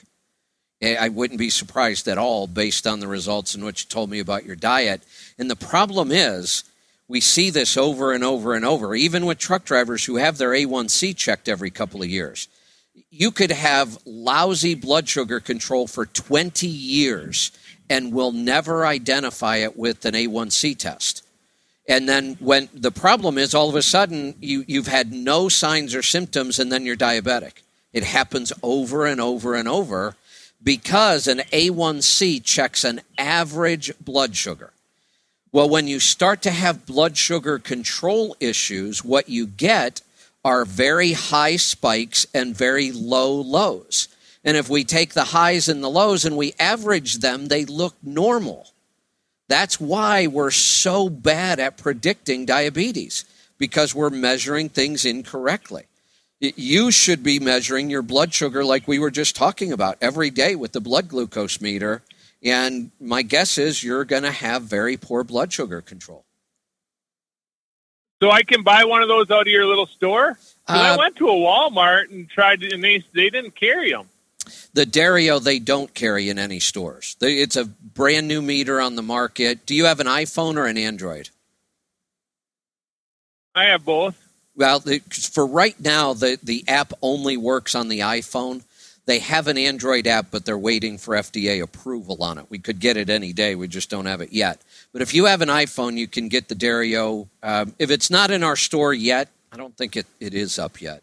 [0.81, 4.19] I wouldn't be surprised at all based on the results in what you told me
[4.19, 5.01] about your diet.
[5.39, 6.65] And the problem is,
[7.07, 10.51] we see this over and over and over, even with truck drivers who have their
[10.51, 12.47] A1C checked every couple of years.
[13.09, 17.51] You could have lousy blood sugar control for 20 years
[17.89, 21.25] and will never identify it with an A1C test.
[21.87, 25.95] And then when the problem is all of a sudden you, you've had no signs
[25.95, 27.63] or symptoms and then you're diabetic.
[27.91, 30.15] It happens over and over and over
[30.61, 34.71] because an A1C checks an average blood sugar.
[35.51, 40.01] Well, when you start to have blood sugar control issues, what you get
[40.45, 44.07] are very high spikes and very low lows.
[44.43, 47.95] And if we take the highs and the lows and we average them, they look
[48.03, 48.67] normal.
[49.47, 53.25] That's why we're so bad at predicting diabetes
[53.57, 55.85] because we're measuring things incorrectly.
[56.39, 60.55] You should be measuring your blood sugar like we were just talking about every day
[60.55, 62.03] with the blood glucose meter.
[62.43, 66.25] And my guess is you're going to have very poor blood sugar control.
[68.21, 70.37] So I can buy one of those out of your little store?
[70.67, 74.09] Uh, I went to a Walmart and tried to, and they, they didn't carry them.
[74.73, 77.15] The Dario they don't carry in any stores.
[77.21, 79.65] It's a brand new meter on the market.
[79.65, 81.29] Do you have an iPhone or an Android?
[83.53, 84.15] I have both.
[84.55, 88.63] Well, for right now, the, the app only works on the iPhone.
[89.09, 92.45] They have an Android app, but they're waiting for FDA approval on it.
[92.49, 93.55] We could get it any day.
[93.55, 94.61] We just don't have it yet.
[94.93, 97.27] But if you have an iPhone, you can get the Dario.
[97.41, 100.79] Um, if it's not in our store yet, I don't think it, it is up
[100.79, 101.01] yet.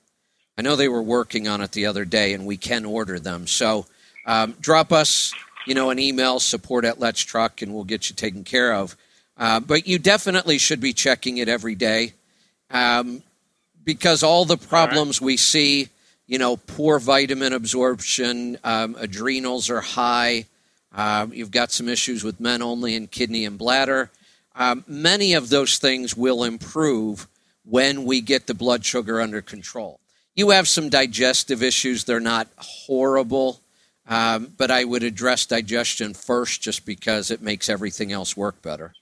[0.57, 3.49] I know they were working on it the other day, and we can order them.
[3.49, 3.87] So
[4.25, 5.35] um, drop us,
[5.67, 8.97] you know, an email support at Let's Truck, and we'll get you taken care of.
[9.37, 12.13] Uh, but you definitely should be checking it every day
[12.71, 13.25] um,
[13.83, 15.27] because all the problems right.
[15.27, 15.89] we see,
[16.27, 20.47] you know, poor vitamin absorption, um, adrenals are high.
[20.95, 24.11] Uh, you've got some issues with men only in kidney and bladder.
[24.55, 27.29] Um, many of those things will improve
[27.65, 30.01] when we get the blood sugar under control.
[30.35, 32.05] You have some digestive issues.
[32.05, 33.61] They're not horrible,
[34.09, 38.93] um, but I would address digestion first just because it makes everything else work better.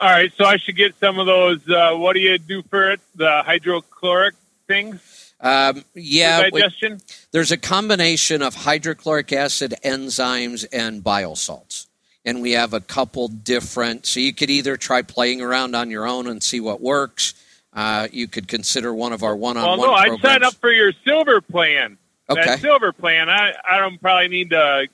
[0.00, 1.66] All right, so I should get some of those.
[1.68, 3.00] Uh, what do you do for it?
[3.14, 4.34] The hydrochloric
[4.66, 5.34] things?
[5.40, 7.00] Um, yeah, digestion.
[7.32, 11.86] there's a combination of hydrochloric acid, enzymes, and bile salts,
[12.24, 14.06] and we have a couple different.
[14.06, 17.34] So you could either try playing around on your own and see what works
[17.74, 19.78] uh, you could consider one of our one-on-one.
[19.78, 21.98] Well, no, I'd sign up for your silver plan.
[22.30, 22.44] Okay.
[22.44, 23.28] That silver plan.
[23.28, 24.88] I I don't probably need the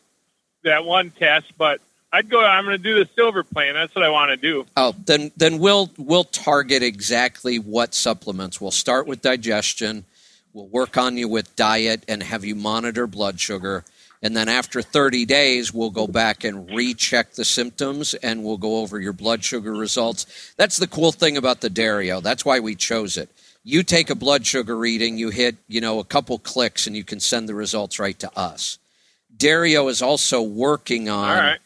[0.65, 1.81] that one test, but
[2.13, 2.45] I'd go.
[2.45, 3.75] I'm going to do the silver plan.
[3.75, 4.67] That's what I want to do.
[4.77, 8.61] Oh, then then we'll we'll target exactly what supplements.
[8.61, 10.05] We'll start with digestion.
[10.53, 13.85] We'll work on you with diet and have you monitor blood sugar.
[14.23, 18.79] And then after 30 days, we'll go back and recheck the symptoms and we'll go
[18.79, 20.53] over your blood sugar results.
[20.57, 22.21] That's the cool thing about the Dario.
[22.21, 23.31] That's why we chose it.
[23.65, 27.05] You take a blood sugar reading, you hit, you know, a couple clicks and you
[27.05, 28.79] can send the results right to us.
[29.35, 31.57] Dario is also working on.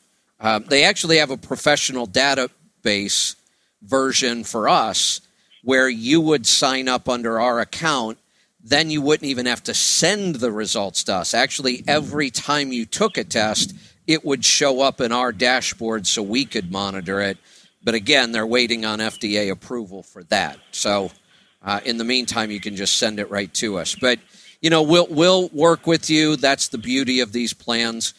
[0.44, 3.34] Um, they actually have a professional database
[3.82, 5.20] version for us
[5.64, 8.18] where you would sign up under our account
[8.64, 11.34] then you wouldn't even have to send the results to us.
[11.34, 13.74] Actually, every time you took a test,
[14.06, 17.36] it would show up in our dashboard so we could monitor it.
[17.84, 20.58] But again, they're waiting on FDA approval for that.
[20.72, 21.12] So
[21.62, 23.94] uh, in the meantime, you can just send it right to us.
[23.94, 24.18] But
[24.62, 26.36] you know, we'll we'll work with you.
[26.36, 28.14] That's the beauty of these plans.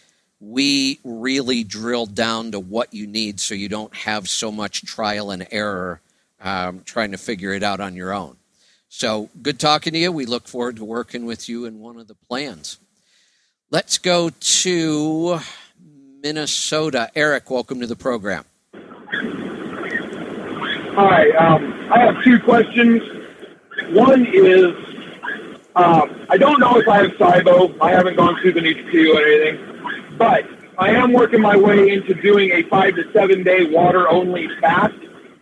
[0.47, 5.31] We really drill down to what you need, so you don't have so much trial
[5.31, 6.01] and error
[6.39, 8.37] um, trying to figure it out on your own.
[8.87, 10.11] So good talking to you.
[10.11, 12.77] We look forward to working with you in one of the plans.
[13.71, 15.39] Let's go to
[16.21, 17.09] Minnesota.
[17.15, 18.45] Eric, welcome to the program.
[20.93, 23.01] Hi, um, I have two questions.
[23.89, 24.75] One is,
[25.75, 27.75] um, I don't know if I have SIBO.
[27.81, 29.74] I haven't gone through the NutriQ or anything,
[30.17, 30.45] but
[30.77, 34.95] I am working my way into doing a five to seven day water only fast,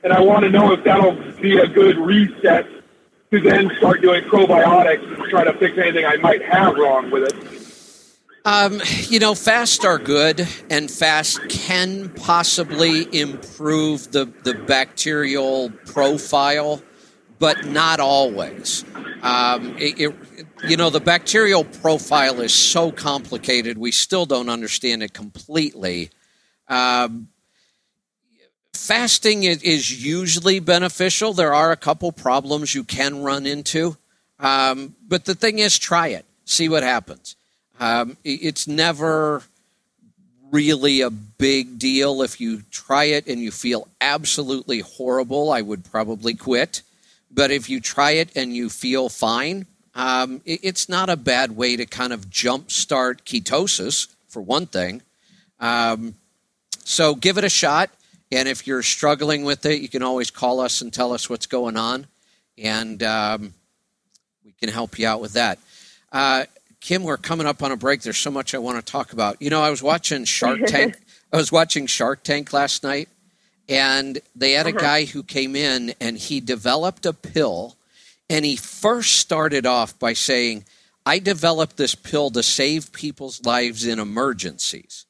[0.04, 2.68] and I want to know if that'll be a good reset
[3.32, 7.24] to then start doing probiotics and try to fix anything I might have wrong with
[7.24, 7.64] it.
[8.46, 16.82] Um, you know, fast are good, and fast can possibly improve the, the bacterial profile,
[17.40, 18.84] but not always.
[19.22, 20.16] Um, it, it,
[20.64, 26.10] you know, the bacterial profile is so complicated, we still don't understand it completely.
[26.68, 27.28] Um,
[28.74, 31.34] fasting is, usually beneficial.
[31.34, 33.98] There are a couple problems you can run into,
[34.40, 37.36] um, but the thing is, try it, see what happens.
[37.80, 39.44] Um, it's never
[40.52, 42.22] really a big deal.
[42.22, 46.84] If you try it and you feel absolutely horrible, I would probably quit.
[47.32, 49.66] But if you try it and you feel fine,
[49.96, 55.02] um, it's not a bad way to kind of jumpstart ketosis, for one thing.
[55.60, 56.16] Um,
[56.84, 57.92] so give it a shot.
[58.32, 61.46] And if you're struggling with it, you can always call us and tell us what's
[61.46, 62.08] going on.
[62.58, 63.54] And um,
[64.44, 65.60] we can help you out with that.
[66.12, 66.46] Uh,
[66.82, 68.02] Kim, we're coming up on a break.
[68.02, 69.42] There's so much I want to talk about.
[69.42, 70.98] You know, I was watching Shark Tank.
[71.32, 73.08] I was watching Shark Tank last night,
[73.70, 74.78] and they had uh-huh.
[74.78, 77.76] a guy who came in and he developed a pill.
[78.34, 80.66] And he first started off by saying,
[81.06, 85.06] I developed this pill to save people's lives in emergencies.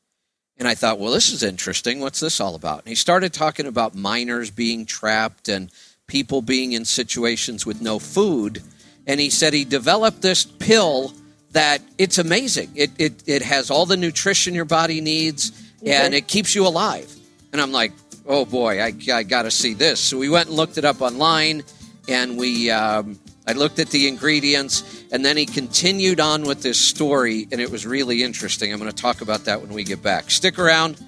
[0.57, 2.01] And I thought, well, this is interesting.
[2.01, 2.79] What's this all about?
[2.79, 5.71] And he started talking about miners being trapped and
[6.05, 8.61] people being in situations with no food.
[9.07, 11.13] And he said he developed this pill
[11.51, 12.71] that it's amazing.
[12.75, 15.87] It, it, it has all the nutrition your body needs mm-hmm.
[15.87, 17.09] and it keeps you alive.
[17.53, 17.93] And I'm like,
[18.25, 20.01] oh boy, I, I got to see this.
[20.01, 21.63] So we went and looked it up online
[22.07, 26.79] and we, um, I looked at the ingredients and then he continued on with this
[26.79, 28.71] story and it was really interesting.
[28.71, 30.31] I'm going to talk about that when we get back.
[30.31, 31.03] Stick around.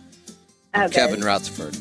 [0.75, 0.89] Okay.
[0.89, 1.77] Kevin Rutherford.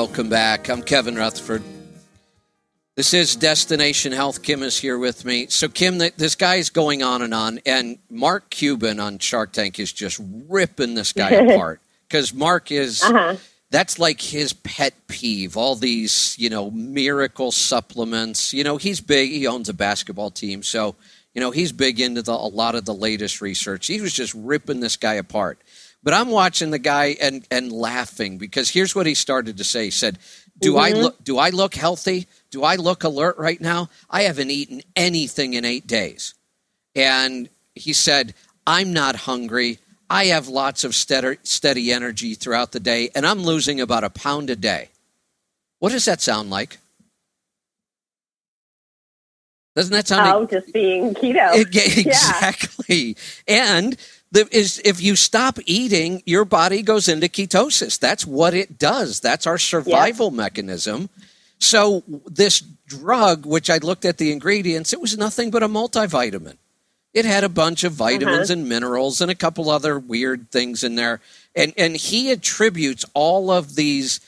[0.00, 0.70] Welcome back.
[0.70, 1.60] I'm Kevin Rutherford.
[2.94, 4.44] This is Destination Health.
[4.44, 5.48] Kim is here with me.
[5.48, 9.80] So, Kim, this guy is going on and on, and Mark Cuban on Shark Tank
[9.80, 13.02] is just ripping this guy apart because Mark is.
[13.02, 13.38] Uh-huh.
[13.70, 15.56] That's like his pet peeve.
[15.56, 18.54] All these, you know, miracle supplements.
[18.54, 19.30] You know, he's big.
[19.30, 20.94] He owns a basketball team, so
[21.34, 23.88] you know he's big into the, a lot of the latest research.
[23.88, 25.60] He was just ripping this guy apart.
[26.08, 29.84] But I'm watching the guy and and laughing because here's what he started to say.
[29.84, 30.18] He said,
[30.58, 30.80] "Do mm-hmm.
[30.80, 32.26] I look do I look healthy?
[32.50, 33.90] Do I look alert right now?
[34.08, 36.32] I haven't eaten anything in 8 days."
[36.94, 38.32] And he said,
[38.66, 39.80] "I'm not hungry.
[40.08, 44.08] I have lots of steady, steady energy throughout the day and I'm losing about a
[44.08, 44.88] pound a day."
[45.78, 46.78] What does that sound like?
[49.76, 50.26] Doesn't that sound?
[50.26, 51.54] Oh, like, just being keto.
[51.98, 53.16] exactly.
[53.46, 53.76] Yeah.
[53.76, 53.96] And
[54.32, 57.98] is if you stop eating, your body goes into ketosis.
[57.98, 59.20] That's what it does.
[59.20, 60.36] That's our survival yeah.
[60.36, 61.08] mechanism.
[61.58, 66.56] So this drug, which I looked at the ingredients, it was nothing but a multivitamin.
[67.14, 68.60] It had a bunch of vitamins uh-huh.
[68.60, 71.20] and minerals and a couple other weird things in there.
[71.56, 74.20] And and he attributes all of these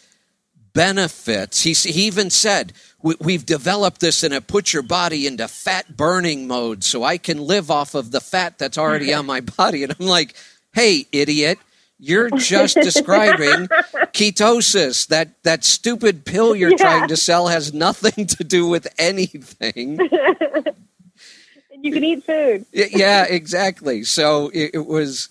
[0.72, 1.62] benefits.
[1.62, 2.72] He, he even said,
[3.02, 7.18] we, have developed this and it puts your body into fat burning mode so I
[7.18, 9.82] can live off of the fat that's already on my body.
[9.82, 10.34] And I'm like,
[10.72, 11.58] hey, idiot,
[11.98, 13.68] you're just describing
[14.12, 15.08] ketosis.
[15.08, 16.76] That, that stupid pill you're yeah.
[16.76, 19.98] trying to sell has nothing to do with anything.
[21.82, 22.66] you can eat food.
[22.72, 24.04] yeah, exactly.
[24.04, 25.30] So it, it was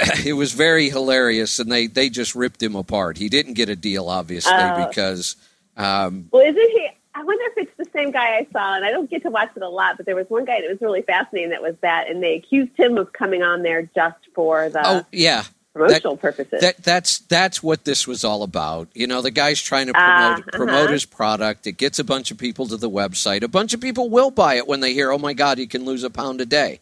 [0.24, 3.18] it was very hilarious, and they they just ripped him apart.
[3.18, 5.36] He didn't get a deal, obviously, uh, because.
[5.78, 6.88] Um, well, isn't he?
[7.14, 9.50] I wonder if it's the same guy I saw, and I don't get to watch
[9.56, 12.08] it a lot, but there was one guy that was really fascinating that was that,
[12.08, 16.20] and they accused him of coming on there just for the oh yeah promotional that,
[16.20, 16.60] purposes.
[16.60, 18.88] That, that's that's what this was all about.
[18.94, 20.92] You know, the guy's trying to promote uh, promote uh-huh.
[20.92, 21.66] his product.
[21.66, 23.42] It gets a bunch of people to the website.
[23.42, 25.84] A bunch of people will buy it when they hear, "Oh my God, you can
[25.84, 26.80] lose a pound a day."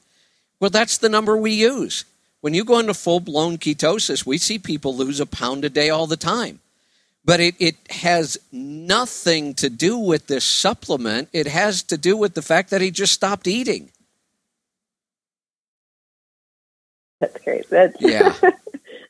[0.59, 2.05] Well, that's the number we use.
[2.41, 5.91] When you go into full blown ketosis, we see people lose a pound a day
[5.91, 6.61] all the time.
[7.27, 11.29] But it, it has nothing to do with this supplement.
[11.33, 13.91] It has to do with the fact that he just stopped eating.
[17.21, 17.69] That's great.
[17.69, 18.33] That's yeah.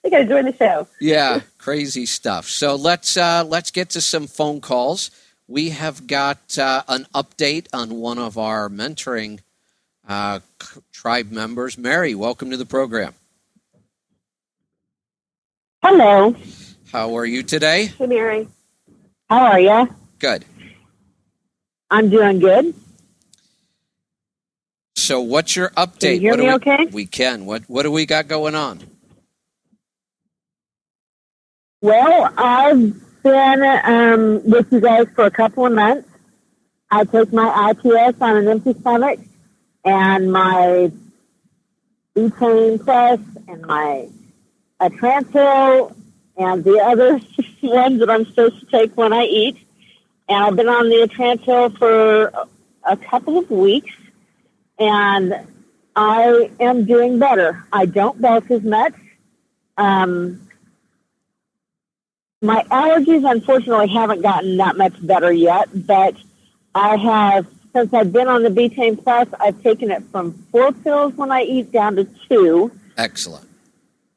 [0.05, 0.89] I got to join the show.
[0.99, 2.47] Yeah, crazy stuff.
[2.47, 5.11] So let's uh, let's get to some phone calls.
[5.47, 9.41] We have got uh, an update on one of our mentoring
[10.09, 10.41] uh,
[10.91, 11.77] tribe members.
[11.77, 13.15] Mary, welcome to the program.
[15.83, 16.35] Hello.
[16.93, 17.87] How are you today?
[17.87, 18.49] Hey, Mary.
[19.29, 19.89] How are you?
[20.19, 20.45] Good.
[21.91, 22.75] I'm doing good.
[24.95, 26.01] So, what's your update?
[26.01, 26.87] Can you hear what me we, okay?
[26.87, 27.45] We can.
[27.45, 28.81] What What do we got going on?
[31.83, 36.09] Well, I've been um, with you guys for a couple of months.
[36.91, 39.19] I take my IPS on an empty stomach
[39.85, 40.91] and my
[42.17, 44.09] betaine plus and my
[44.81, 45.95] Atrantil
[46.37, 47.21] and the other
[47.63, 49.57] ones that I'm supposed to take when I eat.
[50.29, 52.33] And I've been on the Atrantil for
[52.85, 53.95] a couple of weeks
[54.79, 55.35] and
[55.95, 57.65] I am doing better.
[57.73, 58.95] I don't bulk as much.
[59.79, 60.47] Um,
[62.43, 66.15] my allergies, unfortunately, haven't gotten that much better yet, but
[66.75, 71.15] I have, since I've been on the betaine plus, I've taken it from four pills
[71.15, 72.71] when I eat down to two.
[72.99, 73.49] Excellent.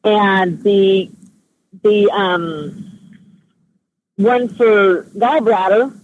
[0.03, 1.09] And the
[1.84, 2.99] the um,
[4.15, 5.97] one for gallbladder,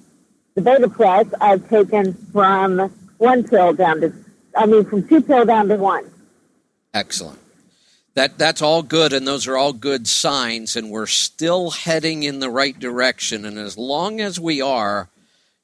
[0.55, 4.13] the beta plus, I've taken from one pill down to,
[4.55, 6.09] I mean, from two pill down to one.
[6.93, 7.39] Excellent.
[8.13, 12.39] That that's all good, and those are all good signs, and we're still heading in
[12.39, 13.43] the right direction.
[13.43, 15.09] And as long as we are,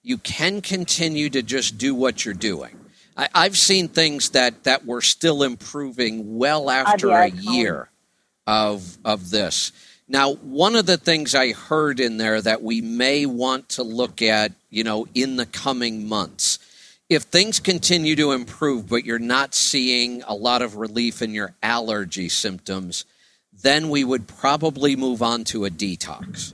[0.03, 2.77] you can continue to just do what you're doing.
[3.15, 7.89] I, have seen things that that we're still improving well after a year
[8.47, 9.71] of of this.
[10.11, 14.21] Now, one of the things I heard in there that we may want to look
[14.21, 16.59] at, you know, in the coming months,
[17.07, 21.53] if things continue to improve, but you're not seeing a lot of relief in your
[21.63, 23.05] allergy symptoms,
[23.63, 26.53] then we would probably move on to a detox.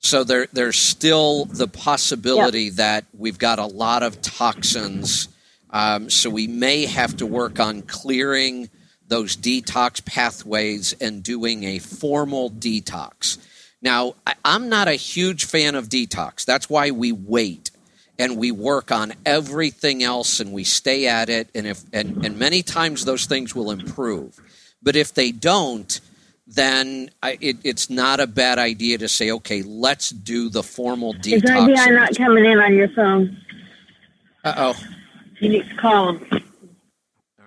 [0.00, 2.74] So there, there's still the possibility yep.
[2.74, 5.28] that we've got a lot of toxins.
[5.70, 8.68] Um, so we may have to work on clearing
[9.08, 13.38] those detox pathways and doing a formal detox.
[13.82, 14.14] Now,
[14.44, 16.44] I'm not a huge fan of detox.
[16.44, 17.70] That's why we wait
[18.18, 21.50] and we work on everything else and we stay at it.
[21.54, 24.40] And if and, and many times those things will improve.
[24.82, 26.00] But if they don't,
[26.46, 31.14] then I, it, it's not a bad idea to say, okay, let's do the formal
[31.14, 31.44] detox.
[31.44, 33.36] Is idea not coming in on your phone?
[34.44, 34.76] Uh oh.
[35.40, 36.43] You need to call them.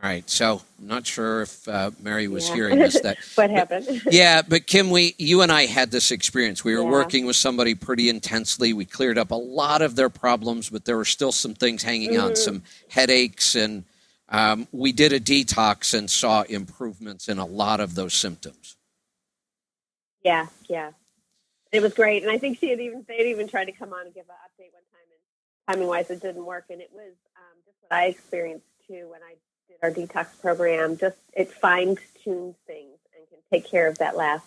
[0.04, 2.56] All right, so I'm not sure if uh, Mary was yeah.
[2.56, 3.00] hearing this.
[3.02, 4.04] That what happened?
[4.12, 6.64] yeah, but Kim, we, you and I had this experience.
[6.64, 6.92] We were yeah.
[6.92, 8.74] working with somebody pretty intensely.
[8.74, 12.12] We cleared up a lot of their problems, but there were still some things hanging
[12.12, 12.28] mm-hmm.
[12.28, 13.86] on, some headaches, and
[14.30, 18.76] um, we did a detox and saw improvements in a lot of those symptoms.
[20.24, 20.92] Yeah, yeah,
[21.72, 23.94] it was great, and I think she had even they had even tried to come
[23.94, 26.92] on and give an update one time, and timing wise, it didn't work, and it
[26.94, 29.34] was um, just what I experienced too when I
[29.82, 34.46] our detox program, just it fine tunes things and can take care of that last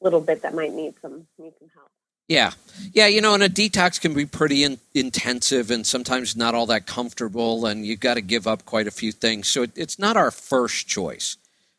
[0.00, 1.90] little bit that might need some need some help.
[2.28, 2.52] Yeah,
[2.92, 6.66] yeah, you know, and a detox can be pretty in, intensive and sometimes not all
[6.66, 9.48] that comfortable, and you've got to give up quite a few things.
[9.48, 11.38] So it, it's not our first choice.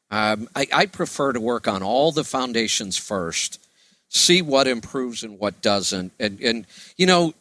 [0.10, 3.60] Um, I, I prefer to work on all the foundations first,
[4.08, 6.66] see what improves and what doesn't, and and
[6.98, 7.36] you know,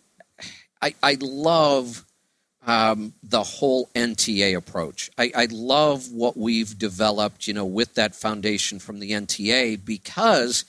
[0.83, 2.05] I I love
[2.67, 5.11] um, the whole NTA approach.
[5.17, 10.65] I, I love what we've developed, you know, with that foundation from the NTA because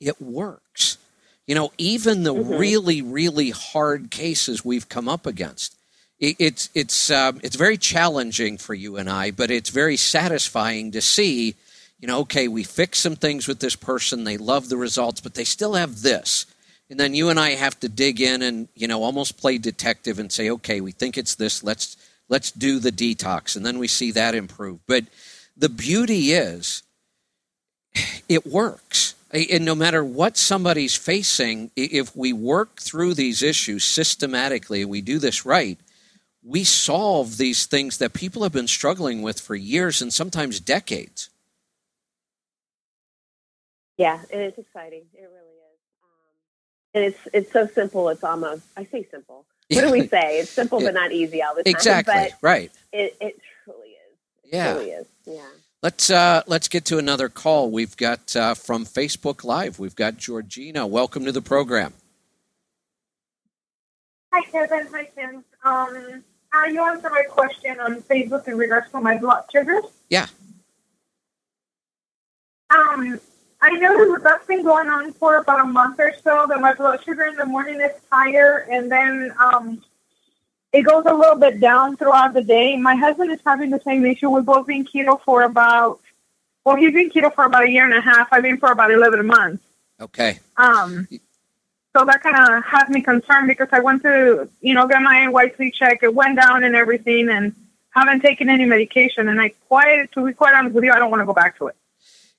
[0.00, 0.98] it works.
[1.46, 2.54] You know, even the mm-hmm.
[2.54, 5.76] really, really hard cases we've come up against,
[6.20, 10.92] it, it's it's um, it's very challenging for you and I, but it's very satisfying
[10.92, 11.56] to see.
[11.98, 14.24] You know, okay, we fixed some things with this person.
[14.24, 16.46] They love the results, but they still have this
[16.90, 20.18] and then you and I have to dig in and you know almost play detective
[20.18, 21.62] and say, okay, we think it's this.
[21.62, 21.96] Let's
[22.28, 24.80] let's do the detox, and then we see that improve.
[24.86, 25.04] But
[25.56, 26.82] the beauty is,
[28.28, 29.14] it works.
[29.32, 35.20] And no matter what somebody's facing, if we work through these issues systematically we do
[35.20, 35.78] this right,
[36.42, 41.30] we solve these things that people have been struggling with for years and sometimes decades.
[43.98, 45.02] Yeah, it's exciting.
[45.12, 45.49] It really is.
[46.94, 48.08] And it's it's so simple.
[48.08, 49.44] It's almost I say simple.
[49.72, 50.40] What do we say?
[50.40, 51.70] It's simple but not easy all the time.
[51.70, 52.14] Exactly.
[52.14, 52.72] But right.
[52.92, 54.16] It it truly is.
[54.44, 54.72] It Yeah.
[54.74, 55.06] truly is.
[55.26, 55.48] Yeah.
[55.82, 57.70] Let's uh, let's get to another call.
[57.70, 59.78] We've got uh, from Facebook Live.
[59.78, 60.86] We've got Georgina.
[60.86, 61.94] Welcome to the program.
[64.32, 64.86] Hi, Kevin.
[64.92, 65.44] Hi, Tim.
[65.64, 69.84] Um, uh, you answered my question on Facebook in regards to my blood sugars.
[70.10, 70.26] Yeah.
[72.70, 73.20] Um,
[73.62, 76.46] I know that's been going on for about a month or so.
[76.48, 79.82] That my blood sugar in the morning is higher, and then um,
[80.72, 82.76] it goes a little bit down throughout the day.
[82.76, 84.30] My husband is having the same issue.
[84.30, 86.00] We've both been keto for about,
[86.64, 88.28] well, he's been keto for about a year and a half.
[88.32, 89.62] I've been for about eleven months.
[90.00, 90.38] Okay.
[90.56, 91.06] Um,
[91.94, 95.26] so that kind of has me concerned because I went to, you know, get my
[95.28, 96.02] A1C check.
[96.02, 97.54] It went down and everything, and
[97.90, 99.28] haven't taken any medication.
[99.28, 101.58] And I quite, to be quite honest with you, I don't want to go back
[101.58, 101.76] to it.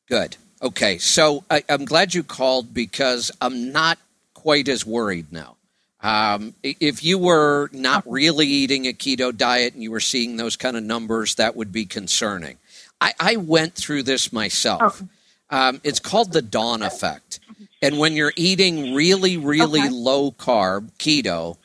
[0.08, 0.38] Good.
[0.62, 0.98] Okay.
[0.98, 3.98] So I, I'm glad you called because I'm not
[4.34, 5.56] quite as worried now.
[6.04, 10.56] Um, if you were not really eating a keto diet and you were seeing those
[10.56, 12.58] kind of numbers, that would be concerning.
[13.00, 15.04] I, I went through this myself.
[15.52, 17.40] Um, it's called the dawn effect.
[17.84, 21.58] And when you're eating really, really low carb keto,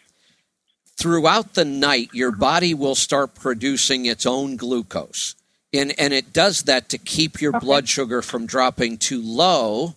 [0.96, 5.34] throughout the night, your body will start producing its own glucose.
[5.76, 9.96] And, and it does that to keep your blood sugar from dropping too low.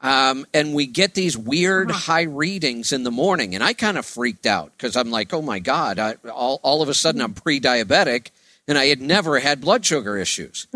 [0.00, 3.54] Um, and we get these weird high readings in the morning.
[3.54, 6.82] And I kind of freaked out because I'm like, oh my God, I, all, all
[6.82, 8.28] of a sudden I'm pre diabetic
[8.68, 10.66] and I had never had blood sugar issues.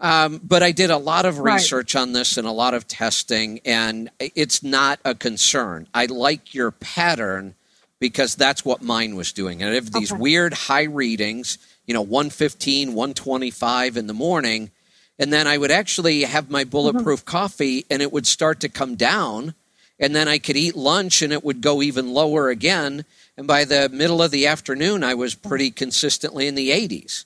[0.00, 1.54] Um, but I did a lot of Right.
[1.54, 5.86] research on this and a lot of testing, and it's not a concern.
[5.94, 7.54] I like your pattern
[8.00, 9.62] because that's what mine was doing.
[9.62, 10.20] And I have these Okay.
[10.20, 14.70] weird high readings, you know, 115, 125 in the morning.
[15.18, 17.30] And then I would actually have my bulletproof mm-hmm.
[17.30, 19.54] coffee and it would start to come down.
[19.98, 23.04] And then I could eat lunch and it would go even lower again.
[23.36, 27.24] And by the middle of the afternoon, I was pretty consistently in the 80s.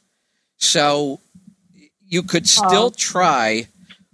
[0.59, 1.21] So
[2.07, 3.69] you could still try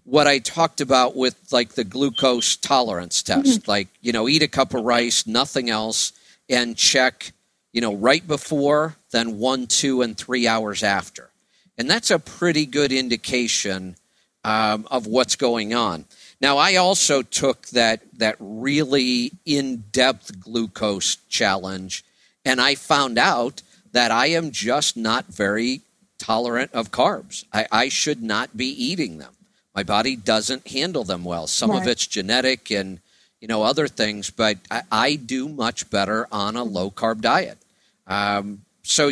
[0.04, 3.62] what I talked about with like the glucose tolerance test.
[3.62, 3.70] Mm-hmm.
[3.70, 6.12] Like, you know, eat a cup of rice, nothing else,
[6.48, 7.32] and check,
[7.72, 11.30] you know, right before, then one, two, and three hours after.
[11.78, 13.96] And that's a pretty good indication
[14.44, 16.04] um, of what's going on.
[16.40, 22.04] Now, I also took that that really in-depth glucose challenge,
[22.44, 23.62] and I found out
[23.92, 25.82] that I am just not very
[26.18, 27.44] tolerant of carbs.
[27.52, 29.32] I, I should not be eating them.
[29.74, 31.46] My body doesn't handle them well.
[31.46, 33.00] Some of it's genetic and
[33.40, 37.58] you know other things, but I, I do much better on a low carb diet.
[38.06, 39.10] Um, so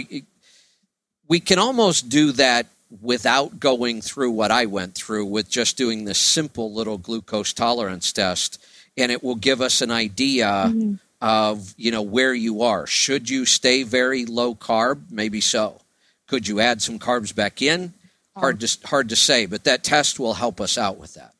[1.29, 2.67] we can almost do that
[3.01, 8.13] without going through what I went through with just doing this simple little glucose tolerance
[8.13, 8.63] test,
[8.97, 10.75] and it will give us an idea
[11.21, 12.87] of you know where you are.
[12.87, 15.03] Should you stay very low carb?
[15.11, 15.81] Maybe so.
[16.27, 17.95] Could you add some carbs back in?
[18.37, 21.35] Hard to hard to say, but that test will help us out with that.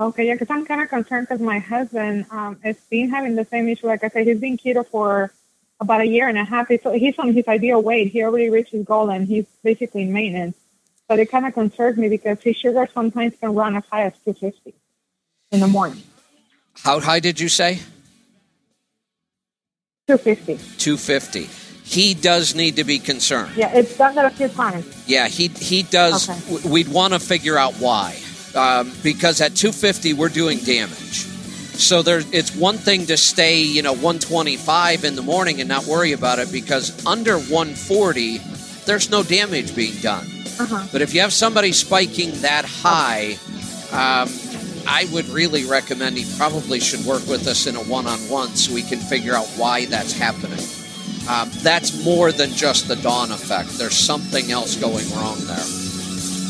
[0.00, 3.44] Okay, yeah, because I'm kind of concerned because my husband um, has been having the
[3.44, 3.88] same issue.
[3.88, 5.32] Like I said, he's been keto for
[5.80, 6.68] about a year and a half.
[6.82, 8.12] So he's on his ideal weight.
[8.12, 10.56] He already reached his goal and he's basically in maintenance.
[11.08, 14.12] But it kind of concerns me because his sugar sometimes can run as high as
[14.24, 14.74] 250
[15.50, 16.02] in the morning.
[16.74, 17.80] How high did you say?
[20.06, 20.58] 250.
[20.78, 21.48] 250.
[21.84, 23.52] He does need to be concerned.
[23.56, 24.86] Yeah, it's done that a few times.
[25.08, 26.28] Yeah, he he does.
[26.28, 26.68] Okay.
[26.68, 28.18] We'd want to figure out why,
[28.58, 31.26] um, because at 250 we're doing damage.
[31.78, 35.86] So there, it's one thing to stay, you know, 125 in the morning and not
[35.86, 38.38] worry about it, because under 140,
[38.84, 40.26] there's no damage being done.
[40.58, 40.88] Uh-huh.
[40.90, 43.38] But if you have somebody spiking that high,
[43.92, 44.28] um,
[44.88, 48.82] I would really recommend he probably should work with us in a one-on-one so we
[48.82, 50.64] can figure out why that's happening.
[51.30, 53.78] Um, that's more than just the dawn effect.
[53.78, 55.66] There's something else going wrong there.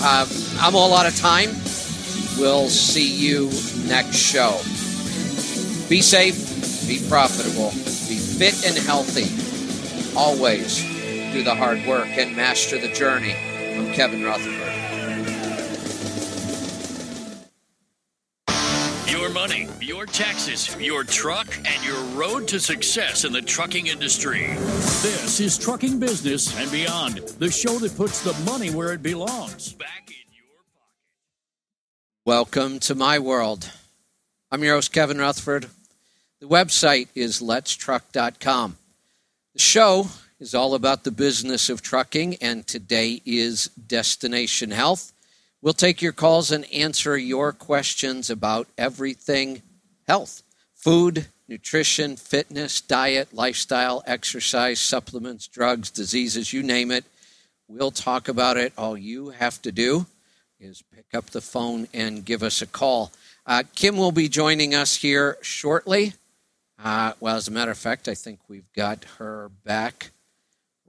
[0.00, 0.28] Um,
[0.60, 1.50] I'm all out of time.
[2.38, 3.46] We'll see you
[3.88, 4.58] next show.
[5.88, 7.70] Be safe, be profitable,
[8.08, 9.26] be fit and healthy.
[10.16, 10.82] Always
[11.32, 13.34] do the hard work and master the journey.
[13.34, 14.54] I'm Kevin Rutherford.
[19.10, 24.46] Your money, your taxes, your truck, and your road to success in the trucking industry.
[25.02, 29.74] This is Trucking Business and Beyond, the show that puts the money where it belongs.
[32.28, 33.70] Welcome to my world.
[34.52, 35.70] I'm your host, Kevin Rutherford.
[36.40, 38.76] The website is letstruck.com.
[39.54, 45.14] The show is all about the business of trucking, and today is Destination Health.
[45.62, 49.62] We'll take your calls and answer your questions about everything
[50.06, 50.42] health
[50.74, 57.06] food, nutrition, fitness, diet, lifestyle, exercise, supplements, drugs, diseases, you name it.
[57.68, 58.74] We'll talk about it.
[58.76, 60.04] All you have to do
[60.60, 63.12] is pick up the phone and give us a call.
[63.46, 66.14] Uh, Kim will be joining us here shortly.
[66.82, 70.10] Uh, well, as a matter of fact, I think we've got her back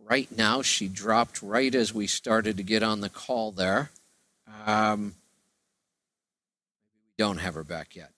[0.04, 0.62] right now.
[0.62, 3.92] She dropped right as we started to get on the call there.
[4.66, 5.14] Um,
[6.96, 8.12] we don't have her back yet.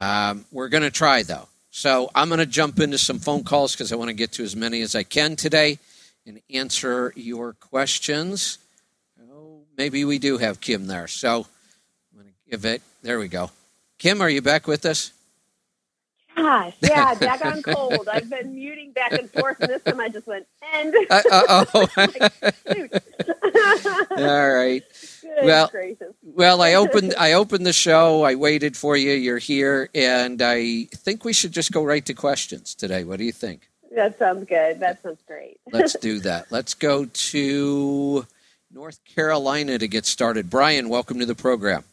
[0.00, 1.48] Um, we're going to try, though.
[1.70, 4.44] So I'm going to jump into some phone calls because I want to get to
[4.44, 5.78] as many as I can today
[6.26, 8.58] and answer your questions.
[9.82, 11.08] Maybe we do have Kim there.
[11.08, 11.44] So
[12.12, 12.82] I'm going to give it.
[13.02, 13.50] There we go.
[13.98, 15.10] Kim, are you back with us?
[16.36, 18.08] Gosh, yeah, back on cold.
[18.08, 20.94] I've been muting back and forth, and this time I just went end.
[21.10, 21.66] Uh, oh.
[24.16, 24.84] All right.
[25.20, 26.14] Good well, gracious.
[26.22, 28.22] well, I opened I opened the show.
[28.22, 29.14] I waited for you.
[29.14, 33.02] You're here, and I think we should just go right to questions today.
[33.02, 33.68] What do you think?
[33.96, 34.78] That sounds good.
[34.78, 35.58] That sounds great.
[35.72, 36.52] Let's do that.
[36.52, 38.26] Let's go to
[38.72, 40.48] North Carolina to get started.
[40.48, 41.84] Brian, welcome to the program.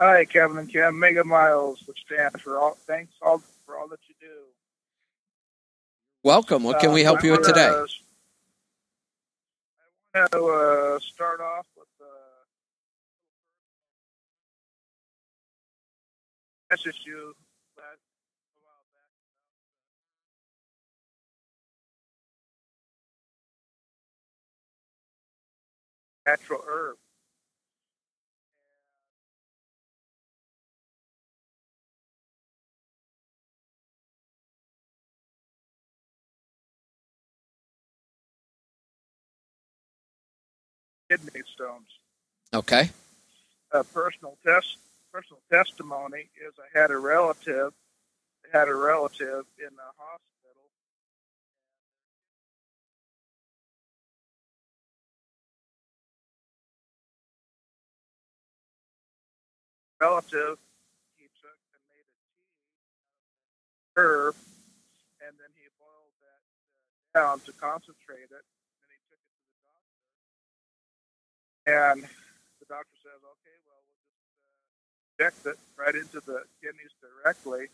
[0.00, 0.98] Hi, Kevin and Kim.
[0.98, 2.78] Mega Miles, which stands for all.
[2.86, 4.34] Thanks all for all that you do.
[6.22, 6.62] Welcome.
[6.62, 7.66] What can we help Uh, you with today?
[10.14, 12.04] I want to uh, start off with uh,
[16.70, 17.34] message you
[26.28, 26.96] natural herb.
[41.10, 41.88] kidney stones.
[42.52, 42.90] Okay.
[43.72, 44.76] A personal test,
[45.10, 47.72] personal testimony is I had a relative,
[48.52, 50.37] had a relative in the hospital.
[60.00, 60.62] Relative,
[61.18, 62.38] he took and made a tea
[63.98, 64.38] herb,
[65.26, 69.42] and then he boiled that uh, down to concentrate it, and he took it to
[69.50, 70.06] the doctor.
[71.66, 72.06] And
[72.62, 74.78] the doctor says, okay, well, we'll just uh,
[75.18, 77.66] inject it right into the kidneys directly.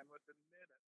[0.00, 0.88] And within minutes,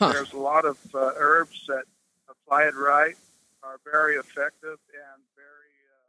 [0.00, 1.84] they had There's a lot of uh, herbs that
[2.32, 3.20] apply it right
[3.62, 6.08] are very effective and very uh,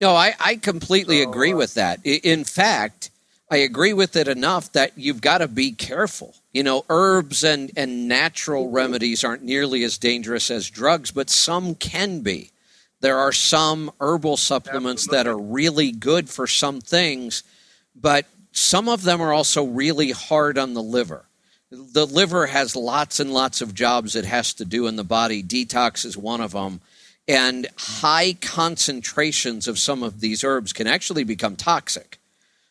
[0.00, 1.98] No, I, I completely agree with that.
[1.98, 3.10] Uh, in fact,
[3.50, 6.34] I agree with it enough that you've got to be careful.
[6.52, 8.76] You know, herbs and, and natural mm-hmm.
[8.76, 12.50] remedies aren't nearly as dangerous as drugs, but some can be.
[13.00, 17.42] There are some herbal supplements that are really good for some things,
[17.94, 21.26] but some of them are also really hard on the liver.
[21.70, 25.42] The liver has lots and lots of jobs it has to do in the body.
[25.42, 26.80] Detox is one of them.
[27.28, 32.18] And high concentrations of some of these herbs can actually become toxic.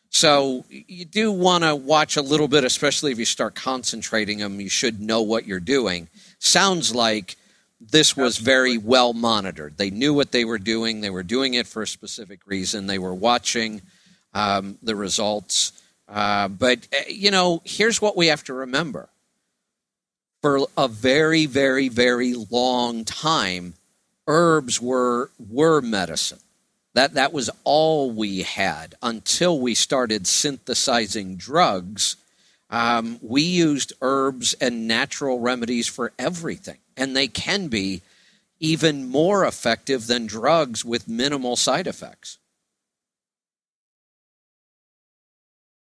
[0.08, 4.60] So you do want to watch a little bit, especially if you start concentrating them.
[4.60, 6.08] You should know what you're doing.
[6.38, 7.36] Sounds like
[7.78, 9.76] this was very well monitored.
[9.76, 11.02] They knew what they were doing.
[11.02, 12.86] They were doing it for a specific reason.
[12.86, 13.82] They were watching
[14.32, 15.72] um, the results.
[16.08, 19.08] Uh, but uh, you know, here's what we have to remember:
[20.42, 23.74] for a very, very, very long time,
[24.26, 26.40] herbs were were medicine.
[26.94, 32.16] That that was all we had until we started synthesizing drugs.
[32.70, 38.02] Um, we used herbs and natural remedies for everything, and they can be
[38.58, 42.38] even more effective than drugs with minimal side effects.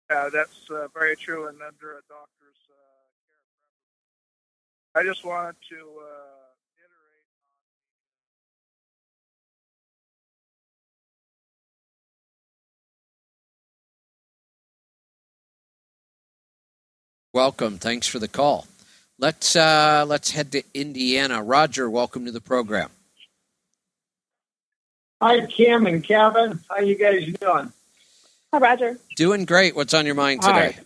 [0.09, 3.07] Yeah, that's uh, very true, and under a doctor's uh,
[4.93, 5.01] care.
[5.01, 6.37] I just wanted to uh,
[17.37, 17.77] Welcome.
[17.77, 18.65] Thanks for the call.
[19.19, 21.43] Let's uh, let's head to Indiana.
[21.43, 22.89] Roger, welcome to the program.
[25.21, 26.59] Hi, Kim and Kevin.
[26.67, 27.71] How you guys doing?
[28.53, 28.97] Hi, Roger.
[29.15, 29.75] Doing great.
[29.75, 30.77] What's on your mind today?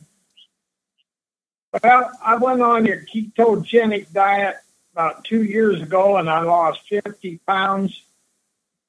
[1.73, 1.79] Hi.
[1.83, 4.55] Well, I went on your ketogenic diet
[4.93, 8.01] about two years ago, and I lost 50 pounds.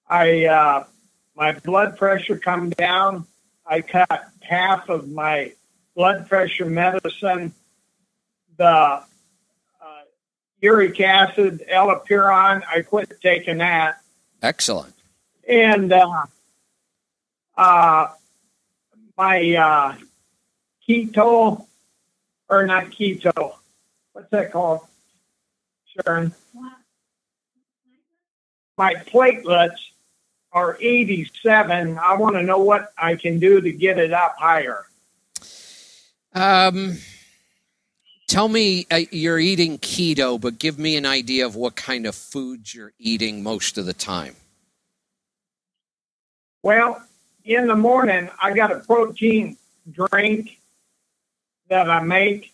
[0.08, 0.84] I uh,
[1.36, 3.26] my blood pressure come down.
[3.66, 5.52] I cut half of my
[5.94, 7.52] blood pressure medicine.
[8.56, 9.02] The uh,
[10.60, 14.00] uric acid, allopurinol, I quit taking that.
[14.42, 14.94] Excellent.
[15.48, 16.26] And uh,
[17.56, 18.08] uh,
[19.16, 19.94] my uh,
[20.88, 21.66] keto,
[22.48, 23.54] or not keto,
[24.12, 24.80] what's that called,
[25.86, 26.34] Sharon?
[28.76, 29.78] My platelets
[30.52, 31.98] are 87.
[31.98, 34.86] I want to know what I can do to get it up higher.
[36.34, 36.98] Um,
[38.28, 42.14] tell me uh, you're eating keto, but give me an idea of what kind of
[42.14, 44.36] foods you're eating most of the time.
[46.62, 47.02] Well,
[47.44, 49.56] in the morning, I got a protein
[49.90, 50.58] drink
[51.68, 52.52] that I make,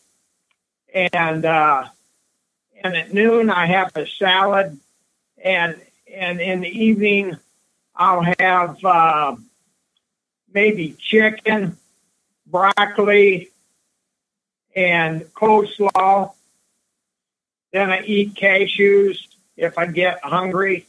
[0.95, 1.89] and uh,
[2.83, 4.79] and at noon I have a salad,
[5.43, 5.81] and
[6.13, 7.37] and in the evening
[7.95, 9.37] I'll have uh,
[10.53, 11.77] maybe chicken,
[12.47, 13.51] broccoli,
[14.75, 16.33] and coleslaw.
[17.73, 19.19] Then I eat cashews
[19.57, 20.88] if I get hungry.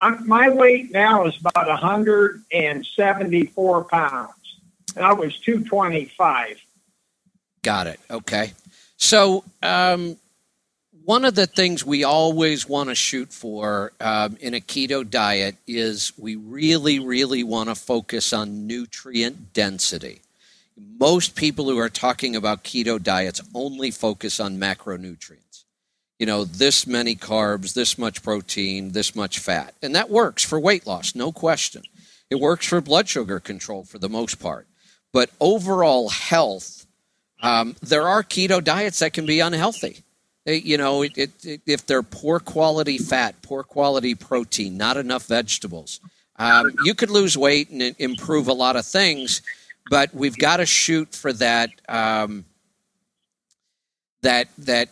[0.00, 4.58] I'm, my weight now is about 174 pounds,
[4.94, 6.62] and I was 225.
[7.62, 8.00] Got it.
[8.10, 8.52] Okay.
[8.96, 10.16] So, um,
[11.04, 15.54] one of the things we always want to shoot for um, in a keto diet
[15.66, 20.22] is we really, really want to focus on nutrient density.
[20.76, 25.45] Most people who are talking about keto diets only focus on macronutrients
[26.18, 29.74] you know, this many carbs, this much protein, this much fat.
[29.82, 31.82] And that works for weight loss, no question.
[32.30, 34.66] It works for blood sugar control for the most part.
[35.12, 36.86] But overall health,
[37.42, 40.02] um, there are keto diets that can be unhealthy.
[40.44, 44.96] They, you know, it, it, it, if they're poor quality fat, poor quality protein, not
[44.96, 46.00] enough vegetables,
[46.36, 49.42] um, you could lose weight and improve a lot of things.
[49.90, 52.44] But we've got to shoot for that um,
[54.22, 54.88] that that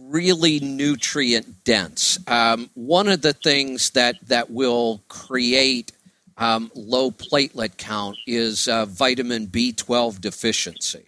[0.00, 2.18] really nutrient dense.
[2.26, 5.92] Um, one of the things that that will create
[6.36, 11.06] um, low platelet count is uh, vitamin B12 deficiency.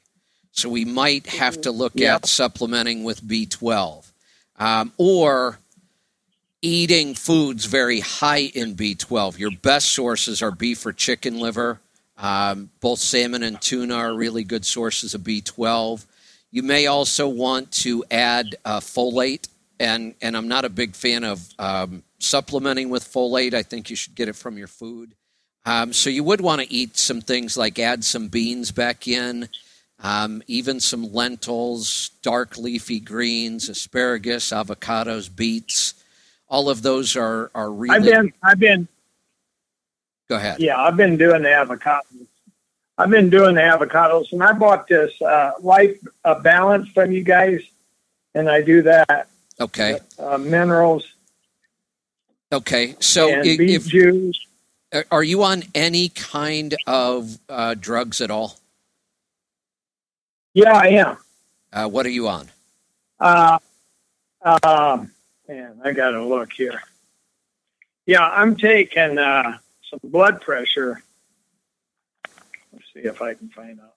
[0.52, 2.16] So we might have to look yep.
[2.16, 4.12] at supplementing with B12
[4.58, 5.58] um, or
[6.62, 9.38] eating foods very high in B12.
[9.38, 11.80] Your best sources are beef or chicken liver.
[12.16, 16.06] Um, both salmon and tuna are really good sources of B12.
[16.54, 19.48] You may also want to add uh, folate,
[19.80, 23.54] and and I'm not a big fan of um, supplementing with folate.
[23.54, 25.16] I think you should get it from your food.
[25.66, 29.48] Um, so you would want to eat some things like add some beans back in,
[29.98, 35.94] um, even some lentils, dark leafy greens, asparagus, avocados, beets.
[36.46, 37.96] All of those are are really.
[37.96, 38.86] I've been I've been.
[40.28, 40.60] Go ahead.
[40.60, 42.28] Yeah, I've been doing the avocados.
[42.96, 47.24] I've been doing the avocados, and I bought this uh, Life uh, Balance from you
[47.24, 47.60] guys,
[48.34, 49.28] and I do that.
[49.60, 49.98] Okay.
[50.18, 51.04] Uh, minerals.
[52.52, 54.46] Okay, so if, if, juice.
[55.10, 58.58] are you on any kind of uh, drugs at all?
[60.52, 61.16] Yeah, I am.
[61.72, 62.48] Uh, what are you on?
[63.18, 63.58] Uh,
[64.44, 65.10] um,
[65.48, 66.80] man, I got to look here.
[68.06, 69.58] Yeah, I'm taking uh,
[69.90, 71.02] some blood pressure
[72.94, 73.94] see if I can find out.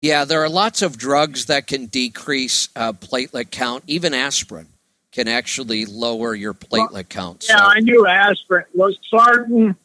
[0.00, 3.84] Yeah, there are lots of drugs that can decrease uh, platelet count.
[3.86, 4.68] Even aspirin
[5.12, 7.46] can actually lower your platelet well, count.
[7.48, 8.64] Yeah, I knew aspirin.
[8.76, 9.76] Losartan,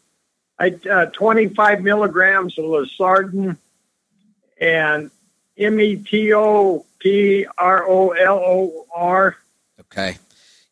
[0.59, 3.55] I, uh, 25 milligrams of losartan
[4.59, 5.09] and
[5.57, 9.37] M E T O P R O L O R.
[9.79, 10.17] Okay.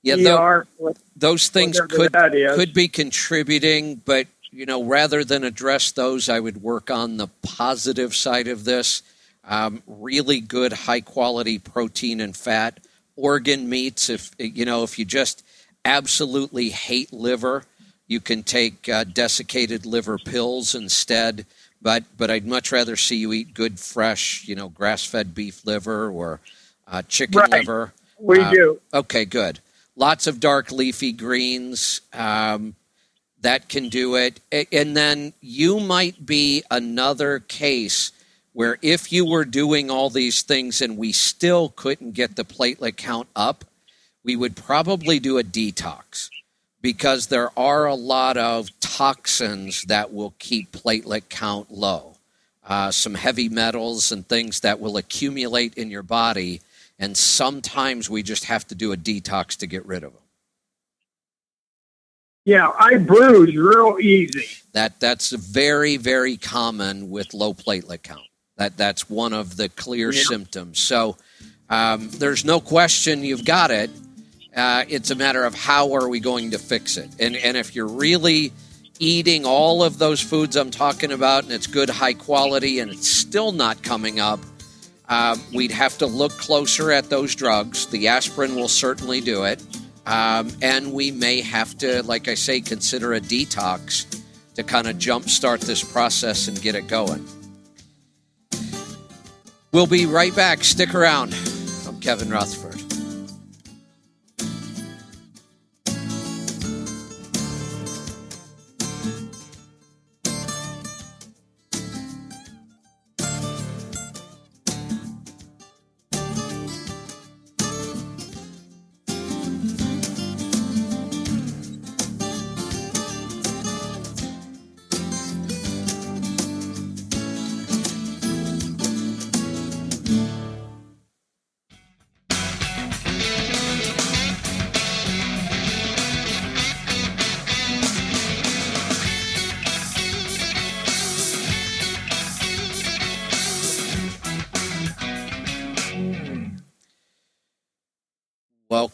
[0.03, 4.27] Yeah, th- those things could could be contributing, but
[4.57, 9.03] you know, rather than address those, I would work on the positive side of this.
[9.43, 12.79] Um, really good, high quality protein and fat.
[13.15, 15.45] Organ meats, if you know, if you just
[15.85, 17.65] absolutely hate liver,
[18.07, 21.45] you can take uh, desiccated liver pills instead.
[21.79, 25.65] But but I'd much rather see you eat good, fresh, you know, grass fed beef
[25.67, 26.39] liver or
[26.87, 27.51] uh, chicken right.
[27.51, 27.93] liver.
[28.19, 28.81] We uh, do.
[28.91, 29.59] Okay, good.
[29.95, 32.01] Lots of dark leafy greens.
[32.11, 32.75] Um,
[33.41, 34.39] that can do it.
[34.71, 38.11] And then you might be another case
[38.53, 42.97] where if you were doing all these things and we still couldn't get the platelet
[42.97, 43.63] count up,
[44.23, 46.29] we would probably do a detox
[46.81, 52.15] because there are a lot of toxins that will keep platelet count low.
[52.67, 56.61] uh, some heavy metals and things that will accumulate in your body.
[56.99, 60.21] And sometimes we just have to do a detox to get rid of them.
[62.47, 64.45] Yeah, I bruise real easy.
[64.71, 68.21] That that's very very common with low platelet count.
[68.55, 70.21] That that's one of the clear Yeah.
[70.23, 70.79] symptoms.
[70.79, 71.17] So
[71.69, 73.89] um, there's no question you've got it.
[74.55, 77.09] Uh, it's a matter of how are we going to fix it.
[77.19, 78.53] And and if you're really
[78.97, 83.09] eating all of those foods I'm talking about and it's good high quality and it's
[83.09, 84.39] still not coming up,
[85.09, 87.87] um, we'd have to look closer at those drugs.
[87.87, 89.61] The aspirin will certainly do it.
[90.07, 94.23] Um, and we may have to, like I say, consider a detox
[94.55, 97.27] to kind of jumpstart this process and get it going.
[99.73, 100.63] We'll be right back.
[100.63, 101.35] Stick around.
[101.85, 102.66] I'm Kevin Rutherford.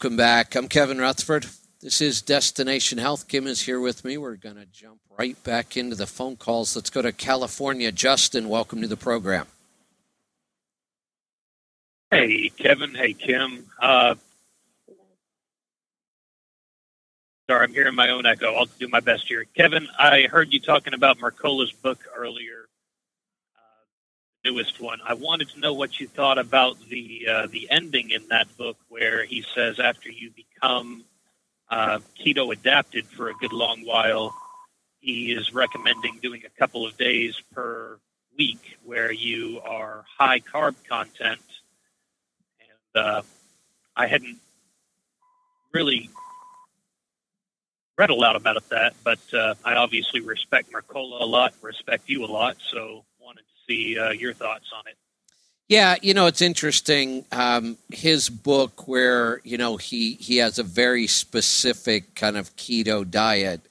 [0.03, 0.55] Welcome back.
[0.55, 1.45] I'm Kevin Rutherford.
[1.79, 3.29] This is Destination Health.
[3.29, 4.17] Kim is here with me.
[4.17, 6.75] We're going to jump right back into the phone calls.
[6.75, 7.89] Let's go to California.
[7.89, 9.47] Justin, welcome to the program.
[12.11, 12.93] Hey, Kevin.
[12.93, 13.65] Hey, Kim.
[13.81, 14.15] Uh,
[17.49, 18.53] sorry, I'm hearing my own echo.
[18.55, 19.45] I'll do my best here.
[19.55, 22.62] Kevin, I heard you talking about Mercola's book earlier,
[24.45, 24.99] newest one.
[25.05, 28.77] I wanted to know what you thought about the uh, the ending in that book,
[28.89, 31.05] where he says after you become
[31.69, 34.35] uh, keto adapted for a good long while,
[34.99, 37.99] he is recommending doing a couple of days per
[38.37, 41.39] week where you are high carb content
[42.95, 43.21] uh,
[43.95, 44.37] I hadn't
[45.73, 46.09] really
[47.97, 52.25] read a lot about that, but uh, I obviously respect Mercola a lot, respect you
[52.25, 53.05] a lot, so
[53.67, 54.95] see uh, your thoughts on it.
[55.69, 57.25] Yeah, you know, it's interesting.
[57.31, 63.09] Um, his book, where you know he he has a very specific kind of keto
[63.09, 63.61] diet.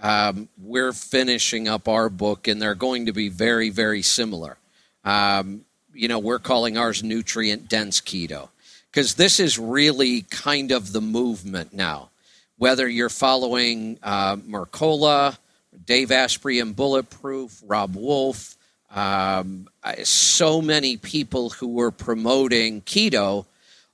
[0.00, 4.56] Um, we're finishing up our book, and they're going to be very very similar.
[5.04, 5.64] Um,
[5.94, 8.48] you know, we're calling ours nutrient dense keto
[8.90, 12.10] because this is really kind of the movement now.
[12.56, 15.36] Whether you're following uh, Mercola,
[15.84, 18.56] Dave Asprey and Bulletproof, Robb Wolf,
[18.92, 19.68] um,
[20.04, 23.46] so many people who were promoting keto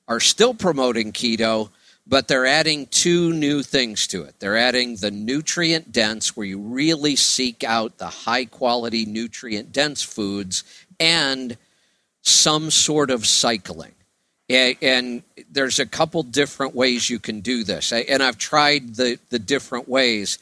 [0.08, 1.70] are still promoting keto,
[2.06, 4.34] but they're adding two new things to it.
[4.40, 10.02] They're adding the nutrient dense, where you really seek out the high quality nutrient dense
[10.02, 10.64] foods,
[10.98, 11.56] and
[12.22, 13.92] some sort of cycling.
[14.50, 19.38] And there's a couple different ways you can do this, and I've tried the the
[19.38, 20.38] different ways.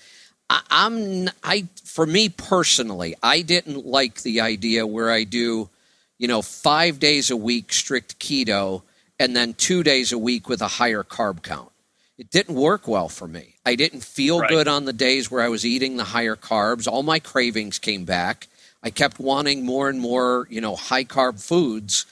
[0.49, 5.69] I, I'm I for me personally, I didn't like the idea where I do,
[6.19, 8.83] you know, five days a week strict keto,
[9.19, 11.71] and then two days a week with a higher carb count.
[12.19, 13.55] It didn't work well for me.
[13.67, 14.49] I didn't feel Right.
[14.49, 16.87] good on the days where I was eating the higher carbs.
[16.87, 18.49] All my cravings came back.
[18.83, 22.07] I kept wanting more and more, you know, high carb foods.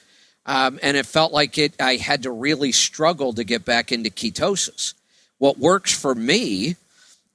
[0.45, 4.11] Um, and it felt like it I had to really struggle to get back into
[4.11, 4.93] ketosis.
[5.39, 6.75] What works for me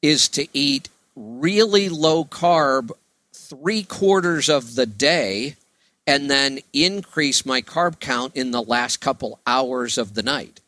[0.02, 2.90] is to eat really low carb
[3.32, 5.56] three quarters of the day
[6.06, 10.60] and then increase my carb count in the last couple hours of the night.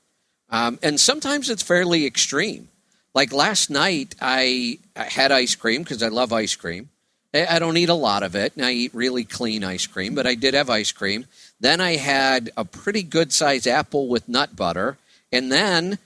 [0.50, 2.68] Um, and sometimes it's fairly extreme.
[3.14, 6.90] Like last night, I, had ice cream because I love ice cream.
[7.34, 10.14] I I don't eat a lot of it, and I eat really clean ice cream,
[10.14, 11.26] but I did have ice cream.
[11.60, 14.98] Then I had a pretty good sized apple with nut butter,
[15.30, 15.98] and then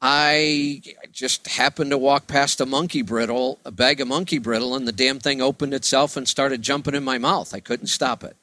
[0.00, 0.82] I
[1.14, 4.92] just happened to walk past a monkey brittle, a bag of monkey brittle, and the
[4.92, 7.54] damn thing opened itself and started jumping in my mouth.
[7.54, 8.36] I couldn't stop it.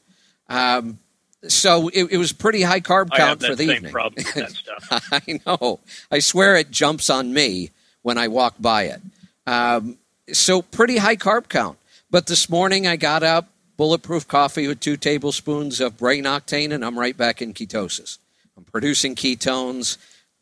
[0.48, 1.00] Um,
[1.48, 3.92] so it, it was pretty high carb count for the same evening.
[3.92, 4.52] problem with that
[4.90, 5.10] stuff.
[5.12, 5.80] I know.
[6.10, 7.72] I swear it jumps on me
[8.04, 9.02] when I walk by it.
[9.46, 9.98] Um,
[10.32, 11.78] so pretty high carb count.
[12.10, 16.86] But this morning I got up, bulletproof coffee with two tablespoons of brain octane, and
[16.86, 18.18] I'm right back in ketosis.
[18.56, 19.98] I'm producing ketones,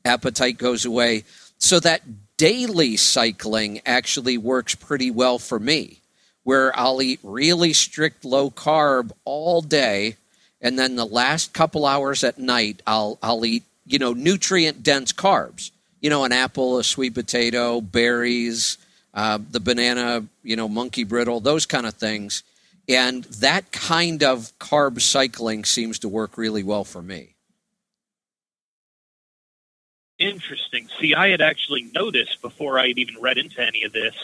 [0.06, 1.23] appetite goes away.
[1.60, 2.02] So that
[2.38, 5.99] daily cycling actually works pretty well for me.
[6.44, 10.15] where I'll eat really strict low carb all day,
[10.61, 15.14] and then the last couple hours at night, I'll I'll eat you know nutrient dense
[15.14, 15.72] carbs.
[16.02, 18.77] You know, an apple, a sweet potato, berries,
[19.14, 22.44] uh, the banana, you know, monkey brittle, those kind of things.
[22.88, 27.36] And that kind of carb cycling seems to work really well for me.
[30.20, 30.90] Interesting.
[31.00, 34.16] See, I had actually noticed before I had even read into any of this.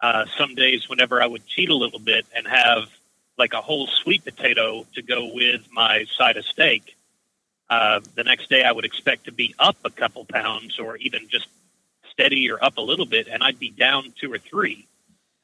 [0.00, 2.88] Uh, some days, whenever I would cheat a little bit and have
[3.38, 6.96] like a whole sweet potato to go with my side of steak,
[7.70, 11.28] uh, the next day I would expect to be up a couple pounds or even
[11.30, 11.48] just
[12.10, 14.86] steady or up a little bit, and I'd be down two or three,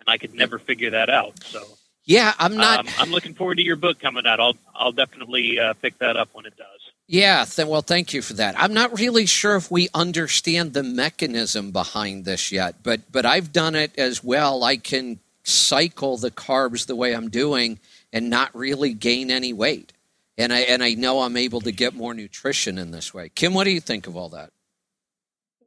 [0.00, 1.42] and I could never figure that out.
[1.44, 1.64] So
[2.04, 2.80] yeah, I'm not.
[2.80, 4.40] Um, I'm looking forward to your book coming out.
[4.40, 6.87] I'll I'll definitely uh, pick that up when it does.
[7.08, 8.54] Yeah, th- well, thank you for that.
[8.60, 13.50] I'm not really sure if we understand the mechanism behind this yet, but but I've
[13.50, 14.62] done it as well.
[14.62, 17.80] I can cycle the carbs the way I'm doing
[18.12, 19.94] and not really gain any weight.
[20.36, 23.30] And I and I know I'm able to get more nutrition in this way.
[23.34, 24.52] Kim, what do you think of all that?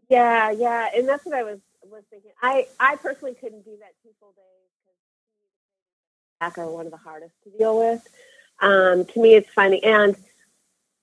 [0.09, 1.59] Yeah, yeah, and that's what I was
[1.89, 2.31] was thinking.
[2.43, 4.69] I I personally couldn't do that two full days
[6.39, 8.07] because back are one of the hardest to deal with.
[8.59, 10.15] Um, to me, it's finding and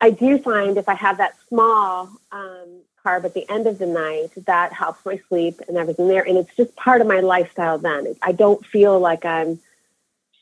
[0.01, 3.87] I do find if I have that small um, carb at the end of the
[3.87, 6.23] night, that helps my sleep and everything there.
[6.23, 8.15] And it's just part of my lifestyle then.
[8.23, 9.59] I don't feel like I'm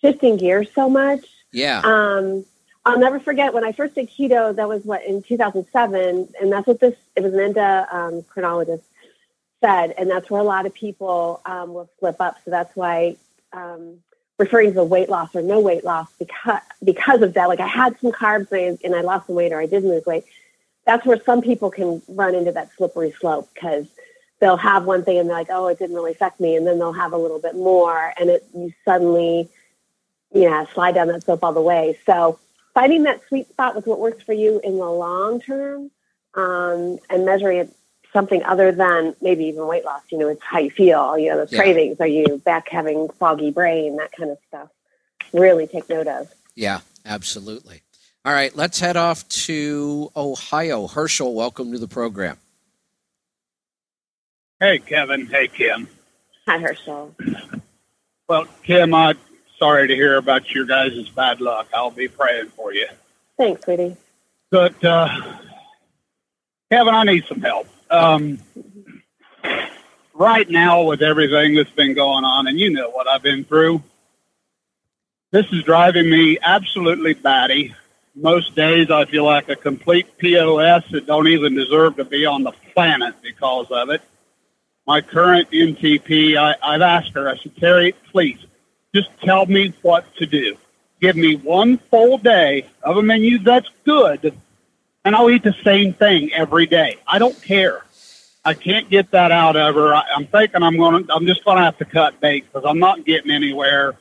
[0.01, 1.27] shifting gears so much.
[1.53, 1.81] Yeah.
[1.85, 2.45] Um,
[2.85, 6.29] I'll never forget when I first did keto, that was what in 2007.
[6.41, 8.83] And that's what this, it was an endocrinologist
[9.61, 9.95] said.
[9.97, 12.37] And that's where a lot of people um, will slip up.
[12.45, 13.17] So that's why
[13.53, 13.99] um,
[14.39, 17.49] referring to weight loss or no weight loss because because of that.
[17.49, 18.53] Like I had some carbs
[18.85, 20.25] and I, lost some weight or I didn't lose weight.
[20.85, 23.87] That's where some people can run into that slippery slope because
[24.41, 26.79] they'll have one thing and they're like, oh, it didn't really affect me, and then
[26.79, 29.49] they'll have a little bit more, and it you suddenly,
[30.33, 31.99] yeah, slide down that slope all the way.
[32.05, 32.39] So
[32.75, 35.91] finding that sweet spot with what works for you in the long term,
[36.35, 37.75] um, and measuring it
[38.17, 40.01] something other than maybe even weight loss.
[40.09, 41.19] You know, it's how you feel.
[41.19, 41.61] You know, the Yeah.
[41.61, 42.01] cravings.
[42.01, 43.97] Are you back having foggy brain?
[43.97, 44.71] That kind of stuff.
[45.35, 46.33] Really take note of.
[46.55, 47.83] Yeah, absolutely.
[48.25, 50.87] All right, let's head off to Ohio.
[50.87, 52.39] Herschel, welcome to the program.
[54.61, 55.27] Hey, Kevin.
[55.27, 55.87] Hey, Kim.
[56.49, 57.15] Hi, Herschel.
[58.29, 59.19] Well, Kim, I'm
[59.59, 61.69] sorry to hear about your guys' bad luck.
[61.75, 62.87] I'll be praying for you.
[63.37, 63.95] Thanks, sweetie.
[64.51, 65.09] But, uh,
[66.73, 67.69] Kevin, I need some help.
[67.91, 68.39] Um,
[70.15, 73.83] right now, with everything that's been going on, and you know what I've been through,
[75.31, 77.75] this is driving me absolutely batty.
[78.15, 82.43] Most days, I feel like a complete POS that don't even deserve to be on
[82.43, 84.03] the planet because of it.
[84.87, 88.39] My current NTP, I, I've asked her, I said, Terry, please,
[88.95, 90.57] just tell me what to do.
[91.01, 94.35] Give me one full day of a menu that's good,
[95.07, 96.97] and I'll eat the same thing every day.
[97.07, 97.85] I don't care.
[98.45, 99.95] I can't get that out of her.
[99.95, 102.69] I, I'm thinking I'm going to, I'm just going to have to cut bait because
[102.69, 103.97] I'm not getting anywhere.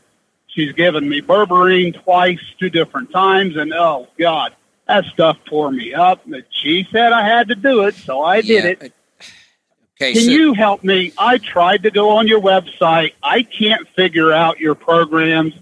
[0.47, 4.55] She's given me berberine twice, two different times, and oh God,
[4.87, 6.21] that stuff tore me up.
[6.25, 8.93] But she said I had to do it, so I did Yeah, it.
[10.01, 11.13] Okay, Can so- you help me?
[11.19, 13.13] I tried to go on your website.
[13.21, 15.53] I can't figure out your programs.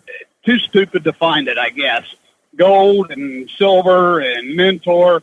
[0.45, 2.05] Too stupid to find it, I guess.
[2.55, 5.21] Gold and silver and mentor.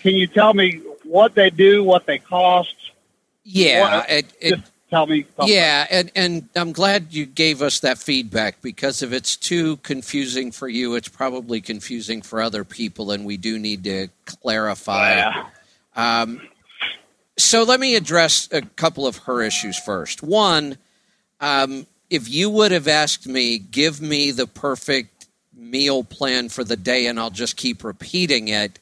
[0.00, 2.74] Can you tell me what they do, what they cost?
[3.44, 5.26] Yeah, What- it, it, just tell me.
[5.36, 5.54] something.
[5.54, 10.52] yeah, and and I'm glad you gave us that feedback because if it's too confusing
[10.52, 15.32] for you, it's probably confusing for other people, and we do need to clarify.
[15.96, 16.40] Um,
[17.38, 20.22] so let me address a couple of her issues first.
[20.22, 20.78] One,
[21.40, 26.76] um, if you would have asked me, give me the perfect meal plan for the
[26.76, 28.78] day, and I'll just keep repeating it,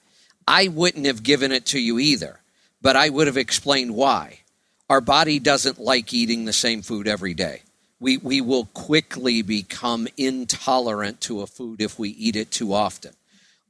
[0.47, 2.41] I wouldn't have given it to you either.
[2.85, 4.41] But I would have explained why.
[4.91, 7.63] Our body doesn't like eating the same food every day.
[7.99, 13.15] We, we will quickly become intolerant to a food if we eat it too often.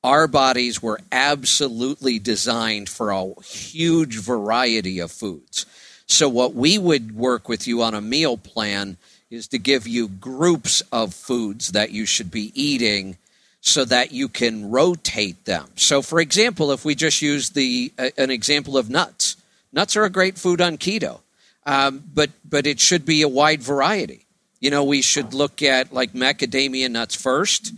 [0.03, 5.65] Our bodies were absolutely designed for a huge variety of foods.
[6.07, 8.99] So, what we would work with you on a meal plan
[9.31, 13.17] is to give you groups of foods that you should be eating
[13.66, 15.66] so that you can rotate them.
[15.77, 19.36] So, for example, if we just use the uh, an example of nuts,
[19.73, 21.20] nuts are a great food on keto,
[21.65, 24.27] um, but but it should be a wide variety.
[24.61, 27.73] You know, we should look at like macadamia nuts first.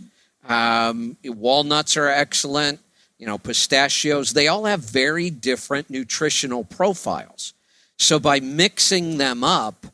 [0.47, 2.81] Um, walnuts are excellent.
[3.17, 4.33] You know, pistachios.
[4.33, 7.53] They all have very different nutritional profiles.
[7.97, 9.87] So by mixing them up,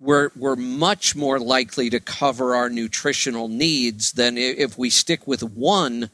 [0.00, 5.42] we're we're much more likely to cover our nutritional needs than if we stick with
[5.42, 6.10] one.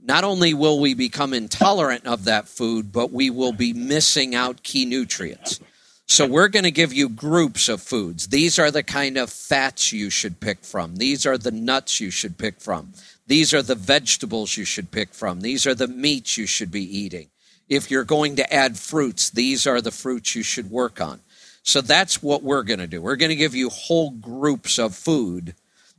[0.00, 4.62] Not only will we become intolerant of that food, but we will be missing out
[4.62, 5.60] key nutrients.
[6.06, 8.28] So we're going to give you groups of foods.
[8.28, 10.96] These are the kind of fats you should pick from.
[10.96, 12.94] These are the nuts you should pick from.
[13.26, 15.42] These are the vegetables you should pick from.
[15.42, 17.28] These are the meats you should be eating.
[17.68, 21.20] If you're going to add fruits, these are the fruits you should work on.
[21.62, 23.02] So that's what we're going to do.
[23.02, 25.54] We're going to give you whole groups of food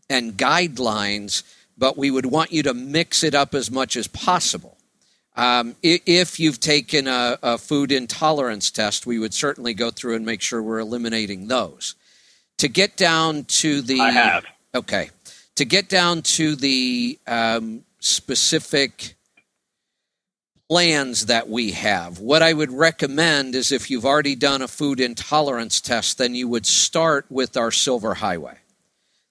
[0.09, 1.43] and guidelines,
[1.77, 4.77] but we would want you to mix it up as much as possible.
[5.35, 10.25] Um, if you've taken a, a food intolerance test, we would certainly go through and
[10.25, 11.95] make sure we're eliminating those.
[12.57, 14.01] To get down to the.
[14.01, 14.45] I have.
[14.75, 15.11] Okay.
[15.55, 19.15] To get down to the um, specific
[20.69, 24.99] plans that we have, what I would recommend is if you've already done a food
[24.99, 28.57] intolerance test, then you would start with our Silver Highway.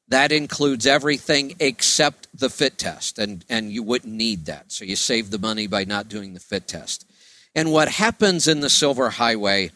[0.08, 4.72] That includes everything except the fit test, and, and you wouldn't need that.
[4.72, 7.06] So you save the money by not doing the fit test.
[7.54, 9.70] And what happens in the Silver Highway,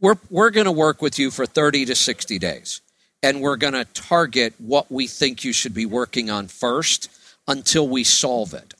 [0.00, 2.80] we're, we're going to work with you for 30 to 60 days,
[3.24, 7.10] and we're going to target what we think you should be working on first
[7.48, 8.74] until we solve it.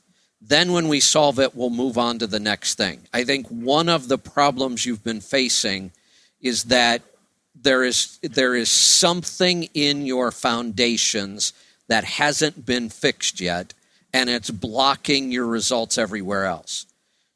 [0.45, 2.99] Then, when we solve it, we'll move on to the next thing.
[3.13, 5.91] I think one of the problems you've been facing
[6.41, 7.01] is that
[7.55, 11.53] there is there is something in your foundations
[11.87, 13.73] that hasn't been fixed yet
[14.13, 16.85] and it's blocking your results everywhere else.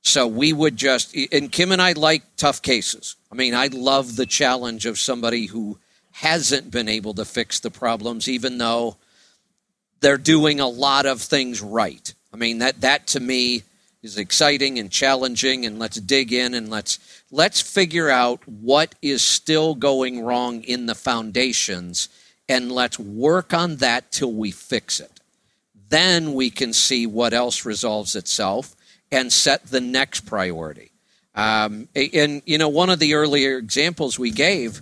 [0.02, 3.16] So we would just and kim and i like tough cases.
[3.32, 5.80] I mean i love the challenge of somebody who
[6.12, 8.98] hasn't been able to fix the problems even though
[10.00, 13.64] they're doing a lot of things right i mean that that to me
[14.04, 17.00] is exciting and challenging and let's dig in and let's
[17.32, 22.10] let's figure out what is still going wrong in the foundations
[22.48, 25.20] and let's work on that till we fix it.
[25.90, 28.76] Then we can see what else resolves itself
[29.12, 30.92] and set the next priority.
[31.36, 34.82] Um, and you know one of the earlier examples we gave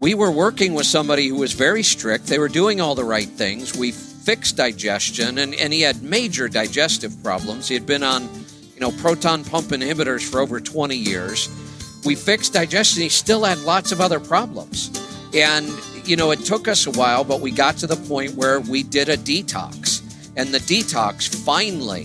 [0.00, 2.26] we were working with somebody who was very strict.
[2.26, 3.76] They were doing all the right things.
[3.76, 3.90] We
[4.28, 7.66] fixed digestion and, and he had major digestive problems.
[7.66, 8.28] He had been on
[8.74, 11.48] you know proton pump inhibitors for over 20 years.
[12.04, 13.04] We fixed digestion.
[13.04, 14.90] He still had lots of other problems.
[15.32, 15.66] And
[16.06, 18.82] you know it took us a while but we got to the point where we
[18.82, 20.02] did a detox.
[20.36, 22.04] And the detox finally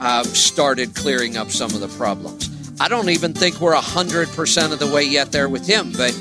[0.00, 2.50] uh, started clearing up some of the problems.
[2.80, 6.18] I don't even think we're 100% of the way yet there with him but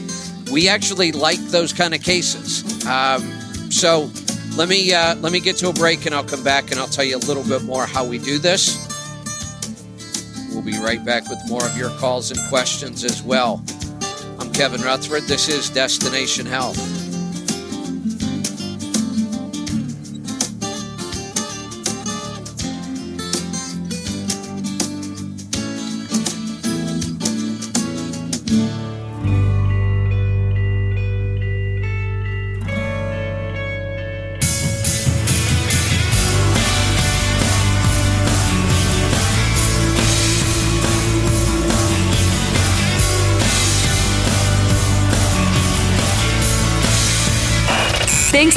[0.51, 2.85] we actually like those kind of cases.
[2.85, 3.23] Um,
[3.71, 4.11] so
[4.55, 6.88] let me uh, let me get to a break and i'll come back and i'll
[6.88, 8.89] tell you a little bit more how we do this
[10.51, 13.63] We'll be right back with more of your calls and questions as well.
[14.39, 15.23] I'm Kevin Rutherford.
[15.23, 17.09] This is Destination Health.